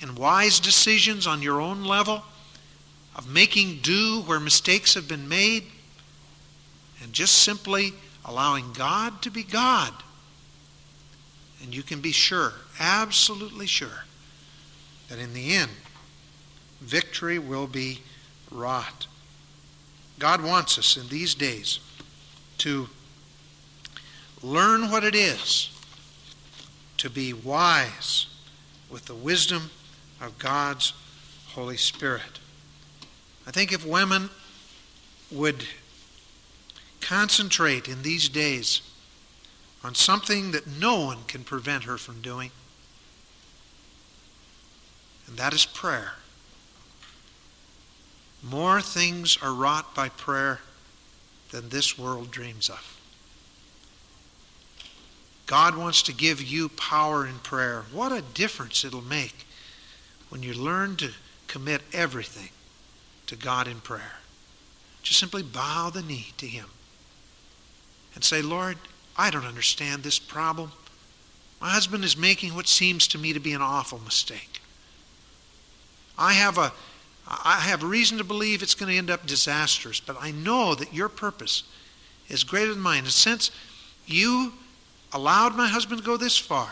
and 0.00 0.18
wise 0.18 0.58
decisions 0.58 1.26
on 1.26 1.42
your 1.42 1.60
own 1.60 1.84
level 1.84 2.22
of 3.14 3.30
making 3.30 3.78
do 3.82 4.22
where 4.22 4.40
mistakes 4.40 4.94
have 4.94 5.08
been 5.08 5.28
made, 5.28 5.64
and 7.02 7.12
just 7.12 7.36
simply 7.42 7.94
allowing 8.24 8.72
God 8.72 9.22
to 9.22 9.30
be 9.30 9.42
God. 9.42 9.92
And 11.62 11.74
you 11.74 11.82
can 11.82 12.00
be 12.00 12.12
sure, 12.12 12.52
absolutely 12.78 13.66
sure, 13.66 14.04
that 15.08 15.18
in 15.18 15.32
the 15.32 15.54
end, 15.54 15.70
victory 16.80 17.38
will 17.38 17.66
be 17.66 18.02
wrought. 18.50 19.06
God 20.18 20.42
wants 20.42 20.78
us 20.78 20.96
in 20.96 21.08
these 21.08 21.34
days 21.34 21.80
to 22.58 22.88
learn 24.42 24.90
what 24.90 25.04
it 25.04 25.14
is 25.14 25.70
to 26.98 27.10
be 27.10 27.32
wise 27.32 28.26
with 28.90 29.06
the 29.06 29.14
wisdom 29.14 29.70
of 30.20 30.38
God's 30.38 30.92
Holy 31.48 31.76
Spirit. 31.76 32.38
I 33.46 33.50
think 33.50 33.72
if 33.72 33.84
women 33.84 34.30
would 35.30 35.64
concentrate 37.00 37.88
in 37.88 38.02
these 38.02 38.28
days 38.28 38.82
on 39.84 39.94
something 39.94 40.52
that 40.52 40.66
no 40.66 41.04
one 41.04 41.18
can 41.26 41.44
prevent 41.44 41.84
her 41.84 41.96
from 41.96 42.20
doing, 42.20 42.50
and 45.26 45.36
that 45.36 45.52
is 45.52 45.66
prayer. 45.66 46.12
More 48.42 48.80
things 48.80 49.38
are 49.42 49.52
wrought 49.52 49.94
by 49.94 50.08
prayer 50.08 50.60
than 51.50 51.68
this 51.68 51.98
world 51.98 52.30
dreams 52.30 52.68
of. 52.68 52.96
God 55.46 55.76
wants 55.76 56.02
to 56.02 56.12
give 56.12 56.42
you 56.42 56.68
power 56.68 57.24
in 57.26 57.38
prayer. 57.38 57.84
What 57.92 58.12
a 58.12 58.20
difference 58.20 58.84
it'll 58.84 59.00
make 59.00 59.46
when 60.28 60.42
you 60.42 60.52
learn 60.52 60.96
to 60.96 61.12
commit 61.46 61.82
everything 61.92 62.50
to 63.26 63.36
God 63.36 63.68
in 63.68 63.80
prayer. 63.80 64.18
Just 65.02 65.20
simply 65.20 65.42
bow 65.42 65.90
the 65.90 66.02
knee 66.02 66.32
to 66.38 66.46
Him 66.46 66.66
and 68.14 68.24
say, 68.24 68.42
Lord, 68.42 68.76
I 69.18 69.30
don't 69.30 69.46
understand 69.46 70.02
this 70.02 70.18
problem. 70.18 70.72
My 71.60 71.70
husband 71.70 72.04
is 72.04 72.16
making 72.16 72.54
what 72.54 72.68
seems 72.68 73.06
to 73.08 73.18
me 73.18 73.32
to 73.32 73.40
be 73.40 73.52
an 73.52 73.62
awful 73.62 73.98
mistake. 73.98 74.60
I 76.18 76.34
have 76.34 76.58
a 76.58 76.72
I 77.28 77.60
have 77.60 77.82
reason 77.82 78.18
to 78.18 78.24
believe 78.24 78.62
it's 78.62 78.76
going 78.76 78.92
to 78.92 78.96
end 78.96 79.10
up 79.10 79.26
disastrous, 79.26 79.98
but 79.98 80.16
I 80.20 80.30
know 80.30 80.76
that 80.76 80.94
your 80.94 81.08
purpose 81.08 81.64
is 82.28 82.44
greater 82.44 82.72
than 82.72 82.82
mine. 82.82 83.02
And 83.04 83.12
since 83.12 83.50
you 84.06 84.52
allowed 85.12 85.56
my 85.56 85.66
husband 85.66 86.00
to 86.00 86.06
go 86.06 86.16
this 86.16 86.38
far, 86.38 86.70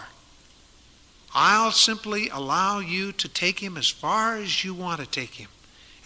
I'll 1.35 1.73
simply 1.73 2.29
allow 2.29 2.79
you 2.79 3.11
to 3.13 3.29
take 3.29 3.59
him 3.59 3.77
as 3.77 3.89
far 3.89 4.37
as 4.37 4.65
you 4.65 4.75
want 4.75 5.01
to 5.01 5.07
take 5.07 5.35
him. 5.35 5.49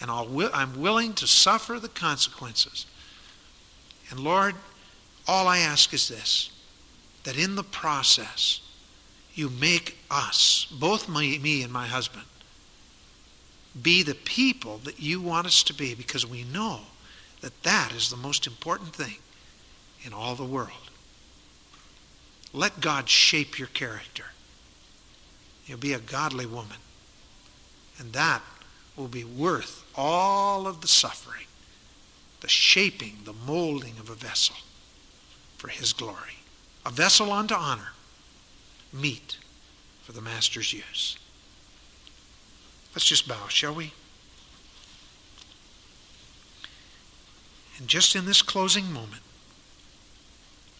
And 0.01 0.09
I'll, 0.09 0.49
I'm 0.51 0.81
willing 0.81 1.13
to 1.13 1.27
suffer 1.27 1.79
the 1.79 1.89
consequences. 1.89 2.87
And 4.09 4.19
Lord, 4.19 4.55
all 5.29 5.47
I 5.47 5.59
ask 5.59 5.93
is 5.93 6.07
this 6.07 6.49
that 7.23 7.37
in 7.37 7.55
the 7.55 7.63
process, 7.63 8.61
you 9.35 9.49
make 9.49 9.97
us, 10.09 10.65
both 10.79 11.07
my, 11.07 11.37
me 11.43 11.61
and 11.61 11.71
my 11.71 11.85
husband, 11.85 12.25
be 13.79 14.01
the 14.01 14.15
people 14.15 14.79
that 14.85 14.99
you 14.99 15.21
want 15.21 15.45
us 15.45 15.61
to 15.63 15.73
be 15.73 15.93
because 15.93 16.25
we 16.25 16.43
know 16.45 16.79
that 17.41 17.61
that 17.61 17.91
is 17.91 18.09
the 18.09 18.17
most 18.17 18.47
important 18.47 18.95
thing 18.95 19.17
in 20.03 20.13
all 20.13 20.33
the 20.33 20.43
world. 20.43 20.89
Let 22.51 22.81
God 22.81 23.07
shape 23.07 23.59
your 23.59 23.67
character. 23.67 24.25
You'll 25.67 25.77
be 25.77 25.93
a 25.93 25.99
godly 25.99 26.47
woman. 26.47 26.77
And 27.99 28.13
that 28.13 28.41
will 28.95 29.09
be 29.09 29.25
worth 29.25 29.85
all 29.95 30.65
of 30.65 30.81
the 30.81 30.87
suffering, 30.87 31.45
the 32.41 32.49
shaping, 32.49 33.17
the 33.25 33.33
molding 33.45 33.99
of 33.99 34.09
a 34.09 34.15
vessel 34.15 34.55
for 35.59 35.67
His 35.67 35.93
glory. 35.93 36.39
A 36.85 36.89
vessel 36.89 37.31
unto 37.31 37.53
honor, 37.53 37.89
meet 38.91 39.37
for 40.01 40.13
the 40.13 40.21
Master's 40.21 40.73
use. 40.73 41.17
Let's 42.95 43.05
just 43.05 43.27
bow, 43.27 43.47
shall 43.49 43.75
we? 43.75 43.93
And 47.77 47.87
just 47.87 48.15
in 48.15 48.25
this 48.25 48.41
closing 48.41 48.91
moment, 48.91 49.21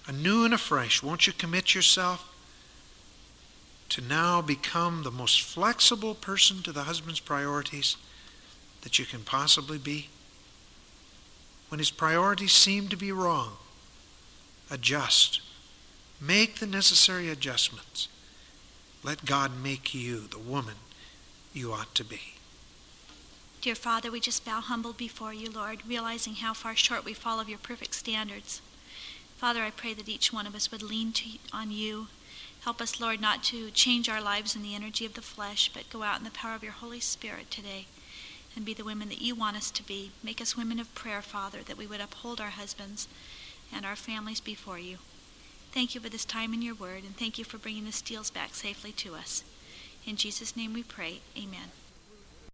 anew 0.08 0.46
and 0.46 0.54
afresh, 0.54 1.04
won't 1.04 1.28
you 1.28 1.34
commit 1.34 1.76
yourself 1.76 2.34
to 3.90 4.02
now 4.02 4.42
become 4.42 5.04
the 5.04 5.12
most 5.12 5.42
flexible 5.42 6.16
person 6.16 6.64
to 6.64 6.72
the 6.72 6.84
husband's 6.84 7.20
priorities 7.20 7.98
that 8.82 8.98
you 8.98 9.06
can 9.06 9.22
possibly 9.22 9.78
be? 9.78 10.10
When 11.68 11.80
his 11.80 11.92
priorities 11.92 12.54
seem 12.54 12.88
to 12.88 12.98
be 12.98 13.12
wrong, 13.12 13.58
adjust. 14.70 15.42
Make 16.22 16.60
the 16.60 16.68
necessary 16.68 17.30
adjustments. 17.30 18.08
Let 19.04 19.26
God 19.26 19.52
make 19.62 19.94
you 19.94 20.28
the 20.28 20.40
woman 20.40 20.76
you 21.54 21.72
ought 21.72 21.96
to 21.96 22.04
be. 22.04 22.36
Dear 23.62 23.76
Father, 23.76 24.12
we 24.12 24.20
just 24.20 24.46
bow 24.46 24.62
humbled 24.62 24.98
before 24.98 25.34
you, 25.34 25.50
Lord, 25.50 25.80
realizing 25.88 26.36
how 26.36 26.54
far 26.54 26.76
short 26.76 27.04
we 27.04 27.14
fall 27.14 27.40
of 27.40 27.50
your 27.50 27.58
perfect 27.58 27.94
standards. 27.94 28.62
Father, 29.38 29.64
I 29.64 29.70
pray 29.70 29.94
that 29.94 30.10
each 30.10 30.34
one 30.34 30.48
of 30.48 30.56
us 30.56 30.72
would 30.72 30.84
lean 30.84 31.14
to, 31.14 31.26
on 31.54 31.72
you. 31.72 32.08
Help 32.62 32.82
us, 32.82 33.00
Lord, 33.00 33.22
not 33.22 33.44
to 33.46 33.72
change 33.72 34.10
our 34.10 34.22
lives 34.22 34.56
in 34.56 34.62
the 34.62 34.76
energy 34.76 35.06
of 35.06 35.14
the 35.14 35.22
flesh, 35.22 35.72
but 35.74 35.90
go 35.90 36.04
out 36.04 36.20
in 36.20 36.26
the 36.26 36.32
power 36.32 36.56
of 36.56 36.64
your 36.64 36.74
Holy 36.74 37.00
Spirit 37.00 37.50
today 37.50 37.86
and 38.56 38.66
be 38.66 38.74
the 38.74 38.84
women 38.84 39.08
that 39.10 39.22
you 39.22 39.36
want 39.36 39.56
us 39.56 39.72
to 39.72 39.84
be. 39.84 40.12
Make 40.24 40.42
us 40.42 40.58
women 40.58 40.80
of 40.80 40.94
prayer, 40.94 41.22
Father, 41.22 41.60
that 41.66 41.78
we 41.78 41.88
would 41.88 42.02
uphold 42.02 42.42
our 42.42 42.50
husbands 42.50 43.08
and 43.74 43.86
our 43.86 43.96
families 43.96 44.40
before 44.40 44.80
you. 44.80 44.98
Thank 45.72 45.94
you 45.94 46.02
for 46.02 46.10
this 46.10 46.26
time 46.26 46.54
in 46.54 46.62
your 46.62 46.76
word, 46.76 47.04
and 47.04 47.16
thank 47.16 47.38
you 47.38 47.46
for 47.46 47.58
bringing 47.58 47.86
the 47.86 47.92
Steels 47.92 48.32
back 48.32 48.56
safely 48.56 48.92
to 48.94 49.16
us. 49.16 49.44
In 50.06 50.16
Jesus' 50.16 50.58
name 50.58 50.74
we 50.74 50.84
pray. 50.84 51.20
Amen. 51.38 51.70